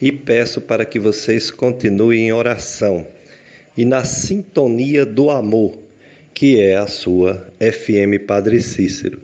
e 0.00 0.10
peço 0.10 0.60
para 0.60 0.84
que 0.84 0.98
vocês 0.98 1.50
continuem 1.50 2.28
em 2.28 2.32
oração 2.32 3.06
e 3.76 3.84
na 3.84 4.04
sintonia 4.04 5.06
do 5.06 5.30
amor, 5.30 5.78
que 6.36 6.60
é 6.60 6.76
a 6.76 6.86
sua 6.86 7.48
FM 7.60 8.22
Padre 8.26 8.60
Cícero. 8.60 9.18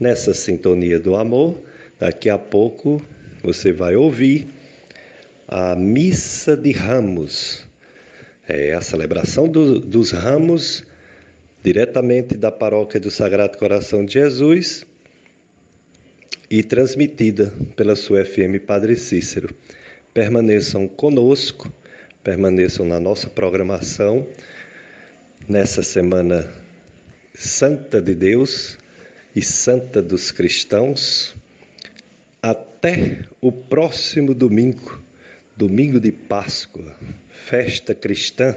Nessa 0.00 0.34
sintonia 0.34 0.98
do 0.98 1.14
amor, 1.14 1.62
daqui 1.96 2.28
a 2.28 2.36
pouco 2.36 3.00
você 3.40 3.72
vai 3.72 3.94
ouvir 3.94 4.48
a 5.46 5.76
Missa 5.76 6.56
de 6.56 6.72
Ramos. 6.72 7.64
É 8.48 8.72
a 8.72 8.80
celebração 8.80 9.46
do, 9.46 9.78
dos 9.78 10.10
ramos 10.10 10.84
diretamente 11.62 12.36
da 12.36 12.50
paróquia 12.50 12.98
do 12.98 13.12
Sagrado 13.12 13.56
Coração 13.58 14.04
de 14.04 14.14
Jesus 14.14 14.84
e 16.50 16.64
transmitida 16.64 17.54
pela 17.76 17.94
sua 17.94 18.24
FM 18.24 18.58
Padre 18.66 18.96
Cícero. 18.96 19.54
Permaneçam 20.12 20.88
conosco, 20.88 21.72
permaneçam 22.24 22.84
na 22.84 22.98
nossa 22.98 23.30
programação 23.30 24.26
nessa 25.48 25.82
semana 25.82 26.52
santa 27.34 28.00
de 28.00 28.14
Deus 28.14 28.78
e 29.34 29.42
santa 29.42 30.02
dos 30.02 30.30
cristãos. 30.30 31.34
Até 32.42 33.24
o 33.40 33.50
próximo 33.50 34.34
domingo 34.34 35.06
domingo 35.56 35.98
de 35.98 36.12
Páscoa, 36.12 36.94
festa 37.30 37.94
cristã, 37.94 38.54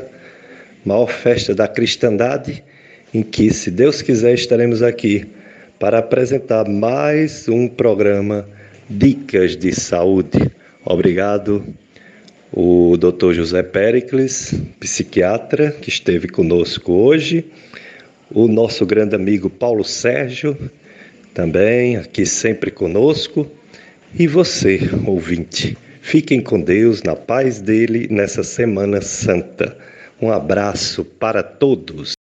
maior 0.83 1.07
festa 1.07 1.55
da 1.55 1.67
cristandade, 1.67 2.61
em 3.13 3.23
que, 3.23 3.51
se 3.53 3.71
Deus 3.71 4.01
quiser, 4.01 4.33
estaremos 4.33 4.83
aqui 4.83 5.25
para 5.79 5.99
apresentar 5.99 6.67
mais 6.67 7.47
um 7.47 7.69
programa 7.69 8.45
Dicas 8.89 9.55
de 9.55 9.73
Saúde. 9.73 10.51
Obrigado, 10.83 11.65
o 12.51 12.97
Dr. 12.97 13.33
José 13.33 13.63
Pericles, 13.63 14.53
psiquiatra, 14.79 15.71
que 15.71 15.89
esteve 15.89 16.27
conosco 16.27 16.93
hoje, 16.93 17.45
o 18.31 18.47
nosso 18.47 18.85
grande 18.85 19.15
amigo 19.15 19.49
Paulo 19.49 19.83
Sérgio, 19.83 20.57
também 21.33 21.97
aqui 21.97 22.25
sempre 22.25 22.71
conosco, 22.71 23.49
e 24.17 24.27
você, 24.27 24.79
ouvinte. 25.05 25.77
Fiquem 26.01 26.41
com 26.41 26.59
Deus, 26.59 27.03
na 27.03 27.15
paz 27.15 27.61
dele, 27.61 28.07
nessa 28.09 28.43
Semana 28.43 29.01
Santa. 29.01 29.77
Um 30.21 30.31
abraço 30.31 31.05
para 31.05 31.43
todos. 31.43 32.18